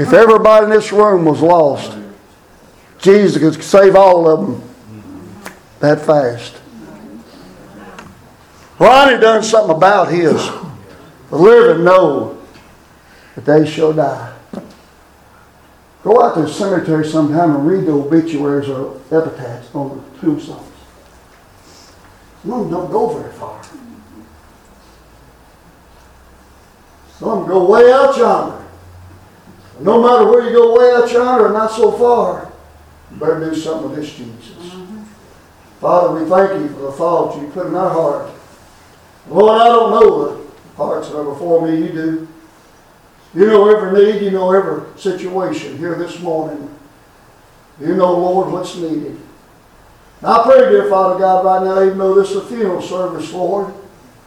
If 0.01 0.13
everybody 0.13 0.65
in 0.65 0.71
this 0.71 0.93
room 0.93 1.25
was 1.25 1.41
lost, 1.41 1.97
Jesus 2.99 3.39
could 3.39 3.63
save 3.65 3.97
all 3.97 4.29
of 4.29 4.41
them 4.41 4.63
that 5.81 6.05
fast. 6.05 6.57
Ronnie 8.79 9.19
done 9.19 9.43
something 9.43 9.75
about 9.75 10.13
his. 10.13 10.35
The 11.31 11.37
living 11.37 11.85
know 11.85 12.38
that 13.39 13.61
they 13.61 13.71
shall 13.71 13.93
die. 13.93 14.35
Go 16.03 16.23
out 16.23 16.35
to 16.35 16.43
the 16.43 16.49
cemetery 16.49 17.07
sometime 17.07 17.55
and 17.55 17.67
read 17.67 17.87
the 17.87 17.93
obituaries 17.93 18.69
or 18.69 19.01
epitaphs 19.13 19.73
on 19.75 19.97
the 19.97 20.21
tombstones. 20.21 20.73
Some 22.43 22.53
of 22.53 22.61
them 22.61 22.71
don't 22.71 22.91
go 22.91 23.19
very 23.19 23.33
far. 23.33 23.63
Some 27.19 27.47
go 27.47 27.71
way 27.71 27.93
out 27.93 28.17
yonder. 28.17 28.65
No 29.81 30.03
matter 30.03 30.29
where 30.29 30.45
you 30.45 30.53
go 30.53 30.77
way 30.77 30.93
out 30.95 31.13
yonder 31.13 31.47
or 31.47 31.53
not 31.53 31.71
so 31.71 31.93
far, 31.93 32.51
you 33.11 33.19
better 33.19 33.51
do 33.51 33.55
something 33.55 33.91
with 33.91 34.01
this 34.01 34.15
Jesus. 34.15 34.75
Father, 35.81 36.21
we 36.21 36.29
thank 36.29 36.61
you 36.61 36.69
for 36.75 36.83
the 36.83 36.93
thoughts 36.93 37.41
you 37.41 37.49
put 37.49 37.67
in 37.67 37.75
our 37.75 37.91
heart. 37.91 38.31
Lord, 39.29 39.61
I 39.61 39.67
don't 39.67 39.91
know 39.91 40.37
the 40.37 40.77
hearts 40.77 41.09
that 41.09 41.19
are 41.19 41.25
before 41.25 41.67
me. 41.67 41.87
You 41.87 41.93
do. 41.93 42.28
You 43.35 43.47
know 43.47 43.75
every 43.75 44.13
need. 44.13 44.23
You 44.23 44.31
know 44.31 44.53
every 44.53 44.99
situation 44.99 45.77
here 45.79 45.95
this 45.95 46.21
morning. 46.21 46.75
You 47.81 47.95
know, 47.95 48.13
Lord, 48.13 48.53
what's 48.53 48.77
needed. 48.77 49.19
I 50.23 50.43
pray, 50.45 50.71
dear 50.71 50.89
Father 50.89 51.19
God, 51.19 51.45
right 51.45 51.65
now, 51.65 51.83
even 51.85 51.99
though 51.99 52.15
this 52.15 52.31
is 52.31 52.37
a 52.39 52.47
funeral 52.47 52.83
service, 52.83 53.33
Lord, 53.33 53.73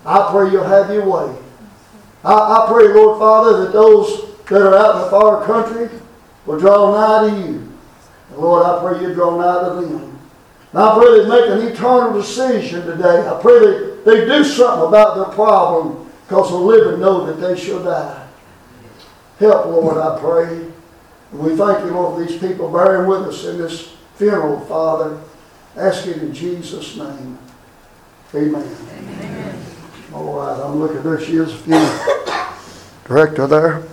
I 0.05 0.29
pray 0.31 0.51
you'll 0.51 0.63
have 0.63 0.89
your 0.89 1.05
way. 1.05 1.35
I, 2.23 2.33
I 2.33 2.65
pray, 2.71 2.87
Lord 2.93 3.19
Father, 3.19 3.63
that 3.63 3.73
those 3.73 4.31
that 4.45 4.61
are 4.61 4.75
out 4.75 4.95
in 4.95 5.01
the 5.01 5.09
far 5.09 5.45
country 5.45 5.89
will 6.45 6.59
draw 6.59 6.91
nigh 6.91 7.29
to 7.29 7.35
you. 7.35 7.73
And 8.29 8.37
Lord, 8.37 8.65
I 8.65 8.79
pray 8.81 9.01
you 9.01 9.13
draw 9.13 9.37
nigh 9.37 9.81
to 9.81 9.85
them. 9.85 10.19
And 10.71 10.81
I 10.81 10.97
pray 10.97 11.21
they 11.21 11.29
make 11.29 11.49
an 11.49 11.73
eternal 11.73 12.13
decision 12.13 12.85
today. 12.85 13.27
I 13.27 13.41
pray 13.41 13.59
they, 13.59 14.03
they 14.05 14.25
do 14.25 14.43
something 14.43 14.87
about 14.87 15.15
their 15.15 15.35
problem 15.35 16.09
because 16.27 16.49
the 16.49 16.57
living 16.57 17.01
know 17.01 17.25
that 17.25 17.45
they 17.45 17.59
shall 17.59 17.83
die. 17.83 18.20
Help, 19.41 19.65
Lord, 19.65 19.97
I 19.97 20.19
pray. 20.19 20.67
And 21.31 21.39
we 21.39 21.55
thank 21.55 21.83
you, 21.83 21.91
Lord, 21.91 22.13
for 22.13 22.23
these 22.23 22.39
people 22.39 22.71
bearing 22.71 23.07
with 23.07 23.21
us 23.21 23.43
in 23.45 23.57
this 23.57 23.91
funeral, 24.13 24.59
Father. 24.67 25.19
Ask 25.75 26.05
it 26.05 26.17
in 26.17 26.31
Jesus' 26.31 26.95
name. 26.95 27.39
Amen. 28.35 28.77
Amen. 28.91 29.65
All 30.13 30.37
right, 30.37 30.63
I'm 30.63 30.75
looking 30.75 31.01
there. 31.01 31.19
She 31.19 31.37
is 31.37 31.51
a 31.53 31.57
funeral 31.57 32.45
director 33.05 33.47
there. 33.47 33.90